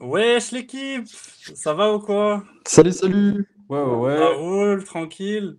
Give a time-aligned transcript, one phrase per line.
[0.00, 1.06] Wesh l'équipe,
[1.54, 2.42] ça va ou quoi?
[2.66, 3.46] Salut, salut!
[3.68, 4.34] Ouais, ouais, Ça ouais.
[4.36, 5.58] roule, tranquille.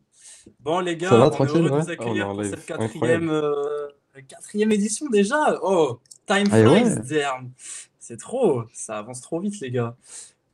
[0.60, 1.80] Bon les Ça gars, va, on est tranquille, de ouais?
[1.82, 3.88] vous Ah, accueillir en pour cette quatrième, euh,
[4.28, 5.60] quatrième édition déjà?
[5.62, 6.66] Oh, time et flies,
[7.14, 7.26] ouais.
[8.00, 9.96] C'est trop, ça avance trop vite les gars.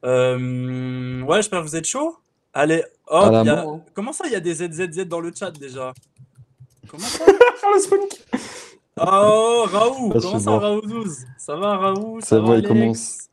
[0.03, 2.17] Euh, ouais, j'espère que vous êtes chaud.
[2.53, 3.81] Allez, hop, y a- hein.
[3.93, 5.93] comment ça il y a des ZZZ dans le chat déjà?
[6.89, 7.25] Comment ça?
[7.63, 8.07] Ah, le
[8.99, 10.59] Oh, Raoult, Ah, comment ça bon.
[10.59, 11.17] Raoult 12?
[11.37, 12.19] Ça va Raoult?
[12.21, 13.29] Ça Ça va, va il commence.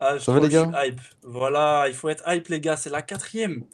[0.00, 0.64] Ah, je Ça va, les gars?
[0.70, 1.00] suis hype.
[1.22, 2.76] Voilà, il faut être hype, les gars.
[2.76, 3.64] C'est la quatrième.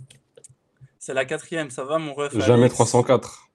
[0.98, 1.70] C'est la quatrième.
[1.70, 2.74] Ça va, mon ref, Jamais Alex?
[2.74, 3.48] 304.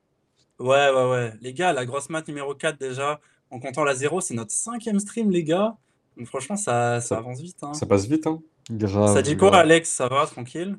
[0.59, 1.33] Ouais, ouais, ouais.
[1.41, 3.19] Les gars, la grosse mat numéro 4 déjà.
[3.51, 5.75] En comptant la 0, c'est notre cinquième stream, les gars.
[6.17, 7.57] Donc, franchement, ça, ça Ça- avance vite.
[7.63, 7.73] Hein.
[7.73, 8.39] Ça passe vite, hein.
[8.69, 9.13] Grave.
[9.13, 9.61] Ça dit quoi, grave.
[9.61, 9.89] Alex?
[9.89, 10.77] Ça va, tranquille?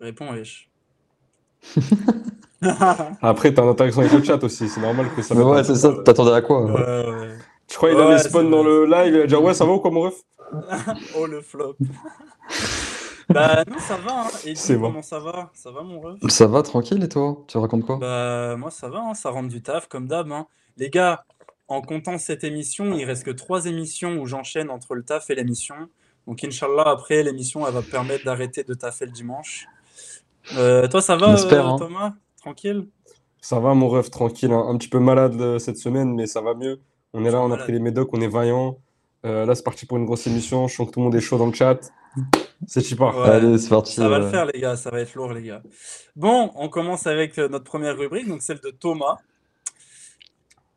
[0.00, 0.68] Réponds, wesh.
[3.22, 4.68] Après, t'as une interaction avec le chat aussi.
[4.68, 6.64] C'est normal que ça Mais ouais, un c'est ça, t'attendais à quoi?
[6.66, 6.72] Ouais,
[7.10, 7.38] ouais
[7.70, 9.72] Tu crois qu'il Ouais, allait spawn dans le live, il a dit ouais, ça va
[9.72, 10.14] ou quoi, mon ref
[11.16, 11.76] Oh, le flop.
[13.28, 14.22] bah, non, ça va.
[14.22, 14.26] Hein.
[14.44, 14.88] Et C'est bon.
[14.88, 15.50] comment ça va?
[15.54, 16.18] Ça va, mon ref?
[16.28, 17.44] Ça va, tranquille, et toi?
[17.46, 17.96] Tu racontes quoi?
[17.96, 20.30] Bah, moi, ça va, hein, ça rentre du taf, comme d'hab.
[20.32, 20.46] hein.
[20.76, 21.24] Les gars,
[21.68, 25.36] en comptant cette émission, il reste que trois émissions où j'enchaîne entre le taf et
[25.36, 25.76] l'émission.
[26.26, 29.66] Donc, Inch'Allah, après, l'émission, elle va me permettre d'arrêter de taffer le dimanche.
[30.56, 31.76] Euh, toi, ça va, euh, hein.
[31.78, 32.12] Thomas?
[32.40, 32.88] Tranquille?
[33.40, 34.52] Ça va, mon ref, tranquille.
[34.52, 34.64] hein.
[34.68, 36.80] Un petit peu malade euh, cette semaine, mais ça va mieux.
[37.12, 38.78] On est là, on a pris les médocs, on est vaillant.
[39.24, 40.68] Euh, là, c'est parti pour une grosse émission.
[40.68, 41.78] Je sens que tout le monde est chaud dans le chat.
[42.66, 42.98] C'est.
[42.98, 43.06] Ouais.
[43.24, 43.94] Allez, c'est parti.
[43.94, 45.62] Ça va le euh, faire, les gars, ça va être lourd, les gars.
[46.16, 49.18] Bon, on commence avec euh, notre première rubrique, donc celle de Thomas.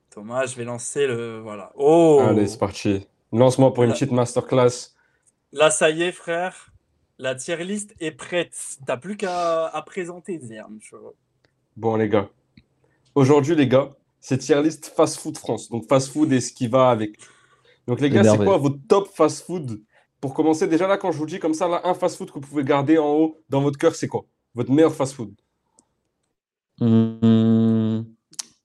[0.10, 1.40] Thomas, je vais lancer le.
[1.40, 1.72] Voilà.
[1.76, 2.22] Oh!
[2.28, 3.08] Allez, c'est parti.
[3.32, 4.92] Lance-moi pour une petite masterclass.
[5.52, 6.70] Là, ça y est, frère.
[7.18, 8.56] La tier list est prête.
[8.86, 10.40] T'as plus qu'à à présenter,
[10.92, 11.14] vois.
[11.78, 12.30] Bon, les gars.
[13.16, 13.92] Aujourd'hui, les gars,
[14.24, 15.70] c'est tier list Fast Food France.
[15.70, 17.18] Donc, fast food et ce qui va avec.
[17.88, 19.82] Donc, les gars, c'est quoi votre top fast food?
[20.22, 22.36] Pour commencer, déjà là, quand je vous dis comme ça, là, un fast food que
[22.36, 24.26] vous pouvez garder en haut dans votre cœur, c'est quoi?
[24.56, 25.36] Votre meilleur fast food?
[26.80, 28.04] Hmm,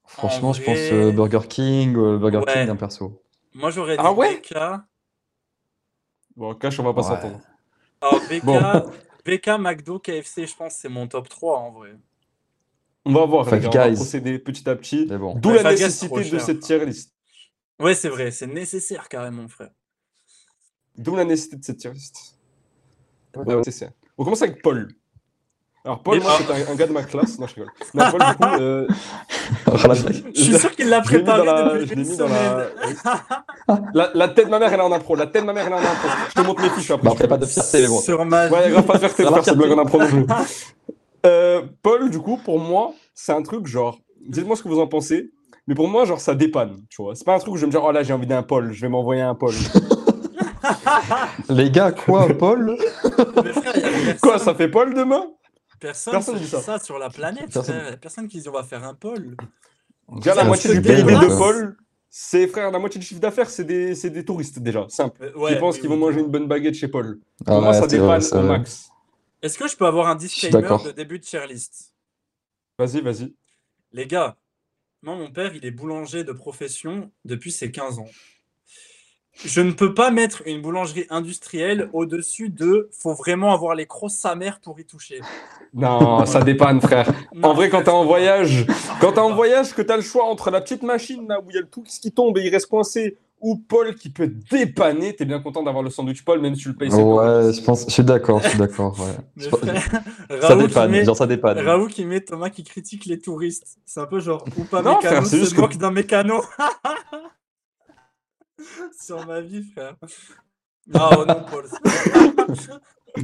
[0.07, 2.65] Franchement, En je pense euh, Burger King, euh, Burger Ouais.
[2.65, 3.21] King, un perso.
[3.53, 4.41] Moi, j'aurais dit Ah ouais?
[4.41, 4.53] BK.
[6.35, 7.07] Bon, cash, on va pas Ouais.
[7.07, 7.41] s'entendre.
[8.01, 8.91] Alors, BK, Bon.
[9.25, 11.95] BK, McDo, KFC, je pense c'est mon top 3 en vrai.
[13.05, 15.05] On va voir, les Five gars, on va procéder petit à petit.
[15.05, 15.35] Bon.
[15.35, 17.13] D'où la nécessité de cette tier list.
[17.79, 19.69] Ouais, c'est vrai, c'est nécessaire carrément, frère.
[20.97, 22.37] D'où la nécessité de cette tier list.
[23.35, 23.55] Ouais.
[24.17, 24.89] On commence avec Paul.
[25.85, 27.39] Alors, Paul, Mais- moi, c'est un, un gars de ma classe.
[27.39, 27.71] Non, je rigole.
[27.93, 28.87] Non, Paul, du coup, euh,
[30.35, 32.17] Je suis sûr qu'il l'a Je l'ai mis dans préparé la- je l'ai une mis
[32.17, 32.67] dans la-.
[33.93, 35.15] La, la tête de ma mère, elle est en impro.
[35.15, 36.09] La tête de ma mère, elle est en impro.
[36.29, 37.05] Je te montre mes fiches après.
[37.05, 38.01] Bah, après, pas de fierté, mais bon.
[38.01, 40.25] Sur ma Ouais, grave, pas de fierté faire cette blague en impro non plus.
[41.25, 43.99] Euh, Paul, du coup, pour moi, c'est un truc genre.
[44.27, 45.31] Dites-moi ce que vous en pensez.
[45.67, 46.77] Mais pour moi, genre, ça dépanne.
[46.89, 47.15] Tu vois.
[47.15, 48.71] C'est pas un truc où je vais me dire, oh là, j'ai envie d'un Paul.
[48.73, 49.53] Je vais m'envoyer un Paul.
[51.49, 52.75] Les gars, quoi, Paul?
[53.01, 55.25] Frère, Quoi, ça fait Paul demain?
[55.79, 56.59] Personne, personne dit ça.
[56.61, 56.79] ça.
[56.79, 57.97] sur la planète, Personne.
[58.01, 59.37] Personne qui dit on va faire un pôle.
[60.15, 61.37] Déjà, la moitié du PIB de.
[61.37, 61.77] Paul,
[62.09, 64.85] c'est frère, la moitié du chiffre d'affaires, c'est des, c'est des touristes déjà.
[64.89, 65.21] Simple.
[65.23, 65.95] Euh, ouais, qui pensent oui, qu'ils oui.
[65.95, 67.19] vont manger une bonne baguette chez Paul.
[67.45, 68.57] Ah Pour moi, ouais, ça dépanne c'est au vrai.
[68.57, 68.89] max.
[69.41, 71.93] Est-ce que je peux avoir un disclaimer de début de tier list?
[72.77, 73.33] Vas-y, vas-y.
[73.91, 74.37] Les gars,
[75.01, 78.09] moi, mon père, il est boulanger de profession depuis ses 15 ans.
[79.45, 84.15] Je ne peux pas mettre une boulangerie industrielle au-dessus de faut vraiment avoir les crosses
[84.15, 85.21] sa mère pour y toucher.
[85.71, 87.13] Non, ça dépanne, frère.
[87.43, 88.65] En vrai, quand t'es en voyage,
[88.99, 91.53] quand t'es en voyage, que t'as le choix entre la petite machine là où il
[91.53, 95.15] y a le tout qui tombe et il reste coincé, ou Paul qui peut dépanner,
[95.15, 96.91] t'es bien content d'avoir le sandwich Paul, même si tu le payes.
[96.91, 99.15] c'est Ouais, je pense, je suis d'accord, je suis d'accord, ouais.
[100.41, 101.59] Ça Raoult qui dépanne, met- genre ça dépanne.
[101.59, 103.77] Raoult qui met Thomas qui critique les touristes.
[103.85, 106.41] C'est un peu genre, ou pas Non, mécano c'est se juste que- moque d'un mécano.
[108.99, 109.95] Sur ma vie, frère.
[110.87, 111.65] Non, oh non, Paul.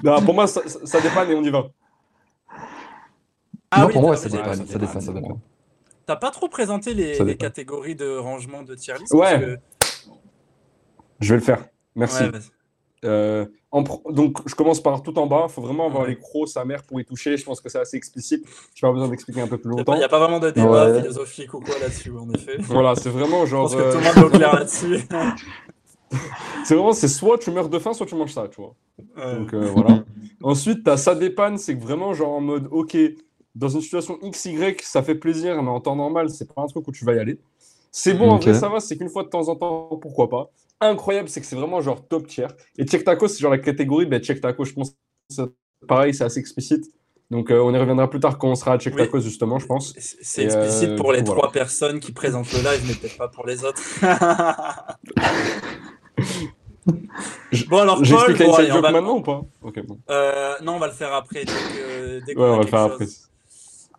[0.04, 0.62] Non, pour moi, ça,
[1.02, 1.66] dépanne et on y va.
[3.72, 5.40] Ah non, oui, pour moi, t'as- ça dépanne, ça dépanne, ça dépanne.
[6.06, 9.14] T'as pas trop présenté les, catégories de rangement de tier list?
[9.14, 9.20] Ouais.
[9.22, 9.58] parce que-
[11.20, 11.66] Je vais le faire.
[11.95, 12.24] Merci.
[12.24, 12.31] Ouais.
[13.04, 15.45] Euh, en donc, je commence par tout en bas.
[15.48, 16.10] Il faut vraiment avoir Ouais.
[16.10, 17.38] les crocs, sa mère, pour y toucher.
[17.38, 18.44] Je pense que c'est assez explicite.
[18.74, 19.92] Je n'ai pas besoin d'expliquer un peu plus Il n'y a, longtemps.
[19.94, 21.01] pas- y a pas vraiment de débat Ouais.
[21.01, 22.56] philosophique ou quoi là-dessus, en effet.
[22.60, 23.63] Je Voilà, c'est vraiment genre.
[23.69, 25.00] pense que euh, tout le monde est clair là-dessus.
[26.63, 28.74] c'est vraiment, c'est soit tu meurs de faim, soit tu manges ça, tu vois.
[29.18, 29.36] Ouais.
[29.39, 30.04] Donc euh, voilà.
[30.44, 32.98] Ensuite, tu as ça dépanne, c'est que vraiment genre en mode, ok,
[33.56, 36.88] dans une situation XY, ça fait plaisir, mais en temps normal, c'est pas un truc
[36.88, 37.39] où tu vas y aller.
[37.92, 38.44] C'est bon, en Ok.
[38.44, 40.50] vrai, ça va, c'est qu'une fois de temps en temps, pourquoi pas.
[40.81, 42.48] Incroyable, c'est que c'est vraiment genre top tier.
[42.77, 44.95] Et Check Taco, c'est genre la catégorie, ben Check Taco, je pense,
[45.88, 46.86] pareil, c'est assez explicite.
[47.31, 49.01] Donc euh, on y reviendra plus tard quand on sera à Check Oui.
[49.01, 49.94] Taco, justement, je pense.
[49.98, 53.48] C'est explicite euh, pour les trois personnes qui présentent le live, mais peut-être pas pour
[53.48, 53.81] les autres.
[57.68, 59.42] Bon, alors, Paul, bon, allez, on va- maintenant ou pas?
[59.62, 59.98] Ok, bon.
[60.10, 61.45] Euh, non, on va le faire après.
[61.45, 63.06] Dès que, dès Ouais, a on va le faire après.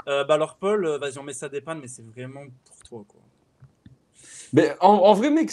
[0.07, 3.21] Bah alors, Paul, vas-y, on met ça dépanne, mais c'est vraiment pour toi, quoi.
[4.53, 5.51] Mais en, en vrai, mec,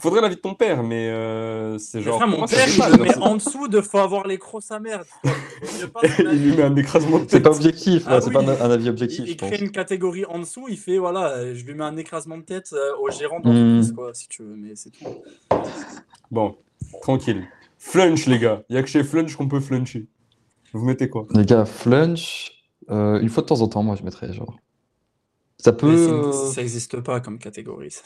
[0.00, 2.16] faudrait l'avis de ton père, mais euh, c'est genre.
[2.16, 5.88] frère, mon père, il met c'est- en dessous de faut avoir les crocs sa son
[6.18, 7.42] Il lui met un écrasement de C'est tête.
[7.44, 8.32] pas objectif, Ah c'est oui.
[8.34, 11.54] pas un, un avis objectif, il crée une catégorie en dessous, il fait voilà, euh,
[11.54, 13.42] je lui mets un écrasement de tête euh, au gérant Hmm.
[13.44, 15.04] d'entreprise, quoi, si tu veux, mais c'est tout.
[16.30, 16.56] Bon,
[17.02, 17.46] tranquille.
[17.78, 18.62] Flunch, les gars.
[18.68, 20.06] Il y a que chez Flunch qu'on peut fluncher.
[20.72, 21.26] Vous mettez quoi?
[21.30, 22.52] Les gars, flunch,
[22.90, 24.56] euh, une fois de temps en temps, moi je mettrais genre.
[25.58, 26.32] Ça peut.
[26.32, 27.90] C'est- ça n'existe pas comme catégorie.
[27.90, 28.02] ça.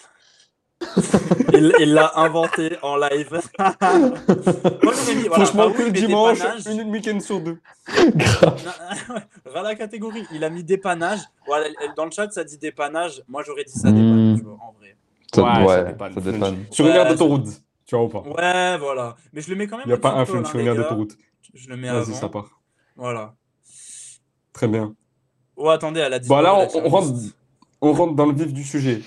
[1.81, 3.31] il l'a inventé en live.
[3.61, 7.59] Moi, j'aurais mis, voilà, Franchement, Raoul, que le dimanche, une week-end sur deux.
[8.15, 9.23] grave.
[9.55, 10.27] La catégorie.
[10.33, 11.21] Il a mis dépannage.
[11.47, 13.23] Voilà, dans le chat, ça dit dépannage.
[13.29, 13.95] Moi, j'aurais dit ça Hmm.
[13.95, 14.97] dépannage, tu vois, en vrai.
[15.35, 16.65] Ça, Ouais, ouais, ça ça dépanne.
[16.71, 17.49] Sur une aire d'autoroute,
[17.87, 18.21] tu vois ou pas?
[18.21, 19.17] Ouais, voilà.
[19.33, 19.87] Mais je le mets quand même.
[19.87, 21.17] Il n'y a pas un Flunch hein, sur une aire d'autoroute.
[21.55, 22.61] Je le mets Vas-y, ça part.
[22.97, 23.35] Voilà.
[24.53, 24.95] Très bien.
[25.57, 26.29] Oh, attendez, elle a dit.
[26.29, 27.13] Bon, là, on, on rentre,
[27.81, 29.01] on rentre dans le vif du sujet.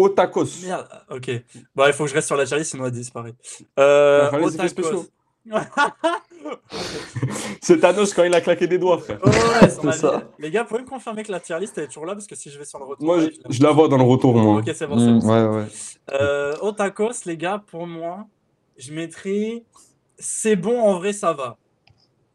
[0.00, 0.62] Au tacos.
[0.64, 1.30] Merde, ok.
[1.74, 3.34] Bon, il faut que je reste sur la Charlie, sinon elle disparaît.
[3.78, 4.30] Euh.
[7.62, 9.18] C'est Thanos quand il a claqué des doigts, frère.
[9.22, 10.22] Oh, ouais, ça.
[10.38, 12.34] Les gars, pouvez me confirmer que la tier list elle est toujours là parce que
[12.34, 13.04] si je vais sur le retour.
[13.04, 14.60] Moi, je, je la vois dans le retour, moi.
[14.60, 15.32] Ok, c'est bon, c'est bon.
[15.32, 15.66] ouais, ouais.
[16.12, 18.26] Euh, au tacos, les gars, pour moi,
[18.78, 19.64] je mettrais.
[20.18, 21.58] C'est bon, en vrai, ça va.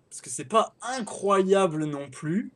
[0.10, 2.52] Parce que c'est pas incroyable non plus.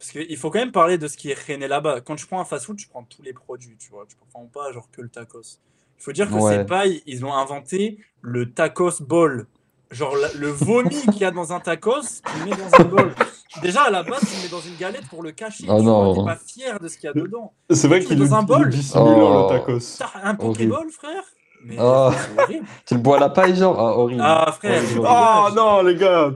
[0.00, 2.00] Parce qu'il faut quand même parler de ce qui est rené là-bas.
[2.00, 4.06] Quand je prends un fast-food, je prends tous les produits, tu vois.
[4.08, 5.58] Je prends pas genre que le tacos.
[5.98, 6.56] Il faut dire que Ouais.
[6.56, 6.86] c'est pas.
[6.86, 9.46] Ils ont inventé le tacos ball.
[9.90, 12.84] Genre la- le vomi qu'il y a dans un tacos, tu le mets dans un
[12.84, 13.14] bol.
[13.60, 15.64] Déjà, à la base, tu le mets dans une galette pour le cacher.
[15.68, 16.14] Oh tu non.
[16.14, 17.52] vois, T'es pas fier de ce qu'il y a dedans.
[17.68, 18.70] C'est vrai Tu qu'il est, dans un bol.
[18.70, 19.52] dissimulant, Oh.
[19.52, 19.96] le tacos.
[19.98, 20.34] T'as un.
[20.36, 21.24] Pokéball, frère
[21.64, 22.10] Mais Oh.
[22.12, 22.66] c'est horrible.
[22.86, 24.22] Tu le bois à la paille, genre Ah, horrible.
[24.24, 25.50] Ah, frère, Horrible, c'est horrible.
[25.52, 26.30] Oh non, les gars.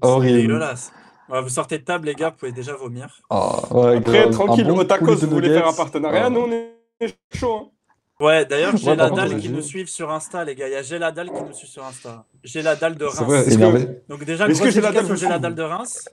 [0.00, 0.64] horrible.
[1.30, 3.20] Ouais, vous sortez de table, les gars, vous pouvez déjà vomir.
[3.30, 4.30] Ah, ouais, Après, grave.
[4.32, 4.84] tranquille, bon
[5.20, 6.30] de vous voulez faire un partenariat Ah.
[6.30, 7.54] Nous, on est chaud.
[7.54, 7.68] Hein.
[8.24, 10.68] Ouais, d'ailleurs, j'ai Ouais, la dalle qui nous suivent sur Insta, les gars.
[10.68, 12.24] Il y a J'ai la dalle qui nous suit sur Insta.
[12.44, 13.16] J'ai la dalle de Reims.
[13.70, 13.86] vrai.
[13.86, 16.08] Que- Donc, déjà, Est-ce grosse que J'ai la dédicace J'ai la suit dalle de Reims.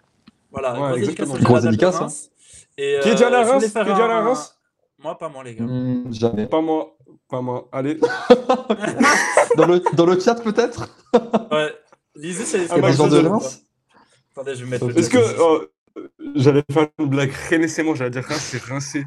[0.51, 1.99] Voilà, Ouais, grosse dédicace J'ai la dalle de hein.
[1.99, 2.29] Reims.
[2.77, 3.67] Et, Qui est déjà à voulais Reims?
[3.73, 4.57] faire Qui est déjà allé à un- Reims?
[5.03, 5.63] Moi, pas moi, les gars.
[5.65, 6.45] Hmm, jamais.
[6.47, 6.95] Pas moi.
[7.29, 7.67] Pas moi.
[7.73, 7.99] Allez.
[9.57, 10.87] Dans le, dans le chat, peut-être?
[11.51, 11.73] Ouais.
[12.15, 13.27] Lisez, c'est Ah, a bah, gens de.
[13.27, 13.61] Reims?
[14.37, 14.97] Attendez, je vais mettre.
[14.97, 15.17] Est-ce que.
[15.17, 15.67] euh,
[16.35, 17.31] J'allais faire une blague.
[17.49, 17.95] Rennes, c'est moi.
[17.95, 19.05] J'allais dire Reims, c'est rincé.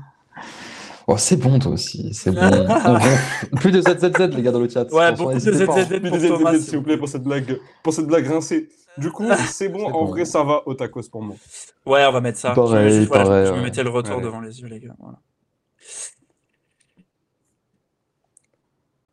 [1.07, 2.13] Oh, c'est bon, toi aussi.
[2.15, 2.41] C'est bon.
[3.61, 4.91] Plus de ZZZ, les gars, dans le chat.
[4.93, 5.39] Ouais, beaucoup de.
[5.39, 5.65] ZZZ
[6.01, 6.53] Plus Thomas.
[6.53, 8.69] aides, s'il vous plaît, pour cette blague, pour cette blague rincée.
[8.99, 9.87] Du coup, c'est bon.
[9.87, 10.05] En bon.
[10.07, 11.37] vrai, ça va au tacos pour moi.
[11.87, 12.51] Ouais, on va mettre ça.
[12.53, 14.23] Pareil, je, voilà, pareil, je me mettais le retour Ouais.
[14.23, 14.95] devant les yeux, les gars.
[14.99, 15.19] Voilà.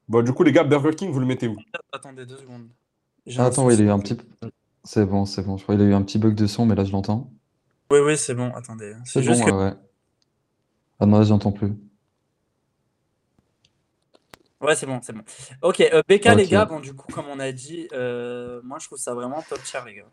[0.07, 1.57] Bon, du coup, les gars, Burger King, vous le mettez où?
[1.91, 2.67] Attendez deux secondes.
[3.37, 4.17] Attends, ouais, il a eu un petit.
[4.87, 5.57] C'est bon, c'est bon.
[5.57, 7.29] Je crois qu'il a eu un petit bug de son, mais là, je l'entends.
[7.91, 8.53] Oui, oui, c'est bon.
[8.55, 8.93] Attendez.
[9.03, 9.51] C'est bon, juste que.
[9.51, 9.73] ouais, ouais.
[10.99, 11.73] Ah non, là, j'entends plus.
[14.61, 15.23] Ouais, c'est bon, c'est bon.
[15.61, 18.87] Ok, euh, BK, les gars, bon, du coup, comme on a dit, euh, moi, je
[18.87, 20.09] trouve ça vraiment top tier, les gars.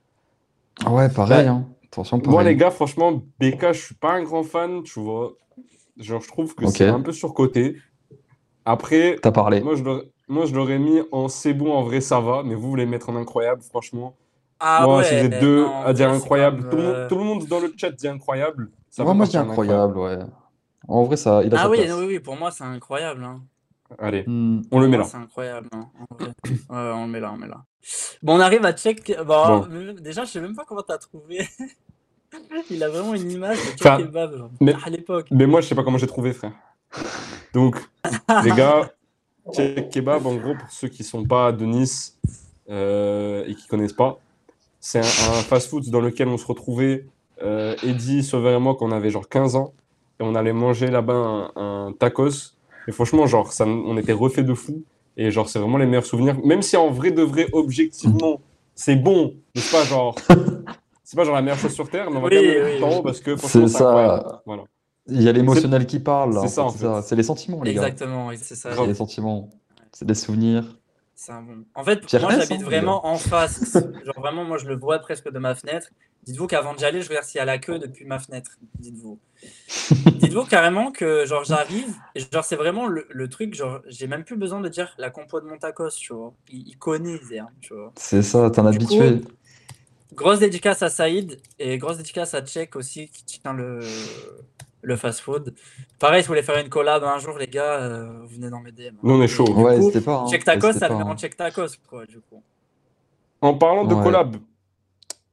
[0.85, 1.47] Ah ouais, pareil, Ouais.
[1.49, 1.69] hein.
[1.87, 2.49] Attention, Moi, pareil.
[2.49, 5.35] les gars, franchement, BK, je suis pas un grand fan, tu vois.
[5.97, 7.77] Genre, je trouve que c'est un peu surcoté.
[8.65, 9.61] Après, T'as parlé.
[9.61, 12.43] moi, je l'aurais- moi, je l'aurais mis en c'est bon, en vrai, ça va.
[12.43, 14.17] Mais vous, les mettre en incroyable, franchement.
[14.67, 17.19] Ah moi, ouais, êtes deux non, à dire incroyable, comme, tout, le monde, euh, tout
[17.19, 18.71] le monde dans le chat dit incroyable.
[18.89, 20.19] Ça Moi, moi, je dis incroyable, ouais.
[20.89, 21.93] En vrai, ça, il a Ah oui, place.
[21.99, 23.23] oui, oui, pour moi, c'est incroyable.
[23.25, 23.43] hein.
[23.99, 24.63] Allez, Hmm.
[24.73, 25.05] on le met là.
[25.05, 25.69] C'est incroyable.
[25.73, 26.33] hein, en vrai.
[26.45, 27.63] Ouais, on le met là, on le met là.
[28.23, 29.15] Bon, on arrive à check.
[29.27, 29.95] Bon, Bon.
[30.01, 31.47] déjà, je sais même pas comment t'as trouvé.
[32.71, 35.27] Il a vraiment une image de Enfin, kebab genre, mais- à l'époque.
[35.31, 36.53] Mais moi, je sais pas comment j'ai trouvé, frère.
[37.53, 37.77] Donc,
[38.43, 38.91] les gars,
[39.53, 42.19] Check Kebab, en gros, pour ceux qui sont pas de Nice
[42.71, 44.19] euh, et qui connaissent pas,
[44.87, 47.07] c'est un, un fast-food dans lequel on se retrouvait,
[47.43, 49.73] euh, Eddie, Sauveur et moi, quand on avait genre 15 ans,
[50.21, 52.55] et on allait manger là-bas un, un tacos.
[52.87, 54.83] Et franchement, genre, ça, on était refait de fou.
[55.17, 56.37] Et genre, c'est vraiment les meilleurs souvenirs.
[56.45, 58.43] Même si en vrai de vrai, objectivement,
[58.75, 60.17] c'est bon, mais c'est pas genre.
[61.07, 62.73] C'est pas genre la meilleure chose sur Terre, mais on va Oui, quand même oui,
[62.73, 62.95] mettre en oui.
[62.97, 64.43] haut parce que franchement, C'est ça.
[64.47, 64.65] Voilà.
[65.07, 66.87] Il y a l'émotionnel qui parle, c'est ça, en fait.
[67.03, 67.83] C'est les sentiments, les gars.
[67.83, 68.71] Exactement, oui, c'est ça.
[68.75, 69.51] C'est les sentiments.
[69.93, 70.65] C'est des souvenirs.
[71.17, 71.65] C'est un bon.
[71.75, 73.75] En fait, moi j'habite hein, vraiment en face.
[73.75, 75.89] Genre vraiment, moi je le vois presque de ma fenêtre.
[76.25, 78.53] Dites-vous qu'avant d'y aller, je regarde s'il y a la queue depuis ma fenêtre.
[78.79, 79.19] Dites-vous.
[80.21, 81.95] Dites-vous carrément que genre j'arrive
[82.33, 83.55] genre c'est vraiment le, le truc.
[83.55, 86.35] Genre j'ai même plus besoin de dire la compo de mon tacos, tu vois.
[86.51, 87.93] Il, il connaît Zerm, tu vois.
[87.97, 89.21] C'est ça, Du habitué.
[90.15, 93.81] Grosse dédicace à Saïd et grosse dédicace à Tchèque aussi qui tient le
[94.85, 95.55] le fast-food.
[95.99, 98.61] Pareil, si vous voulez faire une collab un jour, les gars, euh, vous venez dans
[98.61, 98.95] mes DM.
[99.03, 99.49] Nous, on est chaud.
[99.55, 100.21] Ouais, pas.
[100.21, 101.17] hein, Check Tacos, ça met hein.
[101.17, 102.43] check Tacos, quoi, du coup.
[103.41, 104.03] En parlant de Ouais.
[104.03, 104.37] collab,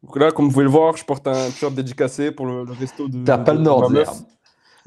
[0.03, 2.72] donc là, comme vous pouvez le voir, je porte un t-shirt dédicacé pour le, le
[2.74, 3.24] resto de.
[3.24, 4.05] T'as pas de- le de nord, meuf.
[4.08, 4.13] d'ailleurs.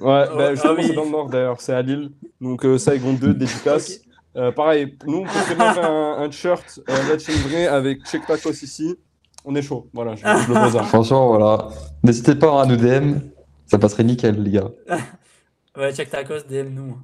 [0.01, 0.85] Ouais, Oh, bah, ah justement, oui.
[0.89, 2.11] c'est dans le nord d'ailleurs, c'est à Lille.
[2.41, 4.01] Donc, euh, Saigon 2, dédicace.
[4.37, 8.97] Euh, pareil, nous, on peut faire un, un t-shirt euh, avec Check Tacos ici.
[9.45, 10.77] On est chaud, voilà, je, je le pose.
[10.77, 10.83] hein.
[10.85, 11.69] Franchement, voilà.
[12.03, 13.19] N'hésitez pas à nous DM.
[13.67, 14.71] Ça passerait nickel, les gars.
[15.77, 16.97] Ouais, check Tacos, DM nous.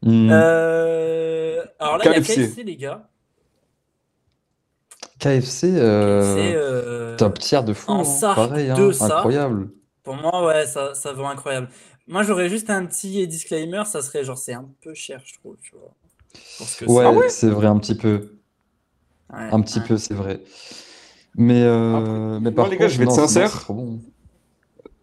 [0.00, 0.30] Hmm.
[0.32, 2.62] Euh, Alors là, il y a KFC.
[2.62, 3.10] Les gars.
[5.18, 7.90] KFC, euh, KFC, euh, top tier de fou.
[7.90, 8.34] en hein.
[8.34, 8.74] Pareil, hein.
[8.78, 9.18] de ça.
[9.18, 9.68] incroyable.
[10.02, 11.68] Pour moi, ouais, ça, ça vaut incroyable.
[12.06, 15.56] Moi, j'aurais juste un petit disclaimer, ça serait genre, c'est un peu cher, je trouve,
[15.62, 15.94] tu vois.
[16.58, 17.16] Pour ce que Ouais, c'est.
[17.18, 18.38] ouais c'est vrai, un petit peu.
[19.30, 19.86] Ouais, Un petit ouais.
[19.86, 20.42] peu, c'est vrai.
[21.36, 23.64] Mais, euh, mais par les gars, contre, je vais être non, sincère.
[23.68, 24.00] bon.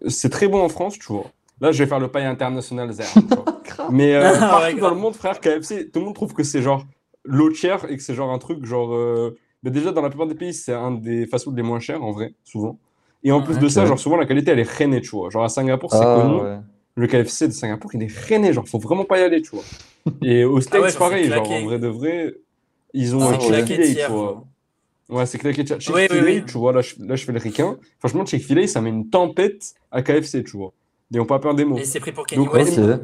[0.08, 1.26] C'est très bon en France, tu vois.
[1.60, 3.06] Là, je vais faire le paille international, Zer.
[3.92, 6.62] Mais euh, Ouais, partout dans le monde, frère, KFC, tout le monde trouve que c'est
[6.62, 6.86] genre
[7.24, 8.94] l'eau tiers et que c'est genre un truc genre.
[8.94, 12.04] euh, Mais déjà, dans la plupart des pays, c'est un des fast-food les moins chers,
[12.04, 12.80] en vrai, souvent.
[13.24, 13.70] Et en plus de Ouais.
[13.70, 15.30] ça, genre souvent la qualité elle est rennais, tu vois.
[15.30, 16.42] Genre à Singapour, c'est Ah, connu.
[16.42, 16.60] ouais.
[16.96, 19.64] Le KFC de Singapour, il est rennais, genre faut vraiment pas y aller, tu vois.
[20.24, 22.34] Et States, Ah ouais, genre, pareil, genre en vrai de vrai,
[22.94, 23.96] ils ont Ah un ouais.
[23.96, 24.44] Tu vois.
[25.12, 25.64] Ouais, c'est claqué.
[25.66, 26.44] Chick- Oui, oui, Chick-fil-A, oui.
[26.48, 27.76] tu vois, là je, là je fais le ricain.
[28.00, 30.72] Franchement, Chick-fil-A, ça met une tempête à KFC, tu vois.
[31.12, 31.78] Ils n'ont pas peur des mots.
[31.78, 32.80] Et c'est pris pour Kenny Donc, West.
[32.80, 33.00] Ok.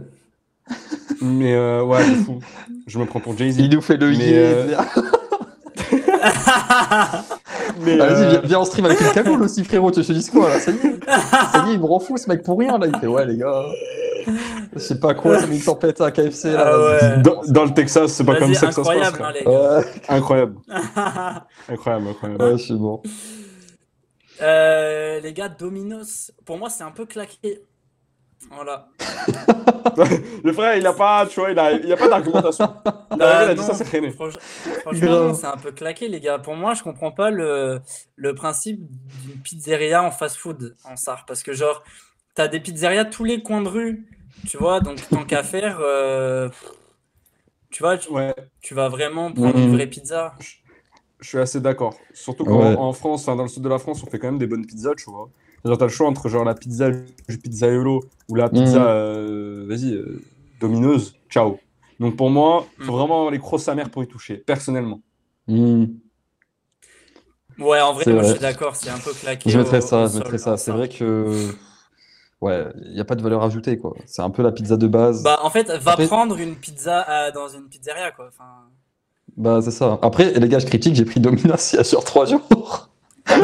[1.22, 2.40] Mais euh, ouais, fou.
[2.88, 3.58] Je me prends pour Jay-Z.
[3.60, 4.76] Il nous fait le Mais, euh,
[7.84, 9.92] Mais, Ah, Vas-y, euh, viens, viens en stream avec une cagoule aussi, frérot.
[9.92, 12.18] Tu te dis quoi là Ça y est, ça y est, il me rend fou
[12.18, 12.88] ce mec pour rien là.
[12.88, 13.64] Il fait ouais, les gars.
[14.74, 16.64] Je sais pas quoi, une tempête à KFC là.
[16.68, 17.22] Ah ouais.
[17.22, 19.08] dans, dans le Texas, c'est pas comme ça que ça se passe.
[19.08, 19.78] incroyable, hein, les gars.
[19.80, 20.56] Ouais, Incroyable.
[21.70, 22.44] Incroyable, incroyable.
[22.44, 23.02] ouais, je suis bon.
[24.42, 27.62] Euh, les gars, Domino's, pour moi, c'est un peu claqué.
[28.52, 28.88] Voilà.
[30.44, 32.72] Le frère, il a pas, tu vois, il a, il a pas d'argumentation.
[33.16, 34.12] Il a, il a dit non, ça, c'est freiné.
[34.12, 34.38] franch-
[34.82, 36.38] Franchement, c'est un peu claqué, les gars.
[36.38, 37.82] Pour moi, je comprends pas le,
[38.16, 38.80] le principe
[39.26, 41.26] d'une pizzeria en fast-food en SAR.
[41.26, 41.84] Parce que, genre,
[42.36, 44.06] t'as des pizzerias tous les coins de rue,
[44.46, 46.50] tu vois, donc tant qu'à faire, euh,
[47.70, 49.74] tu vois, tu, Ouais, tu vas vraiment prendre une Mhm.
[49.76, 50.34] vraie pizza.
[51.20, 51.96] je suis assez d'accord.
[52.14, 52.76] Surtout qu'en Ouais.
[52.78, 54.66] en France, enfin dans le sud de la France, on fait quand même des bonnes
[54.66, 55.30] pizzas, tu vois.
[55.66, 58.88] Genre, t'as le choix entre genre la pizza du pizzaiolo ou la pizza, Mhm.
[58.92, 60.22] euh, vas-y, euh,
[60.60, 61.60] domineuse, ciao.
[62.00, 62.98] Donc pour moi, faut Mhm.
[62.98, 65.02] vraiment avoir les crocs sa mère pour y toucher, personnellement.
[65.48, 65.86] Hmm.
[67.58, 69.50] Ouais, en vrai, moi, je suis d'accord, c'est un peu claqué.
[69.50, 70.54] Je mettrais ça, je mettrais ça.
[70.54, 71.50] en C'est vrai que.
[72.42, 73.96] Ouais, il n'y a pas de valeur ajoutée quoi.
[74.06, 75.24] C'est un peu la pizza de base.
[75.24, 78.28] Bah, en fait, va Après- prendre une pizza à- dans une pizzeria, quoi.
[78.28, 78.68] Enfin,
[79.36, 79.98] Bah, c'est ça.
[80.02, 82.90] Après, les gars, je critique, j'ai pris Domino's il y a sur 3 jours.
[83.28, 83.36] Mais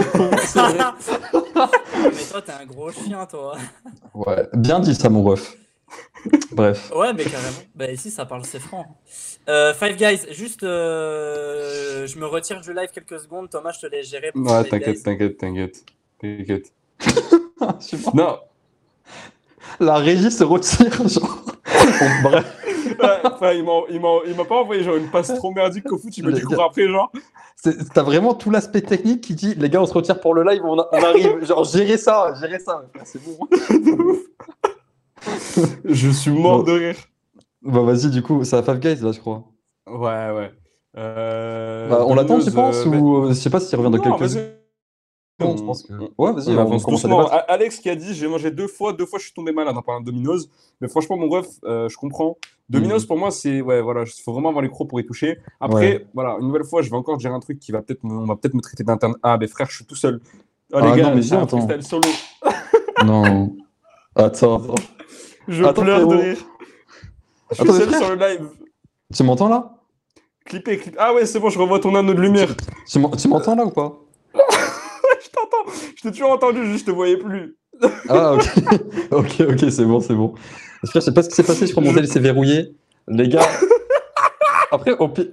[2.31, 3.57] toi, t'es un gros chien, toi.
[4.13, 5.55] Ouais, bien dit ça, mon ref.
[6.53, 6.91] Bref.
[6.95, 7.57] Ouais, mais carrément.
[7.75, 8.85] Bah, ici, ça parle, c'est franc.
[9.49, 13.49] Euh, Five Guys, juste, euh, je me retire du live quelques secondes.
[13.49, 14.31] Thomas, je te laisse gérer.
[14.33, 15.83] Ouais, t'inquiète, t'inquiète, t'inquiète.
[16.21, 16.71] T'inquiète.
[18.13, 18.39] Non,
[19.79, 21.37] La régie se retire, genre.
[21.45, 22.57] Bon, bref.
[23.41, 26.41] ouais, il m'a pas envoyé genre une passe trop merdique qu'au foot, il me dit
[26.41, 27.11] cours après, genre.
[27.93, 30.61] T'as vraiment tout l'aspect technique qui dit les gars, on se retire pour le live,
[30.65, 31.45] on, a- on arrive.
[31.45, 32.83] Genre, gérez ça, gérez ça.
[33.05, 33.37] C'est bon.
[35.85, 36.63] Je suis mort Bon.
[36.63, 36.95] de rire.
[37.61, 39.43] Bah, vas-y, du coup, c'est à Five Guys là, je crois.
[39.87, 40.51] Ouais, ouais.
[40.97, 43.99] Euh, Bah, on l'attend, Domino's, penses euh, Ou euh, je sais pas s'il revient dans
[44.17, 44.35] quelques
[45.39, 45.49] vas-y.
[45.49, 45.93] secondes, je pense que.
[45.93, 46.85] On- Ouais, vas-y, On avance
[47.47, 49.81] Alex qui a dit j'ai mangé deux fois, deux fois je suis tombé malade en
[49.81, 50.49] parlant de Domino's.
[50.81, 52.37] Mais franchement, mon ref, euh, je comprends.
[52.69, 55.37] Domino's pour moi, c'est ouais, voilà, il faut vraiment avoir les crocs pour y toucher.
[55.59, 56.07] Après, Ouais.
[56.13, 58.25] voilà, une nouvelle fois, je vais encore dire un truc qui va peut-être, me- on
[58.25, 59.15] va peut-être me traiter d'interne.
[59.23, 60.21] Ah, mais frère, je suis tout seul.
[60.71, 61.81] Oh, Ah, les gars, non, mais c'est un viens, attends.
[61.81, 62.09] solo.
[63.05, 63.55] Non.
[64.15, 64.75] Attends, attends.
[65.47, 66.37] Je Attends, pleure de rire.
[67.49, 68.49] Je suis Attends, seul sur le live.
[69.13, 69.75] Tu m'entends là?
[70.45, 70.97] Clippé, clippé.
[70.99, 72.55] Ah ouais, c'est bon, je revois ton anneau de lumière.
[72.87, 73.99] Tu tu m'entends là ou pas?
[75.95, 77.57] Je t'ai toujours entendu, juste je te voyais plus.
[78.09, 78.45] Ah, ok.
[79.11, 80.33] ok, ok, c'est bon, c'est bon.
[80.83, 82.75] Je sais pas ce qui s'est passé, je crois que mon tel s'est verrouillé.
[83.07, 83.47] Les gars.
[84.71, 85.27] Après, au pire.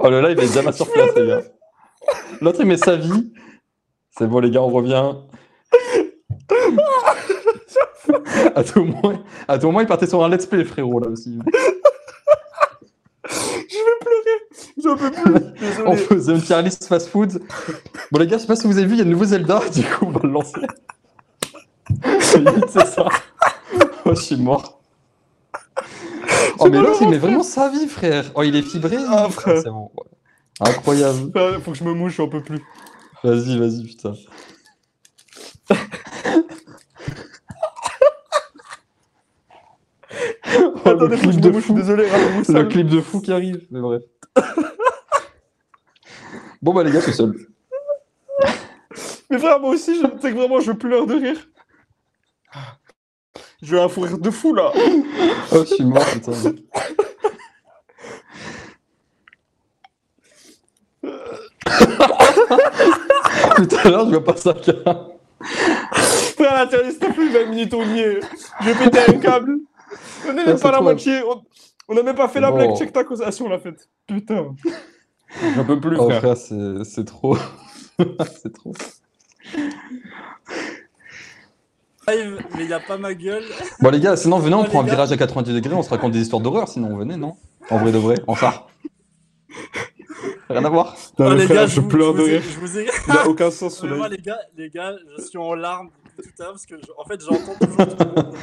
[0.00, 1.42] Oh, le live est déjà sur place, les gars.
[2.40, 3.32] L'autre, il met sa vie.
[4.16, 5.12] C'est bon, les gars, on revient.
[8.54, 11.38] à, tout moment, à tout moment, il partait sur un let's play, frérot, là aussi.
[13.74, 14.38] Je vais pleurer.
[14.82, 15.82] J'en peux plus.
[15.86, 17.42] On faisait une tier list fast food.
[18.12, 19.24] Bon, les gars, je sais pas si vous avez vu, il y a le nouveau
[19.24, 20.60] Zelda, du coup, on va le lancer.
[22.20, 23.08] C'est ça.
[24.06, 24.82] Oh, je suis mort.
[26.58, 28.30] Oh, mais l'autre, il met vraiment sa vie, frère.
[28.34, 28.98] Oh, il est fibré.
[29.08, 29.62] Ah, frère.
[29.62, 29.90] c'est bon.
[29.96, 30.68] ouais.
[30.68, 31.32] Incroyable.
[31.34, 32.60] Ah, Faut que je me mouche, j'en peux plus.
[33.22, 34.12] Vas-y, vas-y, putain.
[40.44, 41.74] Attendez, que je clip de mouche, je suis fou.
[41.74, 42.04] désolé.
[42.04, 42.68] Le Moussal.
[42.68, 44.02] clip de fou qui arrive, mais bref.
[46.62, 47.34] bon bah les gars, suis seul.
[49.30, 50.00] Mais frère, moi aussi, je...
[50.20, 51.38] sais que vraiment, je pleure de rire.
[53.62, 54.70] Je vais un fou rire de fou, là.
[55.52, 56.32] Oh, je suis mort, putain.
[63.56, 64.54] Tout à l'heure, je vois pas ça.
[64.54, 68.20] Frère, la tier list, t'as plus 20 minutes, on y est.
[68.60, 69.56] Je vais péter un câble.
[70.28, 71.22] On n'est Ah, même pas à la moitié.
[71.22, 71.42] On...
[71.88, 72.56] on a même pas fait la Bon.
[72.56, 72.76] blague.
[72.76, 73.88] Check ta causation, on l'a faite.
[74.06, 74.54] Putain.
[75.56, 76.18] J'en peux plus, Oh frère.
[76.20, 77.36] frère, c'est trop.
[78.42, 78.72] c'est trop.
[82.06, 83.44] Live, mais il a pas ma gueule.
[83.80, 84.90] Bon les gars, sinon venez, on Oh, prend un gars.
[84.92, 87.36] virage à 90 degrés, on se raconte des histoires d'horreur, sinon venez, non?
[87.70, 88.66] En vrai de vrai, en ça.
[90.50, 90.94] Rien à voir.
[91.18, 92.22] Non, Oh, les frère, gars, je vous- pleure je de
[92.60, 92.92] vous ai- rire.
[92.92, 93.00] Ai.
[93.08, 94.16] Il a aucun sens, Vraiment, live.
[94.18, 97.04] les gars, les gars, je suis en larmes tout à l'heure parce que, je- en
[97.06, 98.36] fait, j'entends toujours tout le monde.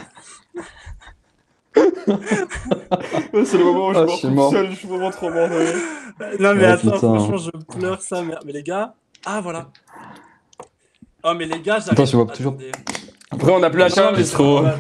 [3.46, 4.52] C'est le moment où je Ah, me je suis retrouve mort.
[4.52, 4.70] seul.
[4.72, 5.50] Je suis vraiment trop mort.
[6.40, 6.98] Non, mais Oh, attends, putain.
[7.00, 7.50] franchement, je
[7.80, 8.22] pleure ça.
[8.22, 8.94] Mais, mais les gars,
[9.26, 9.70] ah voilà.
[11.24, 11.92] Oh, mais les gars, j'arrive.
[11.94, 12.58] Attends, je vois toujours-.
[13.32, 14.62] Après, on n'a plus la Non, charge, mais c'est trop.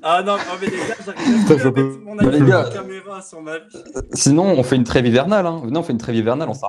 [0.00, 3.20] Ah non, oh, mais les gars, j'arrive à peux- mon Mais les gars- en caméra
[3.20, 3.64] sur ma vie.
[4.12, 5.60] Sinon, on fait une trêve hivernale, hein.
[5.64, 6.68] Venez, on fait une trêve hivernale en ça.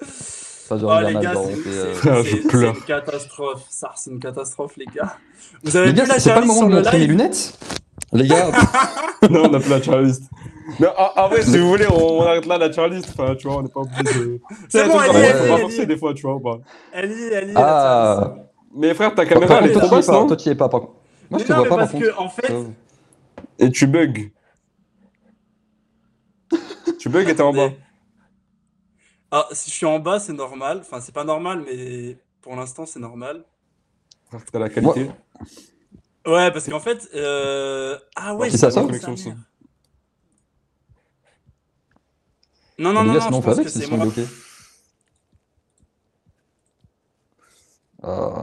[0.00, 3.62] Ça, genre Oh, les gars, c'est- on fait, euh, une catastrophe.
[3.68, 5.18] Ça, c'est une catastrophe, les gars.
[5.62, 7.58] Vous avez Les gars, c'est pas le moment de montrer mes lunettes?
[8.12, 8.50] Les gars,
[9.30, 10.24] Non, on n'a plus la tier list.
[10.78, 13.08] Mais en, en vrai, si vous voulez, on, on arrête là la tier list.
[13.16, 14.40] Enfin, tu vois, on n'est pas obligé de.
[14.68, 16.40] C'est sais, bon, elle est, on va forcer des fois, tu vois.
[16.40, 16.58] pas.
[16.92, 17.54] Elle est, elle est.
[17.56, 18.34] ah
[18.74, 20.80] Mais frère, ta caméra, elle est trop basse, non toi, tu y es pas, par
[20.80, 20.92] contre.
[21.30, 22.04] Moi, je te vois pas, par parce contre.
[22.04, 22.52] que, en fait,
[23.58, 24.30] Et tu bugs.
[26.98, 27.70] tu bugs et t'es en bas.
[29.30, 30.78] Ah, si je suis en bas, c'est normal.
[30.82, 33.44] Enfin, c'est pas normal, mais pour l'instant, c'est normal.
[34.52, 35.10] T'as la qualité.
[36.26, 37.98] Ouais, parce qu'en fait, euh...
[38.16, 38.82] ah ouais, Qui ça ça.
[38.82, 39.36] mère.
[42.78, 44.06] Non, non, non, non, sinon, on je fait pense avec, que c'est c'est sont moi.
[44.06, 44.26] bloqués.
[48.04, 48.42] Euh,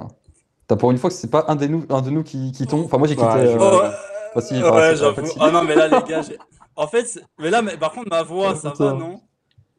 [0.68, 2.68] T'as pour une fois que c'est pas un, des nous, un de nous qui, qui
[2.68, 2.86] tombe.
[2.86, 3.28] Enfin, moi, j'ai quitté.
[3.28, 3.90] Ouais, euh, Oh, ouais,
[4.34, 5.16] facile, ouais, enfin, j'avoue.
[5.16, 5.42] facile.
[5.42, 6.38] Ah non, mais là, les gars, j'ai-
[6.76, 9.22] en fait, c'est- mais là, mais par contre, ma voix, Oh, ça va, non?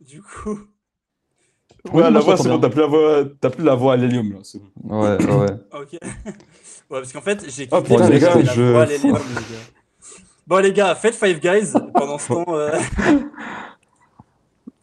[0.00, 0.58] Du coup,
[1.92, 4.32] Ouais, la voix, c'est bon, t'as plus la voix, t'as plus la voix à l'hélium,
[4.32, 4.38] là.
[4.42, 4.60] c'est.
[4.84, 5.56] Ouais, ouais, ouais.
[5.72, 5.98] ok.
[6.90, 8.86] Ouais, parce qu'en fait, j'ai Oh, quitté putain, les gars, quitté la je- voix à
[8.86, 9.40] l'hélium, les gars.
[10.46, 12.44] Bon, les gars, faites Five Guys pendant ce temps.
[12.48, 12.72] euh,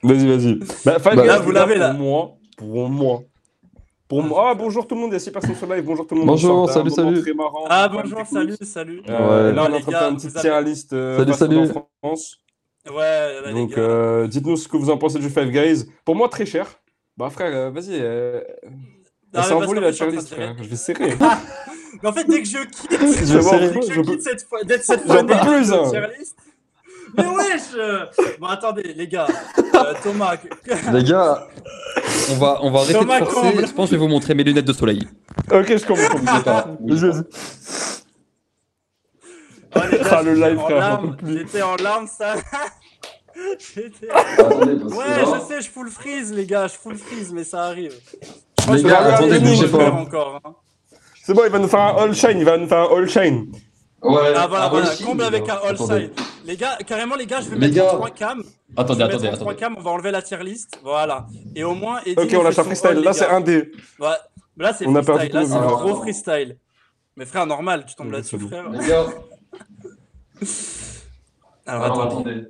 [0.03, 0.55] Vas-y, vas-y.
[0.85, 1.89] Bah, Five Bah, Guys, là, vous l'avez, là.
[1.93, 3.19] Pour moi, pour moi.
[4.07, 4.47] Pour moi.
[4.51, 5.83] Ah, bonjour tout le monde, il y a 6 personnes sur live.
[5.83, 6.29] Bonjour tout le monde.
[6.29, 7.21] Bonjour, d'un salut, salut.
[7.21, 9.01] Très marrant, Ah, bonjour, salut, salut.
[9.09, 9.53] Euh, Ouais.
[9.53, 11.57] Là, on est en train de faire une petite avez- tier list euh, Salut, salut.
[11.75, 12.37] en France.
[12.89, 13.81] Ouais, là, les Donc, gars.
[13.81, 15.83] euh, dites-nous ce que vous en pensez du Five Guys.
[16.05, 16.67] Pour moi, très cher.
[17.17, 17.99] Bah, frère, euh, vas-y.
[17.99, 18.39] Euh...
[19.33, 20.55] Parce envolée qu'en la tier list, frère.
[20.57, 21.13] Je vais serrer.
[22.03, 24.47] Mais en fait, dès que je quitte, Je dès que Je je peux- quitte cette
[24.47, 25.91] fois, d'être cette fois peux plus, hein.
[27.17, 28.05] Mais wesh euh,
[28.39, 29.27] Bon, attendez, les gars.
[29.57, 30.35] Euh, Thomas,
[30.93, 31.47] Les gars,
[32.31, 33.51] on va, on va arrêter Thomas de forcer.
[33.51, 33.67] Comble.
[33.67, 35.07] Je pense que je vais vous montrer mes lunettes de soleil.
[35.51, 36.41] Ok, je comprends.
[36.43, 36.67] pas.
[39.75, 41.01] Oh, les gars, Ah, le live, en frère.
[41.25, 42.35] J'étais en larmes, ça.
[43.75, 47.93] J'étais- Ouais, je sais, je full freeze, les gars, je full freeze, mais ça arrive.
[48.71, 49.77] Les je gars, vais attendez, bougez pas.
[49.77, 50.41] faire encore.
[50.43, 50.55] hein.
[51.27, 52.37] C'est bon, il va nous faire un all shine.
[52.39, 53.51] Il va nous faire un all shine.
[54.01, 56.03] Ouais, Ah voilà, voilà, comble avec un all attendez.
[56.05, 56.11] side.
[56.45, 57.91] Les gars, carrément, les gars, je vais Les mettre gars.
[57.91, 58.43] en 3 cams.
[58.45, 59.55] Je Attendez, vais attendez, en 3 attendez.
[59.57, 60.79] cams, on va enlever la tier list.
[60.81, 61.27] Voilà.
[61.53, 62.91] Et au moins, Eddie Ok, on lâche un freestyle.
[62.91, 63.69] all, Là, c'est un D.
[63.99, 64.07] Ouais.
[64.55, 65.39] Mais là, c'est On a perdu freestyle.
[65.41, 66.57] Là, c'est un gros freestyle.
[67.17, 68.69] Mais frère, normal, tu tombes là-dessus, frère.
[68.69, 69.07] Les gars,
[71.65, 72.29] Alors, alors, attendez.
[72.31, 72.47] attendez.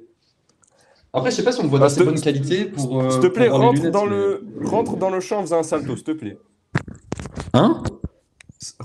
[1.13, 3.01] Après, je sais pas si on me voit d'assez bonne qualité pour.
[3.01, 5.63] euh, S'il te plaît, voir mes rentre dans le rentre dans le champ faisant un
[5.63, 6.37] salto, s'il te plaît.
[7.53, 7.81] Hein?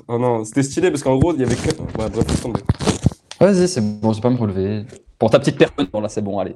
[0.08, 1.70] Oh non, c'était stylé parce qu'en gros, il y avait que.
[1.98, 2.46] Ouais, bref.
[3.40, 4.84] Vas-y, c'est bon, je vais pas me relever.
[5.18, 6.54] Pour ta petite personne, bon là c'est bon, allez.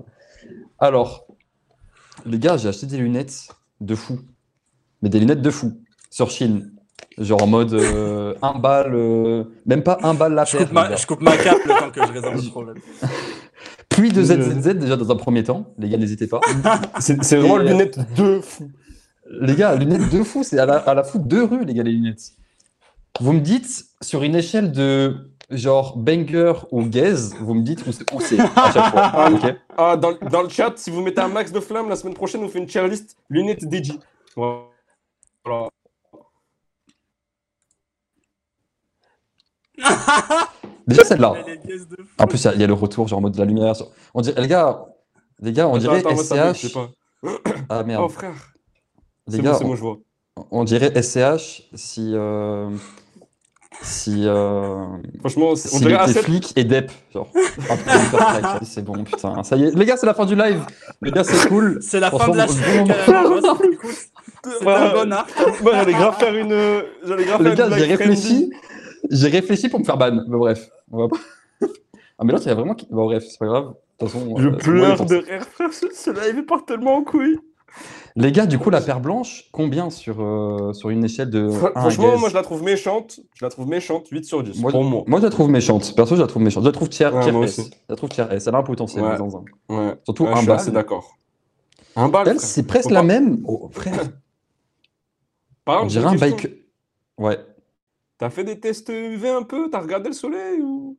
[0.78, 1.26] Alors,
[2.24, 3.48] les gars, j'ai acheté des lunettes
[3.80, 4.20] de fou.
[5.02, 5.80] Mais des lunettes de fou.
[6.10, 6.72] Sur Chine.
[7.18, 10.66] Genre en mode euh, un balle, euh, même pas un balle la Je paire.
[10.66, 10.96] coupe, ma, les gars.
[10.96, 12.76] je coupe ma cape le temps que je résolve le problème.
[13.88, 15.72] Puis de ZZZ déjà dans un premier temps.
[15.78, 16.40] Les gars, n'hésitez pas.
[17.00, 18.70] C'est vraiment euh, lunettes de fou.
[19.30, 21.82] les gars, lunettes de fou, c'est à la, à la foot deux rues, les gars,
[21.82, 22.32] les lunettes.
[23.20, 27.92] Vous me dites, sur une échelle de genre banger ou gaze, vous me dites où
[28.20, 29.30] c'est à chaque fois.
[29.32, 32.14] ok Ah, dans, dans le chat, si vous mettez un max de flammes, la semaine
[32.14, 33.92] prochaine, on fait une tier list lunettes DJ.
[34.34, 35.68] Voilà.
[40.86, 41.34] Déjà celle-là.
[42.18, 43.44] En plus, il y a- il y, a le retour, genre en mode de la
[43.44, 43.74] lumière.
[44.14, 44.86] On dirait, les gars,
[45.40, 46.72] les gars, on dirait attends, SCH.
[46.72, 46.90] pas.
[47.68, 48.02] Ah merde.
[48.04, 48.34] Oh frère,
[49.26, 49.98] les c'est gars, bon, c'est on, bon, je vois.
[50.50, 52.12] on dirait SCH si.
[52.14, 52.70] euh,
[53.82, 54.84] si, euh,
[55.20, 56.22] Franchement, on si dirait les, les A7.
[56.24, 56.90] flics et Dep.
[57.12, 57.28] Genre.
[58.18, 59.42] Ah, c'est bon, putain.
[59.42, 59.74] Ça y est.
[59.76, 60.60] Les gars, c'est la fin du live.
[61.02, 61.78] Les gars, c'est cool.
[61.82, 62.84] C'est la fin de la C'était
[64.62, 64.90] Voilà.
[64.90, 65.30] un bon arc.
[65.62, 66.82] Moi, j'allais grave faire une.
[67.04, 68.50] J'allais grave Les gars, j'ai réfléchi.
[69.10, 70.12] J'ai réfléchi pour me faire ban.
[70.28, 70.68] Mais bref.
[70.90, 71.16] On va pas-
[72.18, 72.76] Ah, mais l'autre, il y a vraiment.
[72.90, 73.68] Bon, bref, c'est pas grave.
[74.00, 74.36] De toute façon.
[74.38, 75.68] Je euh, c'est moi pleure de rire, frère.
[75.72, 77.38] Ce, live est part tellement en couille.
[78.18, 81.50] Les gars, du coup, la paire blanche, combien sur, euh, sur une échelle de.
[81.50, 83.20] Fr- 1 à Franchement, moi, je la trouve méchante.
[83.34, 84.58] Je la trouve méchante, 8 sur 10.
[84.60, 85.04] Moi, pour moi.
[85.06, 85.94] Moi, je la trouve méchante.
[85.94, 86.62] Perso, je la trouve méchante.
[86.62, 87.60] Je la trouve tiers, Ouais, tiers S.
[87.60, 88.46] Je la trouve tiers S.
[88.46, 89.18] Elle a un potentiel, Ouais.
[89.18, 89.44] dans un.
[89.68, 89.94] Ouais.
[90.04, 90.56] Surtout un bal.
[90.56, 91.14] assez d'accord.
[91.94, 92.40] Un bal.
[92.40, 93.42] C'est presque la pas- même.
[93.46, 94.00] Oh, frère,
[95.66, 96.48] Par on dirait un bike.
[97.18, 97.38] Ouais.
[98.18, 99.68] T'as fait des tests UV un peu?
[99.70, 100.96] T'as regardé le soleil ou?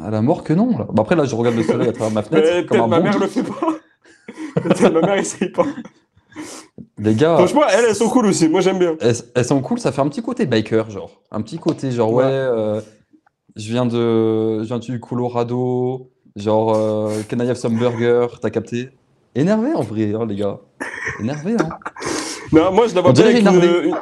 [0.00, 0.76] À la mort que non.
[0.78, 0.86] Là.
[0.92, 2.66] Bah, après, là, je regarde le soleil à travers ma fenêtre.
[2.68, 3.68] Comme un ma bon mère le fait pas.
[4.90, 5.64] Ma mère essaye pas.
[6.98, 8.48] Les gars, Franchement, elles, elles sont cool aussi.
[8.48, 8.96] Moi, j'aime bien.
[9.00, 9.78] elles, elles sont cool.
[9.78, 11.10] Ça fait un petit côté biker, genre.
[11.30, 12.30] Un petit côté, genre, ouais, Ouais.
[12.30, 12.80] euh,
[13.56, 16.10] je viens de, je viens du Colorado.
[16.36, 18.26] Genre, euh, can I have some burger?
[18.40, 18.88] T'as capté?
[19.34, 20.58] Énervé en vrai, hein, les gars.
[21.20, 21.68] Énervé, hein.
[22.52, 23.94] Non, moi, je la vois bien avec une, une-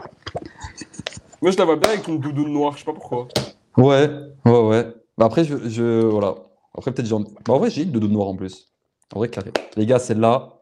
[1.43, 2.73] Moi, je la vois bien avec une doudoune noire.
[2.75, 3.29] Je sais pas pourquoi.
[3.77, 4.11] Ouais,
[4.45, 4.87] ouais, ouais.
[5.16, 6.35] Bah après, je, je- voilà.
[6.77, 7.14] Après, peut-être j'ai.
[7.16, 8.73] Bah, en vrai, j'ai une doudoune noire en plus.
[9.14, 9.51] En vrai, carré.
[9.77, 10.60] Les gars, celle-là.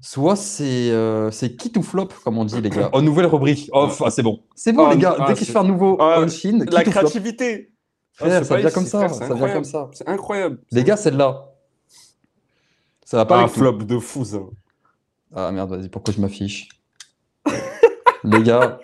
[0.00, 2.90] Soit c'est euh, c'est kit ou flop, comme on dit, les gars.
[2.92, 3.70] Oh, nouvelle rubrique.
[3.72, 4.40] Oh, ah, c'est bon.
[4.54, 5.16] C'est bon, Ah, les gars.
[5.18, 7.72] ah, Dès que je fais un nouveau Ah, on-shin, La créativité.
[8.12, 8.98] Frère, Ah, c'est ça vient comme ça.
[8.98, 9.64] frère, Ça c'est vient comme incroyable.
[9.66, 9.88] ça.
[9.92, 10.58] C'est incroyable.
[10.70, 11.46] Les gars, celle-là.
[13.04, 14.38] Ça va pas un flop de fou, ça.
[15.34, 16.68] Ah merde, vas-y, pourquoi je m'affiche?
[18.24, 18.78] Les gars,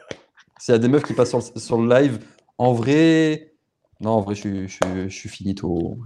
[0.58, 2.18] s'il y a des meufs qui passent sur le, sur le live,
[2.58, 3.52] en vrai.
[4.00, 5.96] Non, en vrai, je suis, je suis, je suis finito.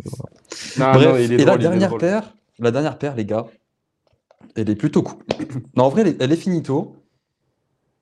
[0.78, 2.00] Non, Bref, non, il est et la drôle, dernière drôle.
[2.00, 3.46] paire, la dernière paire, les gars,
[4.54, 5.18] elle est plutôt cool.
[5.76, 6.96] non, en vrai, elle est, elle est finito.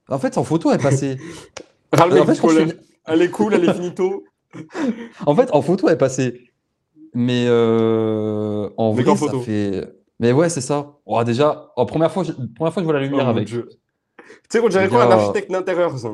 [0.09, 1.17] En fait, en photo, elle est passée.
[1.93, 2.69] Le en, fait, collège.
[2.71, 4.25] fais- Elle est cool, elle est finito.
[5.27, 6.51] en fait, en photo, elle est passée.
[7.15, 9.41] Mais euh, en vrai, qu'en ça photo.
[9.43, 9.89] fait.
[10.19, 10.99] Mais ouais, c'est ça.
[11.07, 13.47] Oh, déjà, en première fois, je- première fois, je vois la lumière Oh, avec.
[13.49, 13.63] Tu
[14.49, 16.11] sais, on dirait quoi un architecte d'intérieur, ça?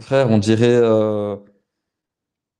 [0.00, 0.78] Frère, on dirait.
[0.82, 1.36] euh,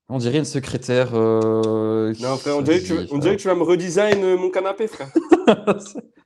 [0.08, 1.10] On dirait une secrétaire.
[1.14, 4.36] euh, Non, frère, on dirait, que tu, on dirait que tu vas me redesign euh,
[4.36, 5.08] mon canapé, frère.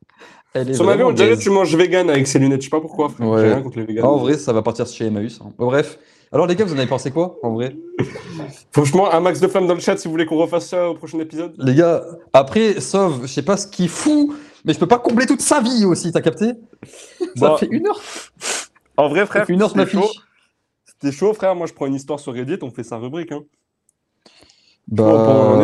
[0.55, 2.61] Elle est Sur ma vie, on dirait que tu manges vegan avec ces lunettes.
[2.63, 3.29] Je sais pas pourquoi, frère.
[3.29, 3.41] Ouais.
[3.43, 4.01] J'ai rien contre les vegans.
[4.05, 5.41] Ah, en vrai, ça va partir chez Emmaüs.
[5.45, 5.53] hein.
[5.59, 5.99] Bon, bref.
[6.33, 7.77] Alors, les gars, vous en avez pensé quoi, en vrai?
[8.73, 10.95] Franchement, un max de flammes dans le chat si vous voulez qu'on refasse ça au
[10.95, 11.55] prochain épisode.
[11.59, 14.31] Les gars, après, Sauve, je sais pas ce qu'il fout,
[14.65, 16.53] mais je peux pas combler toute sa vie aussi, t'as capté?
[16.85, 18.01] Ça Bah, fait une heure.
[18.97, 20.01] En vrai, frère, une heure, je c'était chaud.
[20.01, 20.21] m'affiche.
[20.85, 21.55] C'était chaud, frère.
[21.57, 23.33] Moi, je prends une histoire sur Reddit, on fait sa rubrique.
[23.33, 23.43] Hein.
[24.89, 25.61] Bah, Bon,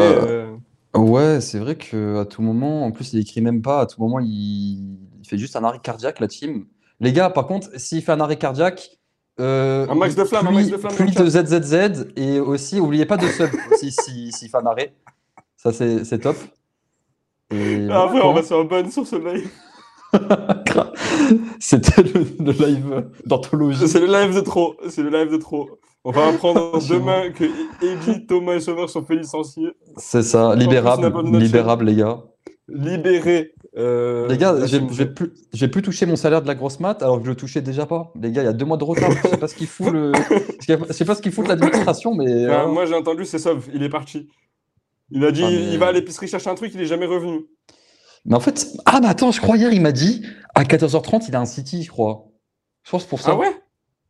[0.96, 4.00] Ouais, c'est vrai que à tout moment, en plus, il écrit même pas, à tout
[4.00, 4.28] moment, il,
[5.20, 6.66] il fait juste un arrêt cardiaque, la team.
[7.00, 8.90] Les gars, par contre, s'il fait un arrêt cardiaque,
[9.38, 13.04] euh, Un max de flamme, un max de flamme le de ZZZ, et aussi, oubliez
[13.04, 14.94] pas de sub aussi, si- s'il fait un arrêt.
[15.56, 16.36] Ça, c'est c'est top.
[17.50, 19.50] Et Ah, frère, on va se faire ban sur ce live.
[21.60, 23.88] C'était le, le live d'anthologie.
[23.88, 24.76] C'est le live de trop.
[24.88, 25.68] C'est le live de trop.
[26.08, 27.44] On va apprendre demain que
[27.84, 29.70] Edgy, Thomas et Sauveur sont fait licencier.
[29.96, 32.22] C'est ça, libérable, libérable, les gars.
[32.68, 33.52] Libérés.
[33.76, 35.32] euh, Les gars, j'ai plus,
[35.70, 38.12] plus touché mon salaire de la grosse mat alors que je le touchais déjà pas.
[38.20, 39.10] Les gars, il y a deux mois de retard.
[39.10, 40.12] Je sais pas ce qu'il fout le,
[40.68, 43.66] je sais pas ce qu'il fout l'administration, mais Enfin, euh, moi, j'ai entendu, c'est Sauve.
[43.74, 44.28] Il est parti.
[45.10, 47.06] Il a dit, Ah, mais- il va à l'épicerie chercher un truc, il est jamais
[47.06, 47.46] revenu.
[48.24, 50.24] mais en fait, ah mais attends, je crois hier il m'a dit
[50.56, 52.24] à 14h30 il a un city, je crois.
[52.84, 53.30] Je pense pour ça.
[53.32, 53.52] Ah ouais?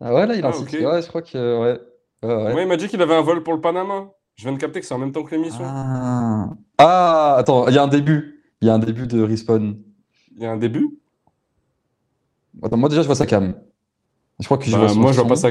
[0.01, 0.73] Ah ouais, là il a un Ah, ok.
[0.73, 1.81] Ouais, je crois que ouais.
[2.23, 2.53] Ouais, ouais.
[2.53, 4.09] Moi, il m'a dit qu'il avait un vol pour le Panama.
[4.37, 5.65] Je viens de capter que c'est en même temps que l'émission.
[5.65, 6.49] Ah.
[6.79, 8.43] Ah, attends, il y a un début.
[8.61, 9.77] Il y a un début de respawn.
[10.37, 10.99] Il y a un début?
[12.63, 13.55] Attends, moi déjà je vois sa cam.
[14.41, 15.29] Je crois que je Bah, vois son moi, je vois son.
[15.29, 15.49] pas ça.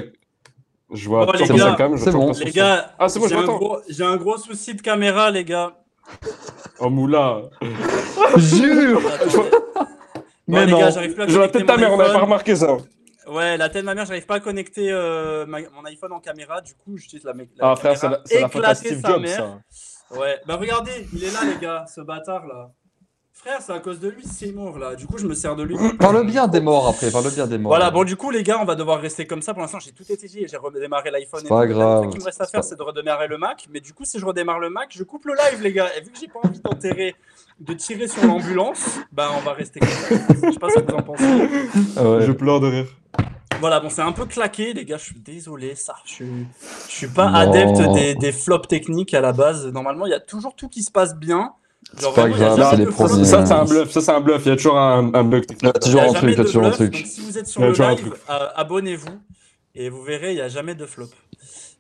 [0.92, 1.96] Je vois Oh, les toujours gars, sa cam.
[1.98, 2.28] je c'est vois bon.
[2.28, 2.58] pas son Les son.
[2.58, 3.58] gars, Ah, c'est bon, je j'ai un, m'attends.
[3.58, 5.78] gros- j'ai un gros souci de caméra, les gars.
[6.80, 7.42] Oh, moula.
[8.38, 9.46] Jure Bon,
[10.48, 10.80] Mais les non.
[10.80, 12.14] gars, j'arrive plus à J'ai la connecter tête de ta mon mère, on n'avait pas
[12.16, 12.24] iPhone.
[12.26, 12.78] remarqué ça.
[13.28, 16.20] Ouais, la tête de ma mère, j'arrive pas à connecter euh, ma- mon iPhone en
[16.20, 16.62] caméra.
[16.62, 19.02] Du coup, j'utilise la, la Ah, frère, c'est caméra la, c'est la faute à Steve
[19.06, 19.60] Jobs, mère.
[20.12, 20.18] ça.
[20.20, 22.70] Ouais, bah regardez, il est là, les gars, ce bâtard là.
[23.34, 24.96] Frère, c'est à cause de lui, c'est mort là.
[24.96, 25.76] Du coup, je me sers de lui.
[26.00, 27.72] Parle bien des morts après, parle bien des morts.
[27.72, 29.54] Voilà, bon, du coup, les gars, on va devoir rester comme ça.
[29.54, 30.48] Pour l'instant, j'ai tout étudié.
[30.48, 31.42] J'ai redémarré l'iPhone.
[31.42, 33.68] C'est et pas grave, truc qui me reste à faire, c'est de redémarrer le Mac.
[33.72, 35.90] Mais du coup, si je redémarre le Mac, je coupe le live, les gars.
[35.98, 37.14] Et vu que j'ai pas envie d'enterrer,
[37.60, 40.16] de tirer sur l'ambulance, bah, on va rester comme ça.
[40.44, 41.24] Je sais pas ce que vous en pensez.
[41.98, 42.22] Ah ouais.
[42.26, 42.88] Je pleure de rire.
[43.66, 44.98] Voilà, bon, c'est un peu claqué, les gars.
[45.00, 45.96] Je suis désolé, ça.
[46.06, 46.48] Je suis,
[46.88, 47.34] je suis pas Non.
[47.34, 49.66] adepte des, des flops techniques à la base.
[49.66, 51.52] Normalement, il y a toujours tout qui se passe bien.
[51.98, 53.26] C'est pas vraiment, grave, c'est les.
[53.26, 53.90] Ça, c'est un bluff.
[53.90, 54.44] Ça, c'est un bluff.
[54.46, 55.64] Il y a toujours un, un bug technique.
[55.64, 56.94] Il y a toujours a un truc, il y a de toujours un truc.
[56.94, 59.20] Donc, si vous êtes sur le live, euh, abonnez-vous
[59.74, 61.10] et vous verrez, il n'y a jamais de flop.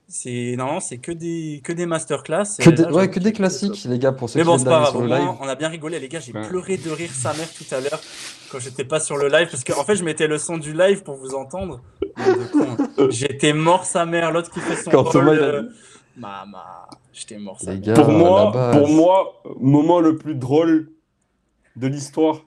[0.08, 2.44] C'est non, c'est que des que des masterclass.
[2.60, 4.58] Que des, là, ouais, que des que- classiques, les gars, pour ceux Mais qui bon,
[4.60, 4.92] c'est pas grave.
[4.92, 5.30] sur le live.
[5.42, 6.20] on a bien rigolé, les gars.
[6.20, 6.48] J'ai Ouais.
[6.48, 8.00] pleuré de rire sa mère tout à l'heure
[8.52, 11.02] quand j'étais pas sur le live parce qu'en fait, je mettais le son du live
[11.02, 11.82] pour vous entendre.
[12.54, 12.78] Cons.
[13.10, 14.32] J'étais mort sa mère.
[14.32, 15.64] L'autre qui fait son Quand rôle, Thomas, il a euh,
[16.18, 16.60] Maman,
[17.12, 17.96] j'étais mort sa Les mère.
[17.96, 20.92] gars, Pour moi, pour moi, moment le plus drôle
[21.76, 22.42] de l'histoire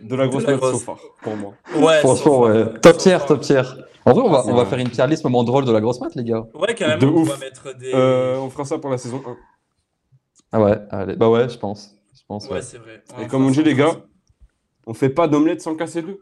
[0.00, 0.72] de la grosse De la grosse.
[0.72, 1.54] so far, pour moi.
[1.76, 2.64] Ouais, Franchement, ouais.
[2.82, 3.62] Top tier, top tier.
[4.04, 6.00] En vrai, on va, on va faire une tier list moment drôle de la grosse
[6.00, 6.44] mat, les gars.
[6.54, 7.00] Ouais, carrément.
[7.00, 7.28] De on ouf.
[7.28, 7.92] va mettre des.
[7.94, 9.36] Euh, on fera ça pour la saison 1.
[10.52, 11.16] Ah ouais, allez.
[11.16, 11.94] Bah ouais, je pense.
[12.14, 12.54] Je pense, ouais.
[12.54, 13.02] Ouais, c'est vrai.
[13.20, 13.96] Et comme on dit, les gars,
[14.86, 16.20] on fait pas d'omelette sans casser deux.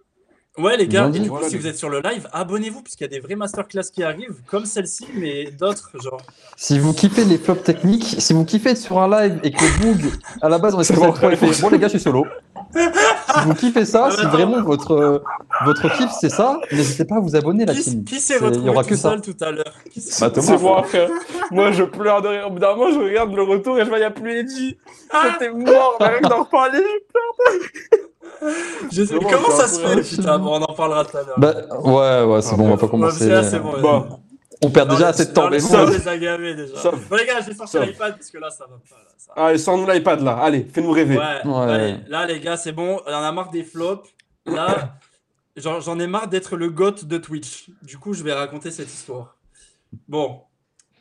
[0.58, 1.20] Ouais, les gars, Bien et dit.
[1.20, 3.84] du coup, si vous êtes sur le live, abonnez-vous, puisqu'il y a des vraies masterclass
[3.92, 6.20] qui arrivent, comme celle-ci, mais d'autres, genre.
[6.56, 9.62] Si vous kiffez les flops techniques, si vous kiffez être sur un live et que
[9.64, 11.12] le bug, à la base, on est censé bon.
[11.12, 12.26] fait, bon les gars, je suis solo.
[12.74, 15.18] si vous kiffez ça, Ah, si vraiment votre, euh,
[15.64, 18.04] votre kiff c'est ça, n'hésitez pas à vous abonner la Qui, team.
[18.04, 19.16] qui s'est il y retrouvé aura tout que ça.
[19.20, 19.74] tout à l'heure?
[19.96, 20.32] S'est- Bah.
[20.42, 21.08] C'est moi, frère.
[21.52, 22.48] Moi, je pleure de rire.
[22.48, 24.32] Au bout d'un moment, je regarde le retour et je vois, il n'y a plus
[24.40, 24.76] Edgy.
[25.10, 26.82] Ah J'étais mort, que d'en reparler.
[27.52, 27.96] Je
[28.90, 31.38] sais- Comment Comment ça se fait Putain, bon, on en parlera tout à l'heure.
[31.38, 33.42] Bah ouais, ouais, c'est Ah, bon, on va pas commencer.
[33.42, 33.80] c'est bon.
[33.80, 34.20] Bon.
[34.62, 35.68] On perd Non, déjà les- assez de temps, mais bon.
[35.72, 36.76] on les a gavés déjà.
[36.76, 37.08] Sauf.
[37.08, 37.86] Bon, les gars, j'ai sorti Sauf.
[37.86, 38.96] l'iPad parce que là, ça va pas.
[38.96, 39.32] Là, ça...
[39.36, 40.32] Allez, sors-nous l'iPad, là.
[40.36, 41.16] Allez, fais-nous rêver.
[41.16, 41.72] Ouais, Ouais.
[41.72, 43.00] allez, là, les gars, c'est bon.
[43.06, 44.06] On en a marre des flops.
[44.44, 44.96] Là,
[45.56, 47.70] j'en j'en ai marre d'être le goth de Twitch.
[47.82, 49.36] Du coup, je vais raconter cette histoire.
[50.08, 50.42] Bon,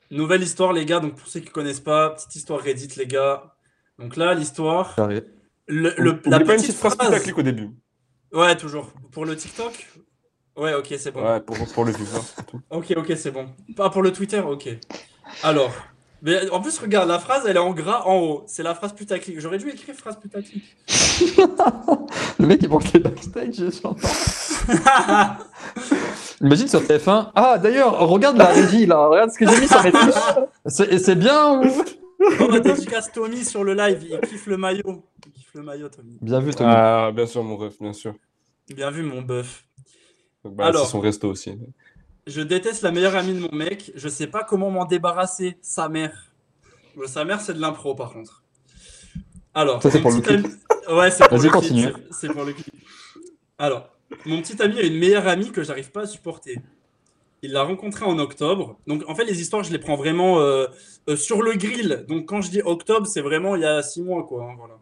[0.09, 0.99] nouvelle histoire, les gars.
[1.01, 3.43] Donc, pour ceux qui connaissent pas, petite histoire Reddit, les gars.
[3.97, 4.95] Donc là, l'histoire.
[5.69, 7.69] Le, le- la pas une petite petite phrase putaclic au début.
[8.33, 8.91] Ouais, toujours.
[9.11, 9.87] Pour le TikTok?
[10.57, 11.23] Ouais, ok, c'est bon.
[11.23, 12.03] Ouais, pour, pour le tout.
[12.71, 13.47] Ok, ok, c'est bon.
[13.77, 14.67] Pas pour le Twitter, ok.
[15.43, 15.71] Alors,
[16.21, 18.43] mais en plus, regarde, la phrase, elle est en gras en haut.
[18.47, 19.39] C'est la phrase putaclic.
[19.39, 20.75] J'aurais dû écrire phrase putaclic.
[22.39, 23.95] Le mec il manque les backstage, j'entends.
[26.41, 27.31] Imagine sur TF1.
[27.35, 29.91] Ah d'ailleurs, regarde la régie là, regarde ce que j'ai mis sur mes.
[30.65, 31.83] C'est c'est bien ou?
[32.41, 34.05] Oh, bah, dédicace Tommy sur le live.
[34.09, 35.03] Il kiffe le maillot.
[35.49, 36.17] Kiffe le maillot, Tommy.
[36.21, 36.69] Bien vu Tommy.
[36.71, 38.13] Ah, bien sûr, mon ref, bien sûr.
[38.69, 39.65] Bien vu, mon bœuf.
[40.43, 40.85] Bah, Alors.
[40.85, 41.57] C'est son resto aussi.
[42.27, 43.91] Je déteste la meilleure amie de mon mec.
[43.95, 45.57] Je sais pas comment m'en débarrasser.
[45.61, 46.31] Sa mère.
[47.07, 48.43] Sa mère, c'est de l'impro, par contre.
[49.55, 50.47] Alors, Ça, c'est mon pour le petit ami-
[50.97, 52.73] Ouais, c'est pour le clip, c'est- C'est pour le clip.
[53.57, 53.89] Alors,
[54.25, 56.59] mon petit ami a une meilleure amie que j'arrive pas à supporter.
[57.41, 58.77] Il l'a rencontrée en octobre.
[58.85, 60.67] Donc, en fait, les histoires, je les prends vraiment euh,
[61.09, 62.05] euh, sur le grill.
[62.07, 64.43] Donc, quand je dis octobre, c'est vraiment il y a six mois, quoi.
[64.51, 64.77] hein, voilà.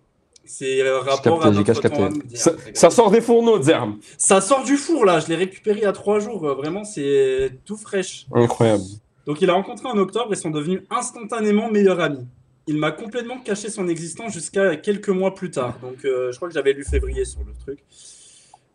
[0.47, 2.21] C'est euh, rapport capté, à notre.
[2.33, 3.99] Ça, ça sort des fourneaux, Zerm.
[4.17, 5.19] Ça sort du four, là.
[5.19, 6.47] Je l'ai récupéré il y a trois jours.
[6.47, 8.25] Euh, Vraiment, c'est tout fraîche.
[8.33, 8.83] Incroyable.
[9.27, 12.25] Donc il a rencontré en octobre et sont devenus instantanément meilleurs amis.
[12.65, 15.77] Il m'a complètement caché son existence jusqu'à quelques mois plus tard.
[15.81, 17.79] Donc euh, je crois que j'avais lu février sur le truc.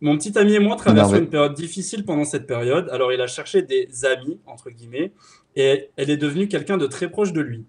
[0.02, 2.88] Mon petit ami et moi traversons une période difficile pendant cette période.
[2.90, 5.12] Alors il a cherché des amis, entre guillemets,
[5.56, 7.64] et elle est devenue quelqu'un de très proche de lui.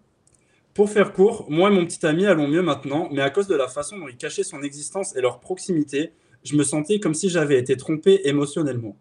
[0.73, 3.55] Pour faire court, moi et mon petit ami allons mieux maintenant, mais à cause de
[3.55, 7.29] la façon dont il cachait son existence et leur proximité, je me sentais comme si
[7.29, 8.97] j'avais été trompé émotionnellement.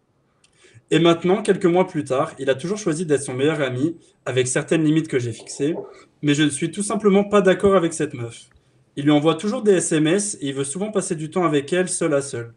[0.91, 4.49] Et maintenant, quelques mois plus tard, il a toujours choisi d'être son meilleur ami, avec
[4.49, 5.75] certaines limites que j'ai fixées,
[6.21, 8.51] mais je ne suis tout simplement pas d'accord avec cette meuf.
[8.97, 11.89] Il lui envoie toujours des SMS et il veut souvent passer du temps avec elle,
[11.89, 12.53] seul à seul.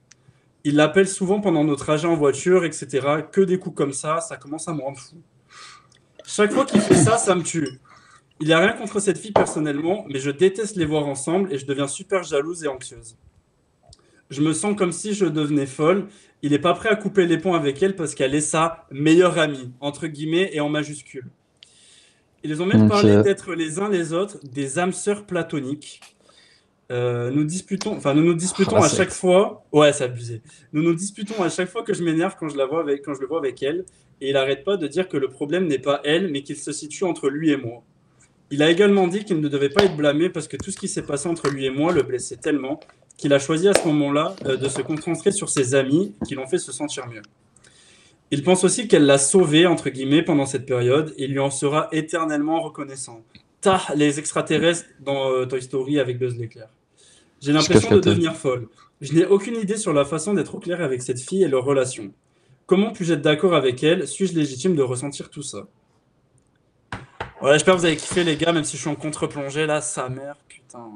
[0.65, 3.08] Il l'appelle souvent pendant nos trajets en voiture, etc.
[3.32, 5.15] Que des coups comme ça, ça commence à me rendre fou.
[6.25, 7.80] Chaque fois qu'il fait ça, ça me tue.
[8.41, 11.57] Il n'y a rien contre cette fille personnellement, mais je déteste les voir ensemble et
[11.57, 13.15] je deviens super jalouse et anxieuse.
[14.29, 16.07] Je me sens comme si je devenais folle.
[16.41, 19.39] Il n'est pas prêt à couper les ponts avec elle parce qu'elle est sa meilleure
[19.39, 21.29] amie, entre guillemets et en majuscule.
[22.43, 26.01] Ils ont même parlé d'être les uns les autres des âmes sœurs platoniques.
[26.91, 29.65] Euh, nous disputons, enfin nous nous disputons Ah, à chaque fois.
[29.71, 30.41] Ouais, c'est abusé.
[30.71, 33.15] Nous nous disputons à chaque fois que je m'énerve quand je la vois avec, quand
[33.15, 33.85] je le vois avec elle,
[34.21, 36.71] et il arrête pas de dire que le problème n'est pas elle, mais qu'il se
[36.71, 37.83] situe entre lui et moi.
[38.55, 40.87] Il a également dit qu'il ne devait pas être blâmé parce que tout ce qui
[40.87, 42.79] s'est passé entre lui et moi le blessait tellement
[43.17, 46.47] qu'il a choisi à ce moment-là euh, de se concentrer sur ses amis qui l'ont
[46.47, 47.21] fait se sentir mieux.
[48.31, 51.49] Il pense aussi qu'elle l'a sauvé, entre guillemets, pendant cette période et il lui en
[51.49, 53.25] sera éternellement reconnaissant.
[53.59, 56.69] Tah, les extraterrestres dans euh, Toy Story avec Buzz l'éclair.
[57.41, 58.69] J'ai l'impression de devenir folle.
[59.01, 61.65] Je n'ai aucune idée sur la façon d'être au clair avec cette fille et leur
[61.65, 62.13] relation.
[62.67, 64.07] Comment puis-je être d'accord avec elle?
[64.07, 65.67] Suis-je légitime de ressentir tout ça?
[67.45, 69.79] Voilà, j'espère que vous avez kiffé, les gars, même si je suis en contre-plongée là,
[69.79, 70.89] sa mère, putain.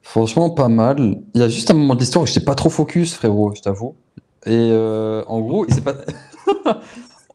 [0.00, 1.22] Franchement, pas mal.
[1.34, 3.62] Il y a juste un moment de l'histoire où j'étais pas trop focus, frérot, je
[3.62, 3.96] t'avoue.
[4.44, 5.94] Et euh, en gros, il s'est pas...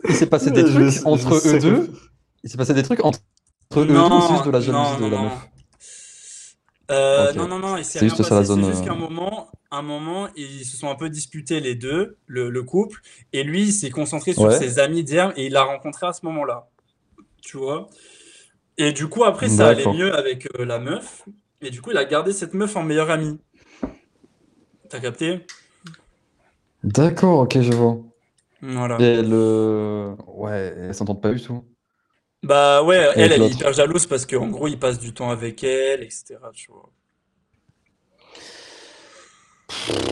[0.08, 1.94] il s'est passé des trucs entre je eux deux.
[2.46, 3.20] Il s'est passé des trucs entre,
[3.76, 5.48] eux deux, juste de la jalousie de la non, meuf.
[6.90, 7.34] Euh.
[7.34, 8.94] Non, non, non, il s'est C'est juste ça, la passé, zone, C'est juste euh, qu'à
[8.94, 13.02] un moment, un moment, ils se sont un peu disputés les deux, le, le couple,
[13.34, 14.58] et lui, il s'est concentré sur Ouais.
[14.58, 16.70] ses amis d'hier et il l'a rencontré à ce moment-là.
[17.42, 17.88] Tu vois?
[18.78, 21.26] Et du coup, après, ça allait mieux avec euh, la meuf,
[21.62, 23.40] et du coup, il a gardé cette meuf en meilleure amie.
[24.90, 25.46] T'as capté?
[26.84, 27.98] D'accord, ok, je vois.
[28.62, 28.98] Voilà.
[29.00, 30.16] Et le.
[30.28, 31.64] Ouais, elles s'entendent pas du tout.
[32.44, 35.64] Bah ouais, elle, elle est hyper jalouse parce qu'en gros, il passe du temps avec
[35.64, 36.40] elle, etc.
[36.54, 36.90] Tu vois.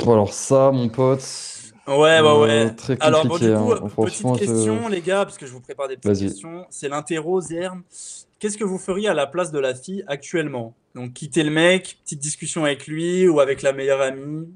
[0.06, 1.22] Bon, alors ça, mon pote.
[1.88, 2.76] Ouais, bah euh, ouais.
[2.76, 3.56] très Alors bon, du compliqué.
[3.56, 3.78] coup, hein.
[3.80, 6.28] petite Franchement, je- question, les gars, parce que je vous prépare des petites Vas-y.
[6.28, 6.65] questions.
[6.69, 7.82] C'est l'interro, Zerm.
[8.39, 10.76] Qu'est-ce que vous feriez à la place de la fille actuellement?
[10.95, 14.48] Donc, quitter le mec, petite discussion avec lui ou avec la meilleure amie?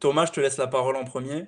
[0.00, 1.46] Thomas, je te laisse la parole en premier.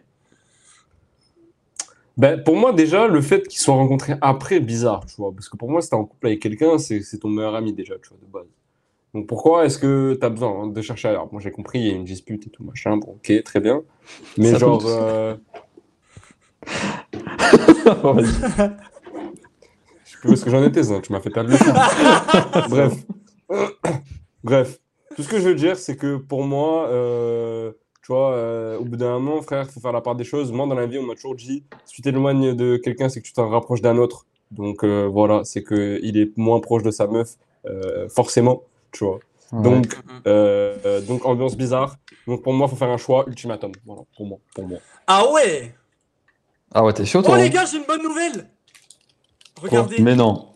[2.16, 5.33] Ben, pour moi, déjà, le fait qu'ils soient rencontrés après, bizarre, tu vois.
[5.33, 7.72] Parce que pour moi, si t'es en couple avec quelqu'un, c'est c'est ton meilleur ami
[7.72, 8.46] déjà, tu vois, de base.
[9.14, 11.29] Donc pourquoi est-ce que t'as besoin hein, de chercher ailleurs?
[11.33, 12.96] Moi, j'ai compris, il y a une dispute et tout, machin.
[12.96, 13.83] Bon, ok, très bien.
[14.38, 15.37] Mais Ça genre, euh,
[16.66, 18.31] je
[20.05, 21.01] sais plus où est-ce que j'en étais, ça.
[21.01, 21.72] Tu m'as fait perdre le fil.
[22.70, 22.94] Bref.
[24.44, 24.79] Bref.
[25.14, 27.72] Tout ce que je veux dire, c'est que pour moi, euh,
[28.03, 30.51] tu vois, euh, au bout d'un moment, frère, il faut faire la part des choses.
[30.53, 33.27] Moi, dans la vie, on m'a toujours dit, si tu t'éloignes de quelqu'un, c'est que
[33.27, 34.25] tu t'en rapproches d'un autre.
[34.51, 37.37] Donc euh, voilà, c'est qu'il est moins proche de sa meuf,
[38.09, 39.18] forcément, tu vois.
[39.52, 39.62] Ouais.
[39.62, 41.96] Donc, euh, euh, donc ambiance bizarre.
[42.26, 43.72] Donc pour moi, il faut faire un choix ultimatum.
[43.85, 44.78] Voilà, pour moi, pour moi.
[45.07, 45.74] Ah ouais!
[46.74, 47.37] Ah ouais, t'es chaud, Oh toi.
[47.38, 48.48] les hein gars, j'ai une bonne nouvelle!
[49.61, 50.00] Quoi Regardez.
[50.00, 50.48] Mais non.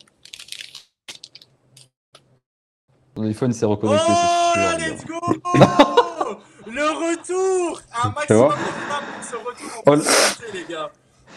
[3.14, 4.62] Ton iPhone s'est Oh reconnecté, c'est sûr.
[4.62, 5.20] là, let's go!
[6.66, 7.80] Le retour!
[8.02, 8.66] Un Tu vois maximum
[9.00, 10.90] de pour ce retour en Oh, la- possibilité, les gars.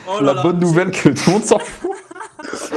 [0.08, 0.44] Oh là La là.
[0.44, 1.89] bonne nouvelle que tout le monde s'en fout.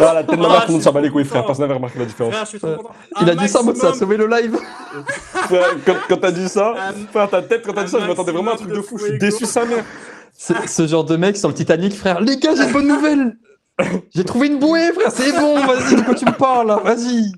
[0.00, 1.44] Ah, la tête de la Ah, mère, tout le monde s'en bat les couilles, frère.
[1.44, 2.32] Personne n'avait remarqué la différence.
[2.32, 2.76] Frère, je suis trop Ouais.
[2.76, 2.90] content.
[3.20, 4.56] Il Un a dit ça en mode ça a sauvé le live.
[5.32, 8.02] Frère, quand quand t'as dit ça, Un- frère, ta tête, quand t'as dit ça, un
[8.02, 8.98] je m'attendais vraiment à un truc de fou.
[8.98, 9.84] Je suis déçu, sa mère.
[10.34, 12.20] C'est ce genre de mec sur le Titanic, frère.
[12.20, 13.36] Les gars, j'ai une bonne nouvelle.
[14.14, 15.10] J'ai trouvé une bouée, frère.
[15.12, 17.32] C'est bon, vas-y, de quoi tu me parles là Vas-y.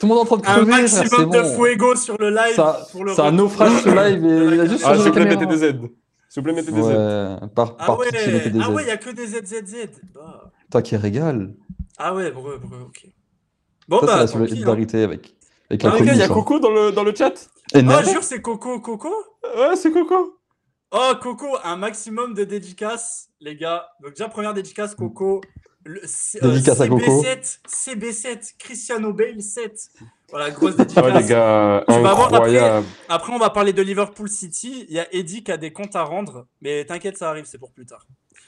[0.00, 0.88] Tout le monde est en train de Un crever, frère.
[0.88, 1.56] C'est maximum de bon.
[1.56, 4.66] fuego sur le live Ça- pour le C'est un naufrage ce live et il a
[4.66, 5.62] juste Ah, changé de mettez des Z.
[6.30, 6.86] S'il vous plaît, mettez des Z.
[7.54, 8.84] Par, Ah ouais, ah ouais, Z.
[8.84, 9.88] il y a que des ZZZ.
[10.14, 10.50] Bah.
[10.70, 11.54] Toi qui régale.
[11.96, 13.06] Ah ouais, bon, bon, ok.
[13.88, 14.48] Bon Ça, bah, c'est la tant hein.
[14.48, 15.34] solidarité avec,
[15.70, 17.48] avec Ah, il y a Coco dans le, dans le chat.
[17.74, 19.12] Et Ah, jure, c'est Coco, Coco
[19.56, 20.38] Ouais, c'est Coco.
[20.90, 23.86] Oh, Coco, un maximum de dédicaces, les gars.
[24.02, 25.40] Donc, déjà, première dédicace, Coco.
[25.84, 27.22] Le, C- Dédicace à Coco.
[27.22, 29.72] CB7, CB7, Cristiano Bale 7.
[30.30, 31.04] Voilà, grosse Ah dédicace.
[31.04, 32.86] ouais, les gars, Tu vas voir incroyable.
[33.08, 34.84] Après, on va parler de Liverpool City.
[34.88, 36.46] Il y a Eddie qui a des comptes à rendre.
[36.60, 38.04] Mais t'inquiète, ça arrive, c'est pour plus tard.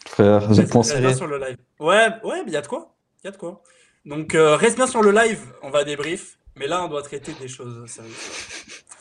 [0.07, 1.15] frère, j'ai Reste- reste bien pensé.
[1.15, 1.57] sur le live.
[1.79, 2.95] Ouais, ouais, il y a de quoi.
[3.23, 3.63] Il y a de quoi.
[4.05, 5.41] Donc, euh, reste bien sur le live.
[5.63, 6.39] On va débrief.
[6.57, 8.13] Mais là, on doit traiter des choses sérieuses.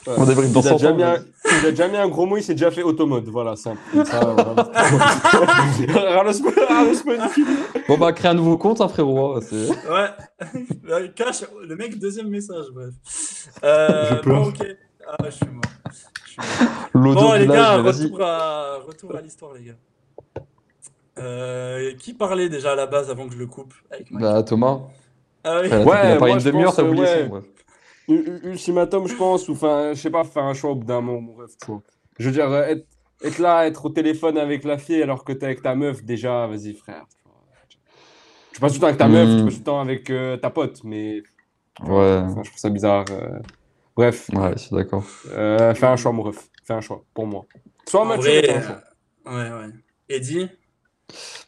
[0.07, 1.15] On Il a, 100 déjà mis un,
[1.61, 3.25] il a déjà mis un gros mot, il s'est déjà fait automode.
[3.27, 3.79] Voilà, simple.
[7.87, 9.35] Bon bah, crée un nouveau compte, hein, frérot.
[9.35, 9.39] hein,
[9.89, 11.09] Ouais.
[11.15, 12.89] Cache le mec, deuxième message, bref.
[13.63, 14.41] Euh, Je pleure.
[14.43, 14.65] bon, ok.
[15.07, 15.61] Ah, je suis mort.
[15.91, 15.95] Je
[16.29, 16.47] suis mort.
[16.93, 19.75] L'audio Bon, les gars, retour à, retour à l'histoire, les gars.
[21.17, 24.41] Euh, qui parlait déjà à la base avant que je le coupe avec Mike Bah,
[24.43, 24.79] Thomas.
[25.43, 25.67] Ah oui.
[25.67, 27.23] Frère, Ouais, il a parlé une demi-heure, t'as oublié ouais.
[27.23, 27.43] son, bref.
[28.09, 31.21] Ultimatum, je pense, ou enfin, je sais pas, faire un choix au bout d'un moment,
[31.21, 31.81] mon ref, tu vois.
[32.17, 32.85] Je veux dire, euh, être,
[33.23, 36.47] être là, être au téléphone avec la fille alors que t'es avec ta meuf, déjà,
[36.47, 37.05] vas-y, frère.
[38.53, 39.37] tu passes du temps avec ta meuf, Hmm.
[39.37, 41.23] tu passes du temps avec euh, ta pote, mais
[41.81, 43.05] Ouais, enfin, je trouve ça bizarre.
[43.11, 43.39] euh.
[43.95, 45.03] Bref, ouais, je suis d'accord.
[45.27, 46.49] euh, fais un choix, mon ref.
[46.65, 47.45] Fais un choix, pour moi.
[48.03, 48.81] Vrai, fais un choix.
[49.27, 49.73] euh, ouais, ouais.
[50.09, 50.49] Eddie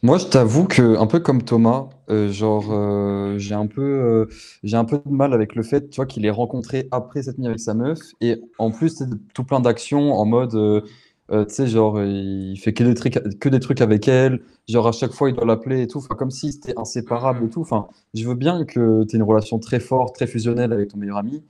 [0.02, 4.26] Moi, je t'avoue que, un peu comme Thomas, euh, genre, euh, j'ai un peu, euh,
[4.62, 7.38] j'ai un peu de mal avec le fait, tu vois, qu'il ait rencontré après cette
[7.38, 10.82] nuit avec sa meuf, et en plus, c'est tout plein d'actions en mode,
[11.30, 14.92] tu sais, genre, il fait que des trucs, que des trucs avec elle, genre, à
[14.92, 17.60] chaque fois, il doit l'appeler et tout, enfin, comme si c'était inséparable et tout.
[17.60, 20.98] Enfin, je veux bien que tu aies une relation très forte, très fusionnelle avec ton
[20.98, 21.42] meilleur ami,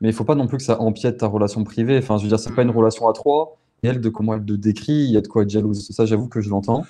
[0.00, 1.98] mais il faut pas non plus que ça empiète ta relation privée.
[1.98, 4.44] Enfin, je veux dire, c'est pas une relation à trois, et elle, de comment elle
[4.44, 5.88] te décrit, il y a de quoi être jalouse.
[5.90, 6.84] Ça, j'avoue que je l'entends.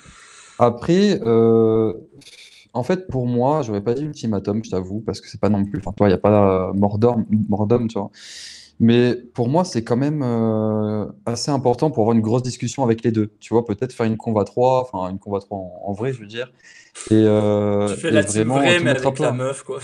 [0.59, 1.93] Après, euh,
[2.73, 5.63] en fait, pour moi, j'aurais pas dit ultimatum, je t'avoue, parce que c'est pas non
[5.65, 5.79] plus.
[5.79, 7.25] Enfin, toi, il n'y a pas euh, mort d'homme,
[7.87, 8.09] tu vois.
[8.81, 13.03] Mais pour moi, c'est quand même euh, assez important pour avoir une grosse discussion avec
[13.03, 13.31] les deux.
[13.39, 16.19] Tu vois, peut-être faire une conva 3, enfin, une conva 3 en, en vrai, je
[16.19, 16.51] veux dire.
[17.09, 19.79] Et, euh, Tu fais la team vraiment vraie, mais avec la meuf, quoi.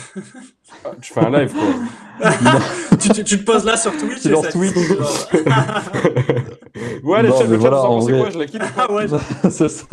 [0.84, 2.30] Ah, tu fais un live, quoi.
[3.00, 4.76] tu, tu- tu te poses là sur Twitch Tu lances Twitch.
[4.76, 4.84] ouais,
[7.24, 8.22] les Non, mais le chat, voilà, vous en en pensez vrai.
[8.22, 9.06] quoi Je la quitte Ah ouais,
[9.50, 9.86] c'est ça.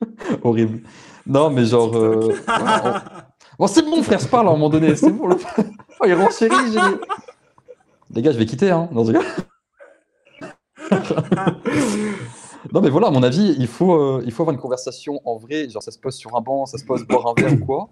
[0.42, 0.80] Horrible.
[1.26, 1.94] Non, mais genre.
[1.96, 2.92] euh, ouais, on-
[3.58, 4.96] Bon, c'est bon, frère, se parle à un moment donné.
[4.96, 5.26] C'est bon.
[5.28, 5.36] Le...
[6.00, 6.72] Oh, il renchérit.
[6.72, 6.80] j'ai-
[8.14, 8.70] Les gars, je vais quitter.
[8.70, 9.20] Hein, dans ce cas.
[12.72, 15.36] Non, mais voilà, à mon avis, il faut, euh, il faut avoir une conversation en
[15.36, 15.68] vrai.
[15.68, 17.88] Genre, ça se pose sur un banc, ça se pose boire un verre ou quoi.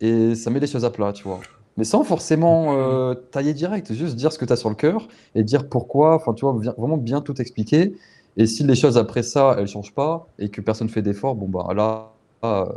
[0.00, 1.40] Et ça met les choses à plat, tu vois.
[1.76, 5.08] Mais sans forcément euh, tailler direct, juste dire ce que tu as sur le cœur
[5.34, 6.14] et dire pourquoi.
[6.16, 7.94] Enfin, tu vois, vraiment bien tout expliquer.
[8.36, 11.48] Et si les choses après ça, elles changent pas et que personne fait d'effort, bon,
[11.48, 12.12] bah là,
[12.42, 12.68] là,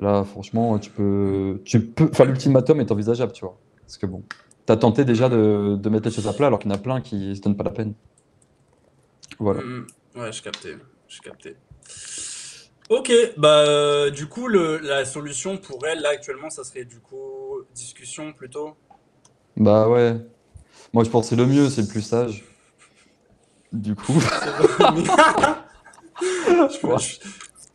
[0.00, 1.62] là, franchement, tu peux.
[1.64, 3.58] Tu peux enfin, l'ultimatum est envisageable, tu vois.
[3.82, 4.22] Parce que bon,
[4.66, 6.76] tu as tenté déjà de, de mettre les choses à plat alors qu'il y en
[6.76, 7.94] a plein qui se donnent pas la peine.
[9.38, 9.60] Voilà.
[9.62, 10.76] Mm, Ouais, je captais.
[11.08, 11.56] Je captais.
[12.90, 17.00] Ok, bah euh, du coup le, la solution pour elle là actuellement ça serait du
[17.00, 18.76] coup discussion plutôt?
[19.56, 20.16] Bah ouais.
[20.92, 22.44] Moi, je pense que c'est le mieux, c'est le plus sage.
[23.72, 24.20] Du coup,
[26.20, 27.16] Je peux- je-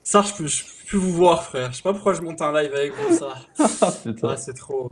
[0.03, 1.71] ça je peux, je peux plus vous voir frère.
[1.71, 3.33] Je sais pas pourquoi je monte un live avec vous ça.
[4.03, 4.29] putain.
[4.31, 4.89] Ah, c'est trop.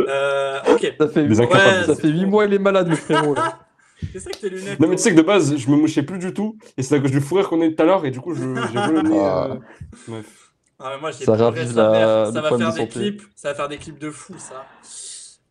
[0.00, 0.94] Euh, ok.
[0.98, 1.86] Ça fait, Les huit- incapables.
[1.86, 3.34] ça fait 8 mois, il est malade, le frérot.
[3.34, 3.60] là.
[4.12, 6.18] Qu'est-ce que tes lunettes Non, mais tu sais que de base, je me mouchais plus
[6.18, 6.58] du tout.
[6.76, 8.04] Et c'est à cause du fou rire qu'on a eu tout à l'heure.
[8.04, 9.18] Et du coup, je- j'ai volé le nez.
[9.20, 9.46] Ah.
[9.50, 9.56] euh,
[10.08, 10.26] Bref.
[10.80, 12.86] Ah, mais moi, j'ai Ça ravive ça va la- faire, le ça va problème faire
[12.86, 14.64] de des clips, ça va faire des clips de fou, ça.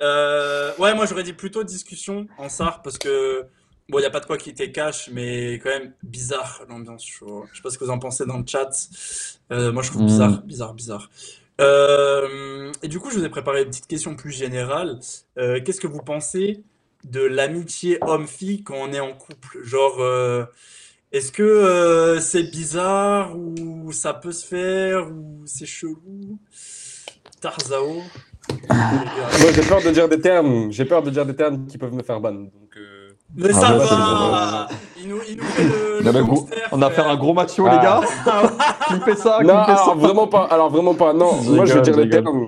[0.02, 3.46] Euh, ouais, moi j'aurais dit plutôt discussion en SAR parce que
[3.92, 7.06] bon, il y a pas de quoi qui était cash, mais quand même bizarre l'ambiance.
[7.06, 8.72] Je, je sais pas ce que vous en pensez dans le chat.
[9.52, 10.08] Euh, moi, je trouve Mm.
[10.08, 11.10] bizarre, bizarre, bizarre.
[11.60, 15.00] Euh, et du coup, je vous ai préparé une petite question plus générale.
[15.38, 16.64] Euh, qu'est-ce que vous pensez
[17.04, 19.62] de l'amitié homme-fille quand on est en couple?
[19.64, 20.46] Genre, euh,
[21.12, 26.40] est-ce que euh, c'est bizarre ou ça peut se faire ou c'est chelou?
[27.42, 28.02] Tarzao?
[28.70, 30.72] Moi, j'ai peur de dire des termes.
[30.72, 32.34] J'ai peur de dire des termes qui peuvent me faire ban.
[32.34, 32.91] Donc, euh,
[33.36, 34.68] Mais Ah ça ouais, va!
[35.02, 37.66] Il nous, il nous fait le, Non, le gros, on a fait un gros macho,
[37.68, 37.72] Ah.
[37.76, 38.02] les gars.
[38.26, 39.38] Ça, Non, clippez ça.
[39.38, 40.44] alors vraiment pas.
[40.46, 41.14] Alors vraiment pas.
[41.14, 42.24] Non, Je moi je vais dire les rigole.
[42.24, 42.48] termes.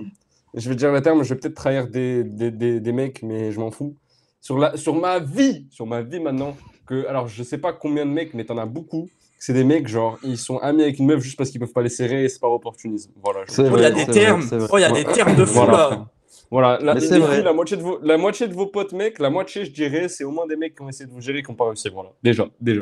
[0.53, 1.23] Je vais dire les termes.
[1.23, 3.95] Je vais peut-être trahir des, des, des, des mecs, mais je m'en fous.
[4.41, 6.55] Sur la, sur ma vie, sur ma vie maintenant.
[6.85, 9.07] Que alors je sais pas combien de mecs, mais t'en as beaucoup.
[9.39, 11.81] C'est des mecs genre ils sont amis avec une meuf juste parce qu'ils peuvent pas
[11.81, 13.11] les serrer et c'est par opportunisme.
[13.23, 13.41] Voilà.
[13.47, 14.43] je- C'est Oh, il y a des termes.
[14.71, 16.05] Oh, il y a des termes de fou Voilà, là.
[16.53, 17.41] Voilà, la, Mais les c'est filles, vrai.
[17.41, 20.23] la, moitié de vos, la moitié de vos potes mecs, la moitié je dirais, c'est
[20.23, 21.89] au moins des mecs qui ont essayé de vous gérer qui n'ont pas réussi.
[21.89, 22.81] Voilà, déjà, déjà.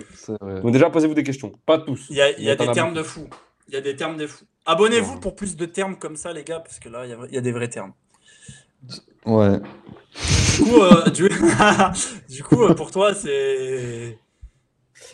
[0.62, 2.08] Donc déjà posez-vous des questions, pas tous.
[2.10, 3.30] Il y a, y des termes de fou.
[3.70, 4.44] Il y a des termes de fou.
[4.66, 5.20] Abonnez-vous Ouais.
[5.22, 7.34] pour plus de termes comme ça, les gars, parce que là, il y a, il
[7.34, 7.94] y a des vrais termes.
[9.26, 9.60] Ouais.
[10.58, 11.30] Du coup, euh, du...
[12.30, 14.18] du coup euh, pour toi, c'est.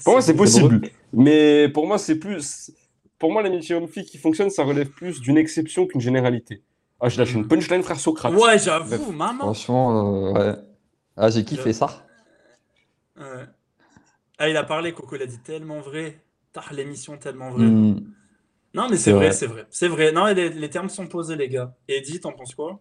[0.04, 0.82] Pour moi, c'est c'est possible.
[1.14, 2.72] Mais pour moi, c'est plus.
[3.20, 6.64] Pour moi, l'amitié homme-fille qui fonctionne, ça relève plus d'une exception qu'une généralité.
[7.00, 8.34] Ah, j'ai lâché une punchline, frère Socrate.
[8.34, 9.44] Ouais, j'avoue, maman.
[9.46, 10.56] Franchement, euh, ouais.
[11.16, 12.06] Ah, j'ai kiffé ça.
[13.18, 13.46] Ouais.
[14.40, 16.24] Ah, il a parlé, Coco, il a dit tellement vrai.
[16.54, 17.66] Tard l'émission, tellement vrai.
[17.66, 18.00] Hmm.
[18.74, 19.32] Non, mais c'est vrai.
[19.32, 19.66] c'est vrai.
[19.70, 20.12] C'est vrai.
[20.12, 21.74] Non, les, les termes sont posés, les gars.
[21.88, 22.80] Eddie, t'en penses quoi?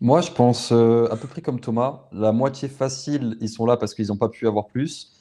[0.00, 2.08] Moi, je pense euh, à peu près comme Thomas.
[2.12, 5.12] La moitié facile, ils sont là parce qu'ils n'ont pas pu avoir plus.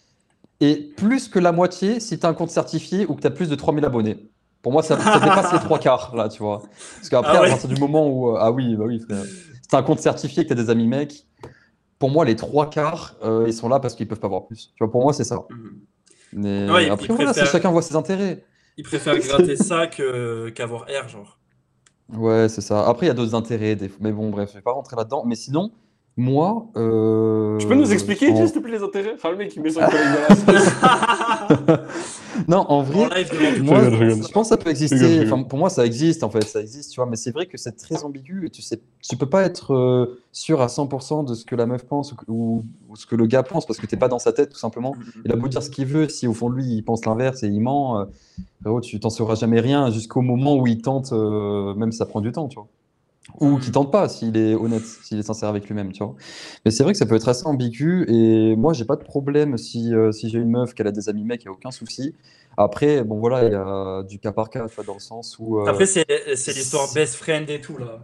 [0.60, 3.32] Et plus que la moitié, si tu as un compte certifié ou que tu as
[3.32, 4.31] plus de 3000 abonnés.
[4.62, 6.62] Pour moi, ça, ça dépasse les trois quarts, là, tu vois.
[6.98, 7.48] Parce qu'après, Ah ouais.
[7.48, 8.30] à partir du moment où.
[8.30, 9.24] euh, ah oui, bah oui, frère.
[9.24, 11.26] Si as un compte certifié que tu as des amis mecs,
[11.98, 14.72] pour moi, les trois quarts, euh, ils sont là parce qu'ils peuvent pas avoir plus.
[14.76, 15.44] Tu vois, pour moi, c'est ça.
[15.50, 15.80] Mhm.
[16.34, 18.44] Mais Ouais, ils- après, ils voilà, si préfèrent- chacun voit ses intérêts.
[18.78, 21.38] Il préfère gratter ça que- qu'avoir R, genre.
[22.14, 22.88] Ouais, c'est ça.
[22.88, 23.76] Après, il y a d'autres intérêts.
[23.76, 23.92] Des...
[24.00, 25.24] Mais bon, bref, je vais pas rentrer là-dedans.
[25.26, 25.72] Mais sinon,
[26.18, 26.68] moi.
[26.76, 29.14] euh, Tu peux nous expliquer, en- s'il te plaît, les intérêts?
[29.16, 31.78] Enfin, le mec, il met son collègue dans la
[32.48, 33.10] Non, en vrai,
[33.62, 35.22] moi, je pense que ça peut exister.
[35.26, 36.44] Enfin, pour moi, ça existe, en fait.
[36.44, 37.06] Ça existe, tu vois.
[37.10, 40.20] Mais c'est vrai que c'est très ambigu et tu sais, tu peux pas être euh,
[40.32, 42.64] sûr à 100% de ce que la meuf pense ou,
[42.96, 44.96] ce que le gars pense parce que t'es pas dans sa tête, tout simplement.
[45.26, 47.44] Il a beau dire ce qu'il veut, si au fond de lui, il pense l'inverse
[47.44, 48.06] et il ment,
[48.66, 52.06] euh, tu t'en sauras jamais rien jusqu'au moment où il tente, euh, même si ça
[52.06, 52.68] prend du temps, tu vois.
[53.40, 56.16] Ou qu'il tente pas, s'il est honnête, s'il est sincère avec lui-même, tu vois.
[56.66, 59.58] Mais c'est vrai que ça peut être assez ambigu et moi, j'ai pas de problème
[59.58, 61.72] si, euh, si j'ai une meuf qu'elle a des amis mecs, il n'y a aucun
[61.72, 62.16] souci.
[62.58, 65.38] Après, bon voilà, il y a du cas par cas, tu vois, dans le sens
[65.40, 65.60] où.
[65.60, 66.06] euh, Après, c'est
[66.36, 68.00] c'est l'histoire best friend et tout, là.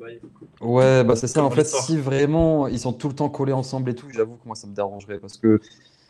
[0.00, 0.20] Bail.
[0.60, 1.44] Ouais, bah c'est ça.
[1.44, 4.46] En fait, si vraiment ils sont tout le temps collés ensemble et tout, j'avoue que
[4.46, 5.60] moi ça me dérangerait parce que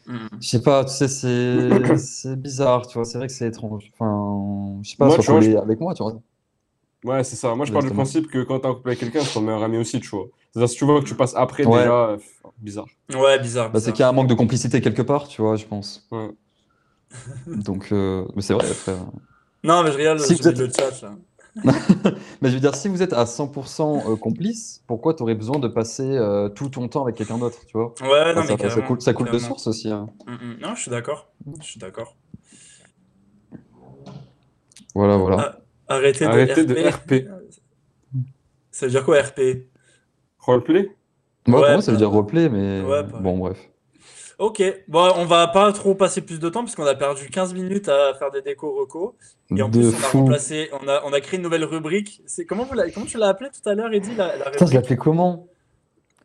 [0.07, 0.41] Mhm.
[0.41, 3.05] je sais pas, tu sais, c'est c'est bizarre, tu vois.
[3.05, 3.91] C'est vrai que c'est étrange.
[3.95, 6.21] Enfin, je sais pas, Moi, tu vois, avec moi, tu vois.
[7.07, 7.55] Ouais, c'est ça.
[7.55, 9.63] Moi, je pars du principe que quand t'es en couple avec quelqu'un, c'est ton meilleur
[9.63, 10.27] ami aussi, tu vois.
[10.53, 11.79] C'est-à-dire, si tu vois que tu passes après, Ouais.
[11.81, 12.17] déjà, euh,
[12.59, 12.87] bizarre.
[13.15, 13.71] Ouais, bizarre.
[13.71, 16.07] Bah, c'est qu'il y a un manque de complicité quelque part, tu vois, je pense.
[16.11, 16.31] Ouais.
[17.47, 19.07] Donc, euh, mais c'est vrai, frère.
[19.63, 21.15] Non, mais je regarde Si lis le chat, là.
[22.43, 25.59] Mais je veux dire, si vous êtes à 100% euh, complice, pourquoi tu aurais besoin
[25.59, 27.95] de passer euh, tout ton temps avec quelqu'un d'autre, tu vois?
[28.03, 29.91] Ouais, non, Enfin, mais ça, ça coule, ça coule de source aussi.
[29.91, 30.07] hein.
[30.27, 30.57] Mm, mm.
[30.61, 31.29] Non, je suis d'accord.
[31.61, 32.15] Je suis d'accord.
[34.95, 35.59] Voilà, voilà.
[35.89, 36.67] Arrêtez de Arrêtez RP.
[36.67, 37.29] de RP.
[38.71, 39.41] Ça veut dire quoi, RP?
[40.39, 40.91] Roleplay?
[41.47, 43.23] Moi, ouais, ça veut bah- dire replay, mais Ouais, pareil.
[43.23, 43.59] bon, bref.
[44.39, 47.55] Ok, bon, on va pas trop passer plus de temps parce qu'on a perdu 15
[47.55, 49.15] minutes à faire des décos recos.
[49.57, 52.21] Et en De plus, on a remplacé, on a, on a créé une nouvelle rubrique.
[52.27, 54.67] C'est comment, vous l'avez- comment tu l'as appelé tout à l'heure, Eddy, la, la Putain,
[54.67, 55.47] je l'appelais comment?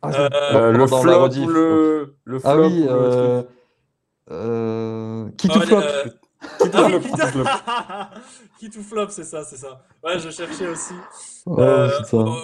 [0.02, 3.48] Ah, Euh, Euh, le la flop ou le, le flop Ah oui, ou le truc?
[4.28, 6.12] Qui flop euh, Ah oui, flop,
[6.62, 7.44] putain qui flop.
[8.58, 9.84] Qui tout flop, c'est ça, c'est ça.
[10.04, 10.94] Ouais, je cherchais aussi.
[11.46, 11.88] Oh, Euh,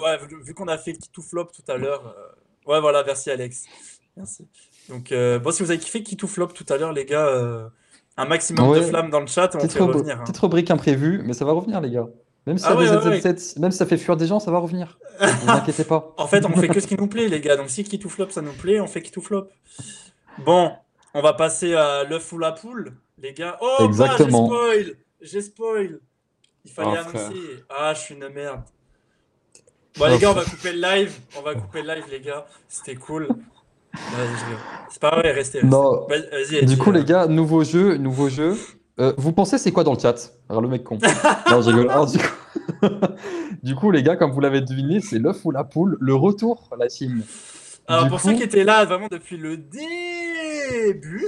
[0.03, 2.03] ouais, vu- qu'on a fait qui tout flop tout à l'heure.
[2.19, 3.65] euh, Ouais, voilà, merci Alex.
[4.17, 4.47] Merci.
[4.89, 7.27] Donc, euh, bon, si vous avez kiffé qui tout flop tout à l'heure, les gars,
[7.27, 7.69] euh,
[8.17, 10.19] un maximum de flammes dans le chat, on Petite, fait revenir.
[10.19, 10.23] hein.
[10.25, 12.07] petite rubrique imprévue, mais ça va revenir, les gars.
[12.47, 13.21] Même si Ah ça ouais, des ouais, ouais.
[13.21, 14.99] ZZ7, même si ça fait fuir des gens, ça va revenir.
[15.21, 16.15] Ne vous inquiétez pas.
[16.19, 17.57] En fait, on fait que ce qui nous plaît, les gars.
[17.57, 19.49] Donc, si qui tout flop, ça nous plaît, on fait qui tout flop.
[20.45, 20.73] Bon,
[21.15, 23.59] on va passer à l'œuf ou la poule, les gars.
[23.61, 24.95] Oh, bah, j'ai spoil.
[25.21, 26.01] J'ai spoil.
[26.64, 27.27] Il fallait frère.
[27.27, 27.64] annoncer.
[27.69, 28.62] Ah, je suis une merde.
[29.99, 31.19] Bon, les gars, on va couper le live.
[31.37, 32.47] On va couper le live, les gars.
[32.69, 33.27] C'était cool.
[33.27, 34.59] Vas-y, je rigole.
[34.91, 35.59] C'est pas vrai, restez.
[35.59, 35.66] restez.
[35.66, 36.07] Non.
[36.09, 38.57] Vas-y, Du coup, euh, les gars, nouveau jeu, nouveau jeu.
[39.01, 40.33] Euh, vous pensez c'est quoi dans le chat?
[40.49, 40.99] Alors le mec con.
[41.01, 41.69] non.
[41.69, 42.87] Alors, du, coup...
[43.62, 46.69] du coup, les gars, comme vous l'avez deviné, c'est l'œuf ou la poule, le retour,
[46.79, 47.23] la team.
[47.87, 51.27] Alors, du pour coup- ceux qui étaient là vraiment depuis le début,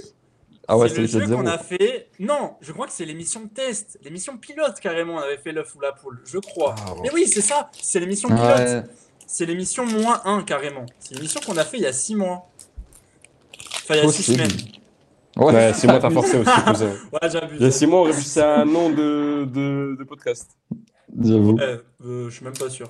[0.72, 2.08] Ah ouais, c'est le jeu qu'on a fait.
[2.20, 5.14] Non, je crois que c'est l'émission test, l'émission pilote carrément.
[5.14, 6.74] On avait fait l'œuf ou la poule, je crois.
[6.86, 7.00] Ah, ouais.
[7.02, 8.42] Mais oui, c'est ça, c'est l'émission pilote.
[8.58, 8.82] Ouais.
[9.26, 10.86] C'est l'émission moins 1 carrément.
[11.00, 12.48] C'est l'émission qu'on a fait il y a 6 mois.
[13.82, 14.36] Enfin, il y a 6 Possible.
[14.38, 14.66] semaines.
[15.36, 16.50] Ouais, Ouais, six mois, t'as forcé aussi.
[17.12, 17.56] Ouais, j'abuse.
[17.60, 20.50] Il y a six mois, on réfléchissait à un nom de, de, de podcast.
[21.18, 21.54] J'avoue.
[21.54, 22.88] Ouais, euh, je suis même pas sûr.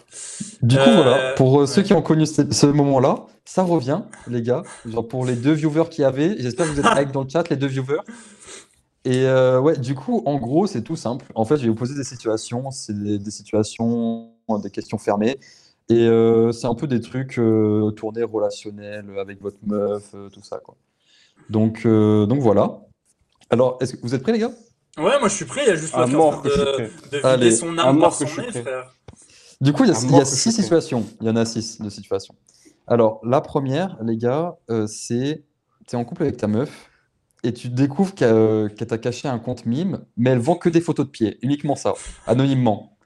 [0.62, 4.02] Du coup, Euh, voilà, pour euh, ceux qui ont connu ce, ce moment-là, ça revient,
[4.28, 4.62] les gars.
[4.86, 7.48] Genre pour les deux viewers qui avaient, j'espère que vous êtes avec dans le chat,
[7.48, 8.00] les deux viewers.
[9.04, 11.24] Et euh, ouais, du coup, en gros, c'est tout simple.
[11.34, 14.30] En fait, je vais vous poser des situations, c'est des, des situations,
[14.62, 15.38] des questions fermées.
[15.88, 20.42] Et euh, c'est un peu des trucs euh, tournés relationnels avec votre meuf, euh, tout
[20.42, 20.76] ça, quoi.
[21.48, 22.80] Donc, euh, donc voilà.
[23.48, 24.52] Alors, est-ce que vous êtes prêts, les gars?
[25.00, 25.62] Ouais, moi je suis prêt.
[25.64, 26.84] Il y a juste À mort de, de
[27.16, 28.94] vider Allez, son à âme mort par que son je suis nez, frère.
[29.60, 31.06] Du coup, il y a, il y six situations.
[31.20, 32.34] Il y en a six de situations.
[32.86, 35.44] Alors, la première, les gars, euh, c'est
[35.88, 36.70] tu es en couple avec ta meuf
[37.42, 40.68] et tu découvres qu'elle euh, qu'elle t'a caché un compte mime, mais elle vend que
[40.68, 41.94] des photos de pieds, uniquement ça,
[42.26, 42.96] anonymement.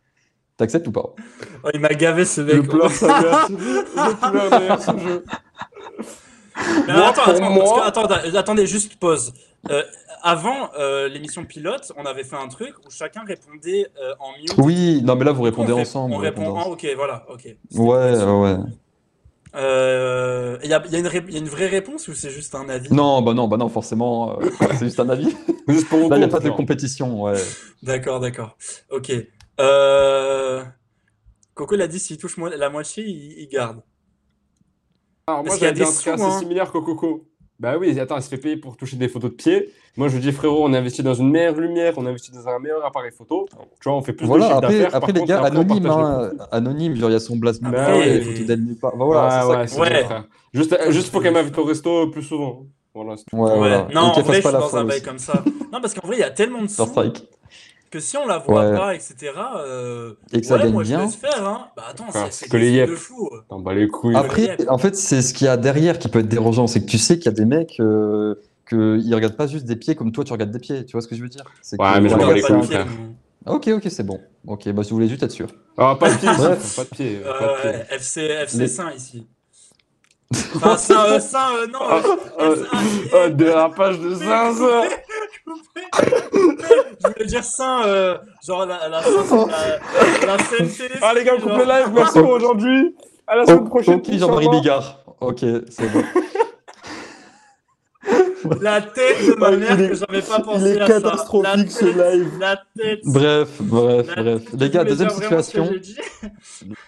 [0.57, 1.14] T'acceptes ou pas?
[1.64, 2.57] Oh, il m'a gavé ce mec.
[2.57, 5.24] Je pleure sa mère, je pleure derrière ce jeu.
[6.86, 9.32] Mais Moi, attends, pour attends, moi- parce que- attends, attends, attendez, juste pause.
[9.70, 9.82] Euh,
[10.25, 14.55] avant euh, l'émission pilote, on avait fait un truc où chacun répondait euh, en mute.
[14.59, 16.14] Oui, non, mais là, vous répondez on ensemble.
[16.14, 17.45] On vous répond répondez en, ok, voilà, ok.
[17.75, 18.57] Ouais, ouais, ouais.
[19.55, 22.09] Euh, Il y, a, il y a une ré- il y a une vraie réponse
[22.09, 22.93] ou c'est juste un avis?
[22.93, 24.47] Non, bah non, bah non, forcément, euh,
[24.79, 25.29] c'est juste un avis.
[25.68, 26.57] Juste pour Là, il n'y a pas de genre.
[26.57, 27.39] compétition, ouais.
[27.83, 28.57] D'accord, d'accord.
[28.91, 29.12] Ok.
[29.61, 30.64] Euh...
[31.55, 33.83] Coco l'a dit, s'il touche mo- la moitié, il, il garde.
[35.29, 36.39] Alors, moi, Parce qu'il y a j'avais dit des un truc sous, assez hein.
[36.41, 37.29] similaire qu'au Coco.
[37.61, 39.70] Bah oui, attends, elle se fait payer pour toucher des photos de pieds.
[39.96, 42.59] Moi, je lui dis, frérot, on investit dans une meilleure lumière, on investit dans un
[42.59, 43.46] meilleur appareil photo.
[43.80, 44.94] Tu vois, on fait plus de Voilà, chiffre après, d'affaires.
[44.96, 47.16] après Par les contre, gars, après, on anonyme, partage les hein, anonyme, genre il y
[47.16, 48.18] a son Après, y a oui.
[48.18, 48.96] des photos d'elle nulle part.
[48.96, 50.02] Bah, voilà, c'est ouais, ça ouais, qui- c'est Ouais.
[50.02, 50.24] bon, frère.
[50.52, 52.66] Juste, juste faut qu'elle m'invite au resto plus souvent.
[52.92, 53.36] Voilà, c'est tout.
[53.36, 53.57] Ouais, Ouais.
[53.59, 53.88] voilà.
[53.94, 55.44] Non, Et en vrai, je pas suis dans un bail comme ça.
[55.72, 56.82] Non, parce qu'en vrai, il y a tellement de sous.
[57.95, 58.76] Que si on la voit Ouais.
[58.76, 59.14] pas, etc.
[59.57, 61.09] euh, Et que ça ouais, gagne moi, je bien.
[61.09, 61.47] faire.
[61.47, 61.68] Hein.
[61.76, 62.90] Bah attends, c'est que les de yep.
[62.90, 63.30] fou.
[63.49, 64.16] T'en bats les couilles.
[64.16, 66.86] Après, en fait, c'est ce qu'il y a derrière qui peut être dérangeant, c'est que
[66.90, 68.34] tu sais qu'il y a des mecs euh,
[68.66, 70.84] que ils regardent pas juste des pieds comme toi tu regardes des pieds.
[70.84, 71.45] Tu vois ce que je veux dire?
[71.78, 72.86] Ouais, que- mais je les couilles, de frère.
[73.47, 74.18] Ok, ok, c'est bon.
[74.47, 75.49] Ok, bah si vous voulez juste être sûr.
[75.78, 77.20] Ah, pas de pied, pas de pied.
[77.24, 77.95] Euh, Pas de pied.
[77.95, 79.26] FC, FC Les- Saint ici.
[80.57, 81.78] Enfin, Saint, euh, Saint, euh, non.
[81.80, 82.01] Ah,
[82.40, 82.64] euh,
[83.12, 84.82] ah, dérapage de zinzin.
[85.47, 88.16] Je voulais dire Saint, euh,
[88.47, 90.95] genre la, la, la, la scène télé.
[91.03, 91.90] Ah, les gars, coupe le live.
[91.95, 92.95] Merci pour aujourd'hui.
[93.26, 93.95] À la semaine prochaine.
[93.99, 94.49] ok, Jean-Marie.
[94.49, 95.05] Bigard.
[95.20, 96.03] Ok, c'est bon.
[98.61, 100.86] La tête de ma Ah, mère il est- que j'avais pas pensé Il est à
[100.86, 100.92] ça.
[101.01, 102.30] catastrophique ce live.
[102.38, 103.01] La tête.
[103.05, 104.45] Bref, bref, La bref.
[104.45, 104.61] tête.
[104.61, 105.70] Les gars, deuxième situation.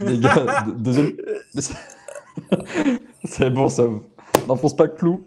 [0.00, 1.12] Les gars, de- deuxième.
[3.24, 3.84] C'est bon, ça.
[4.46, 5.26] N'enfonce pas le clou.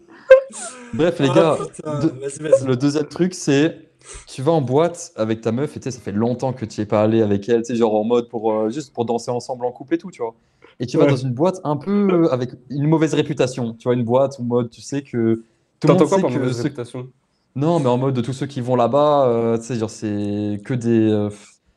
[0.93, 2.67] Bref, les Oh, gars, putain, de- vas-y, vas-y.
[2.67, 3.89] le deuxième truc, c'est
[4.27, 6.79] tu vas en boîte avec ta meuf et tu sais, ça fait longtemps que tu
[6.79, 9.05] n'y es pas allé avec elle, tu sais, genre en mode pour euh, juste pour
[9.05, 10.35] danser ensemble en couple et tout, tu vois.
[10.79, 13.93] Et tu vas dans une boîte un peu euh, avec une mauvaise réputation, tu vois,
[13.93, 15.43] une boîte où mode, tu sais que
[15.79, 17.09] tout le T'entends monde quoi sait par que mauvaise réputation?
[17.55, 20.61] Non, mais en mode de tous ceux qui vont là-bas, euh, tu sais, genre c'est
[20.63, 21.29] que des, euh,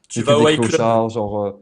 [0.08, 1.44] Tu vas des clochards, genre.
[1.46, 1.52] euh,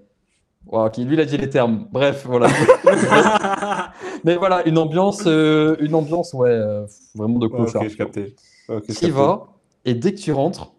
[0.86, 1.88] ok, lui, il a dit les termes.
[1.92, 2.48] Bref, voilà.
[4.24, 7.82] Mais voilà, une ambiance, euh, une ambiance, ouais, euh, vraiment de Ouais, clochard.
[7.82, 8.34] Ok, j'ai capté.
[8.68, 9.10] Ok, capté.
[9.10, 9.46] vas,
[9.84, 10.72] et dès que tu rentres,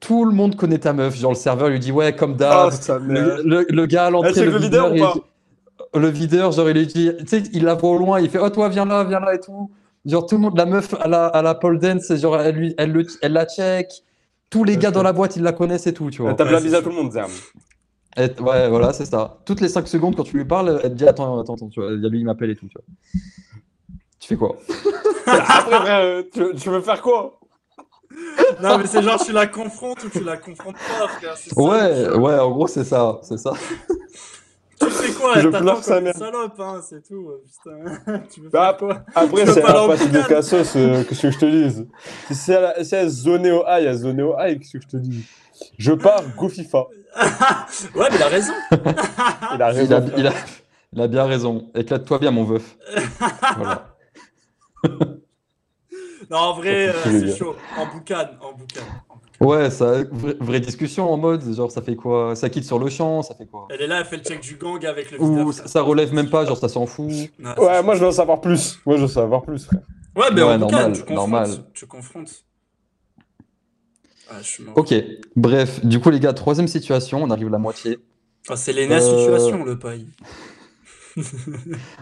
[0.00, 1.16] tout le monde connaît ta meuf.
[1.16, 2.72] Genre, le serveur lui dit, ouais, comme Ah, d'hab.
[2.72, 3.38] sa le, mère.
[3.44, 5.14] le- le gars à l'entrée, Elle check le le videur ou il- pas
[5.94, 8.38] le videur, genre, il lui dit, tu sais, il la voit au loin, il fait,
[8.40, 9.70] oh, toi, viens là, viens là et tout.
[10.04, 12.74] Genre, tout le monde, la meuf à la, à la pole dance, genre, elle, lui,
[12.78, 13.88] elle, le, elle la check.
[14.50, 16.30] Tous les gars dans la boîte, ils la connaissent et tout, tu vois.
[16.30, 17.30] Elle tape Ouais, la bise à tout le monde, Zerm.
[18.18, 19.38] Ouais, voilà, c'est ça.
[19.44, 21.80] Toutes les 5 secondes, quand tu lui parles, elle te dit Attends, attends, attends, tu
[21.80, 22.84] vois, il y a lui, il m'appelle et tout, tu vois.
[24.18, 24.56] Tu fais quoi?
[25.26, 27.38] Après, euh, tu, tu veux faire quoi?
[28.62, 31.36] Non, mais c'est genre, tu la confrontes ou tu la confrontes pas, frère.
[31.36, 33.52] ça, Ouais, ouais, en gros, c'est ça, c'est ça.
[34.80, 36.16] Tu fais quoi Je pleure sa comme une mère.
[36.16, 37.30] salope, hein, c'est tout.
[37.30, 37.42] euh,
[38.04, 38.18] Putain.
[38.32, 39.02] tu veux Bah, faire quoi?
[39.14, 41.86] Après, c'est pas un aller en passé de cassos, euh, qu'est-ce que je te dise
[42.28, 44.80] Si c'est à la- si elle zoné au high, elle zoné au high, qu'est-ce que
[44.82, 45.24] je te dis?
[45.78, 46.86] Je pars, go FIFA.
[47.96, 48.52] Ouais, mais il a raison.
[48.70, 50.04] Il a Il a, raison.
[50.16, 50.32] il a,
[50.92, 51.70] il a bien raison.
[51.74, 52.76] Éclate-toi bien, mon veuf.
[53.56, 53.96] Voilà.
[56.30, 57.36] Non, en vrai, euh, c'est dire.
[57.36, 57.56] chaud.
[57.76, 58.82] En boucan, en boucan.
[59.40, 62.34] Ouais, ça, vraie, vraie discussion en mode, genre, ça fait quoi?
[62.34, 63.68] Ça quitte sur le champ, ça fait quoi?
[63.70, 66.12] Elle est là, elle fait le check du gang avec le Ou ça, ça relève
[66.12, 67.12] même pas, genre, ça s'en fout.
[67.38, 68.80] Non, Ouais, moi je veux en savoir plus.
[68.84, 69.82] Moi je veux en savoir plus, frère.
[70.16, 71.14] Ouais, mais Ouais, en normal, tu confrontes.
[71.16, 71.50] normal.
[71.72, 72.44] Tu confrontes.
[74.30, 74.76] Ah, je suis mort.
[74.76, 74.92] Ok,
[75.36, 77.98] bref, du coup, les gars, troisième situation, on arrive à la moitié.
[78.48, 80.06] Ah, c'est l'ENA Euh, situation, le paille.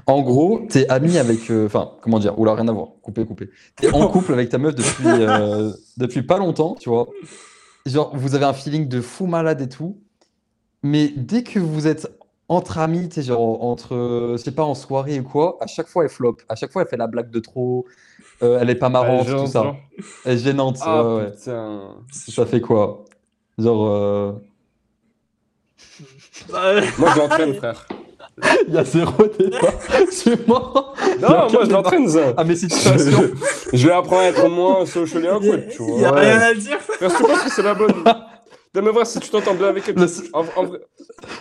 [0.06, 1.50] En gros, t'es ami avec.
[1.50, 2.88] euh, Enfin, comment dire Oula, rien à voir.
[3.02, 3.50] Coupé, coupé.
[3.76, 7.08] T'es en couple avec ta meuf depuis, euh, depuis pas longtemps, tu vois.
[7.86, 9.98] Genre, vous avez un feeling de fou malade et tout.
[10.82, 12.08] Mais dès que vous êtes
[12.48, 14.32] entre amis, tu sais, genre, entre.
[14.32, 16.36] Je sais pas, en soirée ou quoi, à chaque fois, elle flop.
[16.48, 17.86] À chaque fois, elle fait la blague de trop.
[18.42, 19.74] euh, elle est pas marrante, tout ça.
[20.24, 20.78] Elle est gênante.
[20.82, 21.30] Ah ouais, ouais.
[21.32, 21.94] putain.
[22.12, 23.04] Ça fait quoi?
[23.58, 23.86] Genre.
[23.88, 24.32] euh,
[26.52, 26.80] Bah.
[26.98, 27.86] Moi je l'entraîne, frère.
[28.68, 29.72] Il y a zéro débat.
[30.10, 30.92] C'est moi.
[31.20, 32.34] Non, moi je l'entraîne, ça.
[32.36, 33.22] À mes situations.
[33.72, 36.20] Je, je lui apprends à être moins social et awkward, tu Il y a vois.
[36.20, 36.78] rien à dire.
[36.80, 37.92] Frère, tu penses que c'est la bonne
[38.74, 40.44] Non, mais vrai, si tu t'entends bien avec elle, Le- en,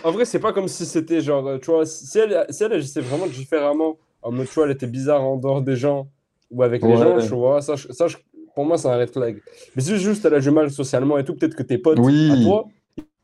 [0.04, 2.72] en vrai, c'est pas comme si c'était genre, euh, tu vois, si elle, si elle
[2.72, 6.08] agissait vraiment différemment, en mode, tu vois, elle était bizarre en dehors des gens
[6.50, 6.96] ou avec les Ouais.
[6.96, 8.16] gens, tu vois, ça, je- ça je-
[8.54, 9.42] pour moi, c'est un red flag.
[9.74, 12.30] Mais si juste elle a du mal socialement et tout, peut-être que tes potes Oui.
[12.32, 12.64] à toi,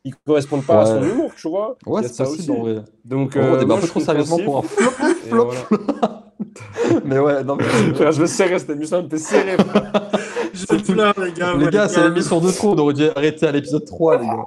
[0.05, 1.76] ils correspondent pas à son humour, tu vois.
[1.86, 2.61] Ouais, c'est ça possible aussi.
[2.61, 2.84] en vrai.
[3.05, 4.90] Donc, euh, un peu je trop sérieusement pour un flop.
[5.26, 5.61] et voilà.
[7.05, 7.64] Mais ouais, non, mais.
[7.94, 9.57] Frère, je vais serrer cette émission, elle me fait serrer.
[10.53, 11.55] Je pleure, les gars.
[11.55, 14.26] les ouais, gars, c'est l'émission de trop, on aurait dû arrêter à l'épisode 3, les
[14.26, 14.44] gars.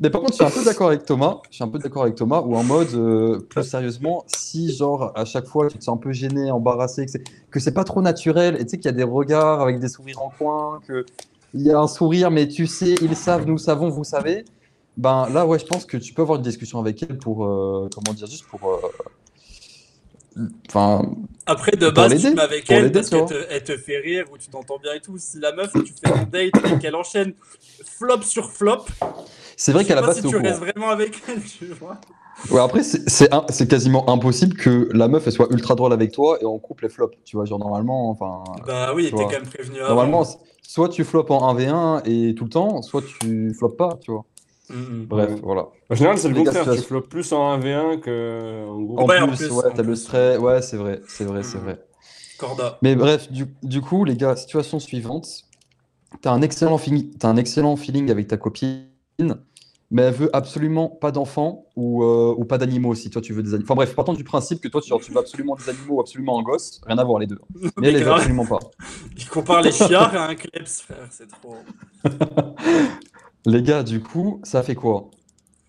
[0.00, 1.38] Mais par contre, je suis un peu d'accord avec Thomas.
[1.50, 5.10] Je suis un peu d'accord avec Thomas, ou en mode, euh, plus sérieusement, si genre
[5.16, 7.82] à chaque fois tu te sens un peu gêné, embarrassé, que c'est, que c'est pas
[7.82, 10.80] trop naturel, et tu sais qu'il y a des regards avec des sourires en coin,
[10.86, 11.04] que
[11.54, 14.44] il y a un sourire, mais tu sais, ils savent, nous savons, vous savez.
[14.96, 17.88] Ben là, ouais, je pense que tu peux avoir une discussion avec elle pour, euh,
[17.94, 21.02] comment dire, juste pour, euh, enfin,
[21.46, 24.38] Après, de base, tu mets avec elle parce qu'elle te, elle te fait rire ou
[24.38, 25.16] tu t'entends bien et tout.
[25.18, 27.32] Si la meuf, tu fais un date et qu'elle enchaîne
[27.84, 28.84] flop sur flop,
[29.56, 31.98] c'est vrai qu'à la base, si tu restes vraiment avec elle, tu vois.
[32.50, 36.44] Ouais, après, c'est quasiment impossible que la meuf elle soit ultra drôle avec toi et
[36.44, 37.10] en couple elle flop.
[37.24, 38.42] Tu vois, genre normalement, enfin.
[38.66, 39.78] Bah oui, t'es quand même prévenu.
[39.78, 40.24] Normalement,
[40.62, 44.24] soit tu floppes en 1v1 et tout le temps, soit tu floppes pas, tu vois.
[44.72, 45.06] Mhm.
[45.06, 45.40] Bref, Ouais.
[45.42, 45.68] voilà.
[45.90, 46.54] En général, c'est le contraire.
[46.64, 49.02] Tu situation- floppes plus en 1v1 que en.
[49.02, 50.38] En Ouais, en plus, plus, ouais, t'as le stress.
[50.38, 51.64] Ouais, c'est vrai, c'est vrai, c'est Mhm.
[51.64, 51.84] vrai.
[52.38, 52.78] Corda.
[52.82, 55.28] Mais bref, du, du coup, les gars, situation suivante.
[56.20, 58.84] T'as un, excellent feeling- t'as un excellent feeling avec ta copine,
[59.90, 63.08] mais elle veut absolument pas d'enfants ou, euh, ou pas d'animaux aussi.
[63.10, 63.64] Toi, tu veux des animaux.
[63.64, 66.42] Enfin bref, partant du principe que toi, tu, veux absolument des animaux ou absolument un
[66.42, 66.80] gosse.
[66.86, 67.38] Rien à voir les deux.
[67.78, 68.58] Mais elle les veut absolument pas.
[69.16, 71.56] Il compare les chiards à un kleps, frère, c'est trop.
[73.46, 75.10] Les gars, du coup, ça fait quoi?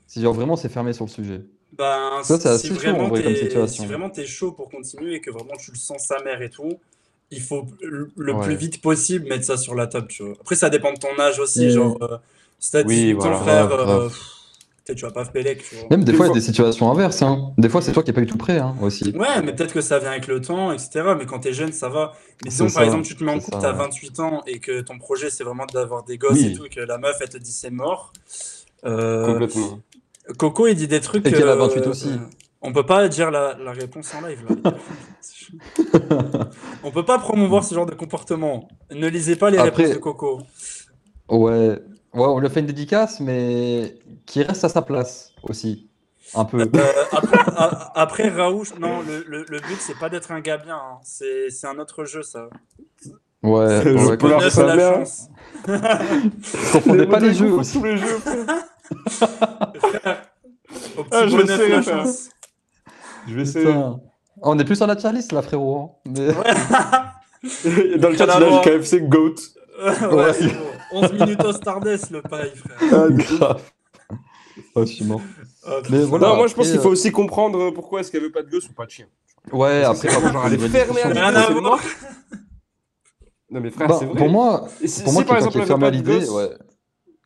[0.07, 1.45] Si genre vraiment c'est fermé sur le sujet.
[1.71, 3.67] Ben, Ça, c'est si assez chaud, en vraiment vrai, comme t'es situation.
[3.67, 6.49] si vraiment t'es chaud pour continuer et que vraiment tu le sens sa mère et
[6.51, 6.79] tout,
[7.31, 8.39] il faut le Ouais.
[8.39, 10.33] plus vite possible mettre ça sur la table, tu vois.
[10.39, 12.17] Après, ça dépend de ton âge aussi, genre, euh,
[12.59, 13.33] si t'as Oui, 18 ans, voilà.
[13.33, 14.09] frère, euh,
[14.85, 15.87] peut-être tu vas pas tu vois.
[15.89, 17.21] Même des Des fois, il y a des situations inverses.
[17.21, 17.53] Hein.
[17.57, 19.11] Des fois, c'est toi qui n'es pas du tout prêt hein, aussi.
[19.17, 21.13] Ouais, mais peut-être que ça vient avec le temps, etc.
[21.17, 22.13] Mais quand t'es jeune, ça va.
[22.43, 23.77] Mais disons, C'est par ça, exemple, tu te mets en couple, ça, t'as ouais.
[23.77, 26.47] 28 ans et que ton projet, c'est vraiment d'avoir des gosses Oui.
[26.47, 28.11] et tout, et que la meuf, elle te dit c'est mort.
[28.85, 29.79] Euh, Complètement.
[30.37, 31.25] Coco, il dit des trucs.
[31.27, 32.09] Et qu'elle a euh, 28 aussi.
[32.09, 32.17] euh,
[32.61, 34.73] on peut pas dire la, la réponse en live, là.
[36.83, 38.67] on peut pas promouvoir ce genre de comportement.
[38.91, 40.41] Ne lisez pas les Après- réponses de Coco.
[41.29, 41.79] Ouais.
[42.13, 43.95] Ouais, on lui a fait une dédicace, mais
[44.25, 45.89] qui reste à sa place aussi.
[46.35, 46.61] Un peu.
[46.61, 46.65] Euh,
[47.11, 50.75] après, a- après, Raoult, non, le, le- le but, c'est pas d'être un gars bien.
[50.77, 50.97] hein.
[51.03, 52.47] C'est c'est un autre jeu, ça.
[53.43, 54.93] Ouais, Je ouais, Neuf sa à la mère.
[54.95, 55.27] chance.
[56.71, 57.77] confondez pas les jeux aussi.
[57.77, 58.15] Tous les jeux.
[58.17, 58.19] Au
[61.03, 62.29] petit Ah, je bonheur, sais, la chance.
[63.27, 63.65] Je vais essayer.
[63.65, 63.99] Putain.
[64.41, 65.99] On est plus sur la tier list là, frérot.
[66.05, 66.09] hein.
[66.17, 66.27] Mais...
[67.97, 68.61] Dans le chat, il a voir.
[68.61, 69.35] du KFC Goat.
[69.83, 70.33] ouais, Ouais.
[70.33, 70.53] c'est bon.
[70.93, 72.77] 11 minutes au Stardust, le paille, frère.
[72.91, 73.71] Ah, Grave.
[74.75, 75.21] Oh, je suis mort.
[75.89, 76.27] Mais voilà.
[76.27, 78.49] non, moi je pense qu'il faut euh, aussi comprendre pourquoi est-ce qu'elle veut pas de
[78.49, 79.07] gosse ou pas de chien.
[79.51, 80.79] Ouais, après, par genre, discussion.
[81.05, 81.79] un Rien à voir.
[83.49, 84.15] Non, mais frère, Bah, c'est vrai.
[84.17, 86.49] pour moi, si, pour si, moi, par exemple, est elle fermé à pas l'idée, ouais.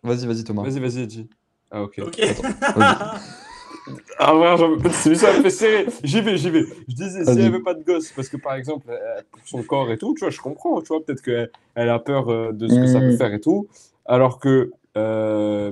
[0.04, 0.64] Vas-y, vas-y, Thomas.
[0.64, 1.30] Vas-y, vas-y, dis.
[1.72, 2.02] Ah, ok.
[2.06, 2.22] Ok.
[4.20, 5.86] Ah ouais, j'en- c'est ça me fait serrer.
[6.04, 6.66] J'y vais, j'y vais.
[6.88, 8.88] Je disais, si elle veut pas de gosse, parce que par exemple,
[9.32, 12.00] pour son corps et tout, tu vois, je comprends, tu vois, peut-être qu'elle elle a
[12.00, 13.18] peur euh, de ce que ça peut Mm.
[13.18, 13.68] faire et tout,
[14.06, 15.72] alors que, euh,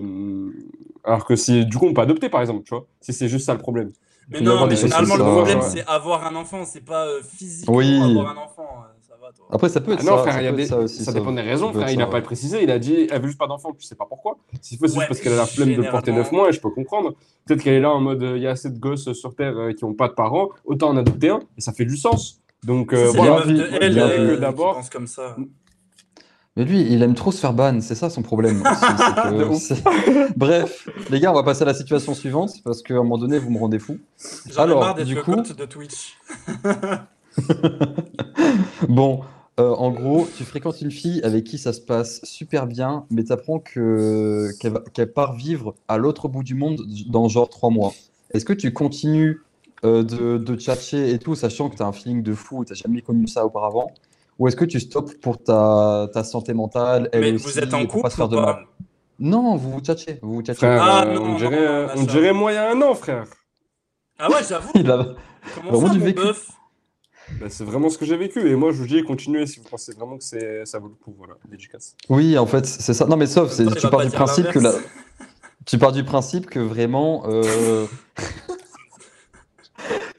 [1.04, 3.46] alors que si, du coup, on peut adopter, par exemple, tu vois, si c'est juste
[3.46, 3.92] ça le problème.
[4.30, 5.66] Mais non, mais généralement, le problème, ouais.
[5.70, 8.00] c'est avoir un enfant, c'est pas euh, physiquement Oui.
[8.04, 8.84] avoir un enfant.
[8.84, 8.92] euh.
[9.52, 10.22] Après, ça peut être Ah non, ça.
[10.24, 11.04] frère, ça il y a peut des- être ça aussi.
[11.04, 11.90] ça dépend des raisons, frère.
[11.90, 12.64] Il n'a pas précisé.
[12.64, 14.34] Il a dit, elle veut juste pas d'enfant, tu sais pas pourquoi.
[14.34, 16.18] Faut, c'est Ouais, juste parce qu'elle a la flemme de porter généralement.
[16.18, 17.14] 9 mois, et je peux comprendre.
[17.46, 19.72] Peut-être qu'elle est là en mode, il y a assez de gosses sur Terre euh,
[19.74, 22.42] qui n'ont pas de parents, autant en adopter un, et ça fait du sens.
[22.64, 23.44] Donc, euh, voilà.
[23.82, 25.36] elle euh, D'abord- comme ça.
[26.58, 28.64] Mais lui, il aime trop se faire ban, c'est ça son problème.
[30.38, 33.40] Bref, les gars, on va passer à la situation suivante parce qu'à un moment donné,
[33.40, 33.98] vous me rendez fou.
[34.56, 36.18] Alors, marre d'être du coup- de Twitch.
[38.90, 39.22] Bon,
[39.60, 43.24] euh, en gros, tu fréquentes une fille avec qui ça se passe super bien, mais
[43.24, 44.50] tu apprends que,
[44.94, 47.94] qu'elle, part vivre à l'autre bout du monde dans genre trois mois.
[48.34, 49.42] Est-ce que tu continues
[49.86, 52.74] euh, de, de tchatcher et tout, sachant que tu as un feeling de fou, tu
[52.74, 53.92] n'as jamais connu ça auparavant?
[54.40, 57.74] Ou est-ce que tu stoppes pour ta, ta santé mentale, elle Mais aussi, vous êtes
[57.74, 58.46] en couple pas se faire ou de pas?
[58.46, 58.66] mal
[59.20, 60.58] Non, vous vous tchatchez, vous vous tchatchez.
[60.58, 62.94] Frère, Ah, euh, non, on dirait, on ça- dirait moi il y a un an,
[62.94, 63.26] frère.
[64.20, 64.72] Ah ouais, j'avoue.
[64.76, 65.16] Il a-
[65.56, 66.22] Comment Vraiment ça, du vécu.
[67.40, 68.50] Bah, c'est vraiment ce que j'ai vécu.
[68.50, 70.94] Et moi, je vous dis, continuez si vous pensez vraiment que c'est, ça vaut le
[70.94, 71.14] coup.
[71.18, 71.96] Voilà, dédicace.
[72.10, 73.06] Oui, en fait, c'est ça.
[73.06, 74.74] Non, mais sauf, c'est, tu pars du principe que la,
[75.66, 77.86] tu pars du principe que vraiment, euh,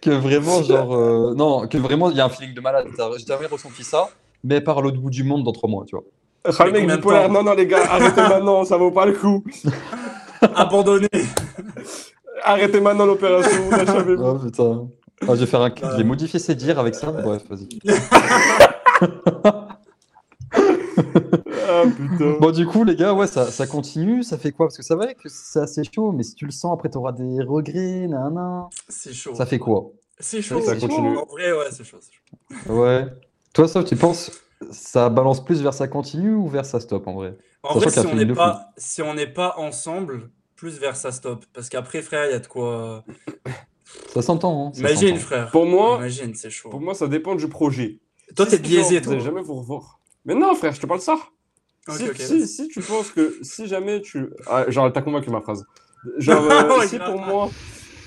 [0.02, 2.88] que vraiment, genre, euh, non, que vraiment, il y a un feeling de malade.
[2.96, 4.08] T'as- J'ai jamais ressenti ça,
[4.44, 6.04] mais par l'autre bout du monde dans trois mois, tu vois.
[6.44, 9.06] Ah, le mec combien de bipolaire, non, non, les gars, arrêtez maintenant, ça vaut pas
[9.06, 9.42] le coup.
[10.54, 11.08] Abandonné.
[12.44, 14.22] Arrêtez maintenant l'opération, achevez-vous.
[14.22, 14.88] Oh putain.
[15.22, 15.96] Ah, je vais faire un, je Euh.
[15.96, 17.10] vais modifier ces dires avec ça.
[17.12, 17.68] Bref, vas-y.
[21.68, 22.36] Ah putain.
[22.40, 24.22] Bon, du coup, les gars, ouais, ça, ça continue.
[24.22, 24.66] Ça fait quoi?
[24.66, 27.12] Parce que ça va que c'est assez chaud, mais si tu le sens, après, t'auras
[27.12, 29.34] des regrets, nan, C'est chaud.
[29.34, 29.90] Ça fait quoi?
[30.18, 30.60] C'est chaud.
[30.62, 30.86] Ça chaud.
[30.88, 31.16] continue.
[31.18, 31.98] En vrai, ouais, c'est chaud.
[32.68, 33.06] Ouais.
[33.52, 34.30] Toi, ça, tu penses,
[34.70, 37.36] ça balance plus vers ça continue ou vers ça stop en vrai?
[37.62, 41.10] En Sachant vrai, si on n'est pas, si on n'est pas ensemble, plus vers ça
[41.12, 41.44] stop.
[41.52, 43.04] Parce qu'après, frère, il y a de quoi.
[44.08, 45.20] Ça s'entend, hein Imagine, s'entend.
[45.20, 45.50] frère.
[45.50, 46.70] Pour moi, Imagine, c'est chaud.
[46.70, 47.98] pour moi, ça dépend du projet.
[48.34, 49.18] Toi, Si t'es biaisé, toi.
[49.18, 50.00] jamais vous revoir.
[50.24, 51.16] Mais non, frère, je te parle de ça.
[51.88, 54.30] Si, tu penses que si jamais tu.
[54.46, 55.64] Ah, genre, t'as convaincu ma phrase.
[56.18, 57.50] Genre, euh, Ouais, si pour moi,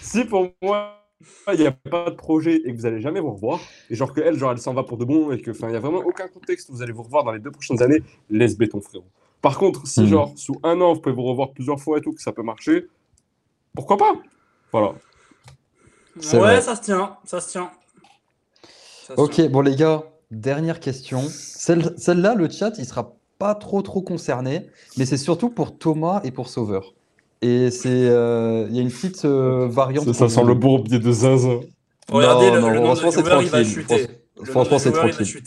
[0.02, 0.96] si pour moi,
[1.54, 4.14] il n'y a pas de projet et que vous allez jamais vous revoir, et genre
[4.14, 5.80] que elle, genre, elle s'en va pour de bon et que, enfin, il n'y a
[5.80, 8.82] vraiment aucun contexte où vous allez vous revoir dans les deux prochaines années, laisse béton,
[8.82, 9.06] frérot.
[9.42, 10.08] Par contre, si, Mhm.
[10.08, 12.44] genre, sous un an, vous pouvez vous revoir plusieurs fois et tout, que ça peut
[12.44, 12.88] marcher,
[13.74, 14.14] pourquoi pas?
[14.74, 14.94] Voilà.
[16.34, 16.61] Ouais, vrai.
[16.61, 17.17] ça se tient.
[17.26, 17.72] Ça se tient.
[19.07, 19.49] Ça se Ok, tient.
[19.49, 21.22] bon les gars, dernière question.
[21.22, 24.67] Celle- Celle-là, le chat, il sera pas trop trop concerné,
[24.97, 26.93] mais c'est surtout pour Thomas et pour Sauveur.
[27.41, 30.05] Et c'est, euh, il y a une petite euh, variante.
[30.05, 31.61] Ça, ça sent le bourbier de zinzin.
[32.11, 33.65] Regardez, Non, le, non, le franchement, c'est viewers, il va tranquille.
[33.74, 34.07] chuter.
[34.43, 35.43] Franchement, c'est tranquille.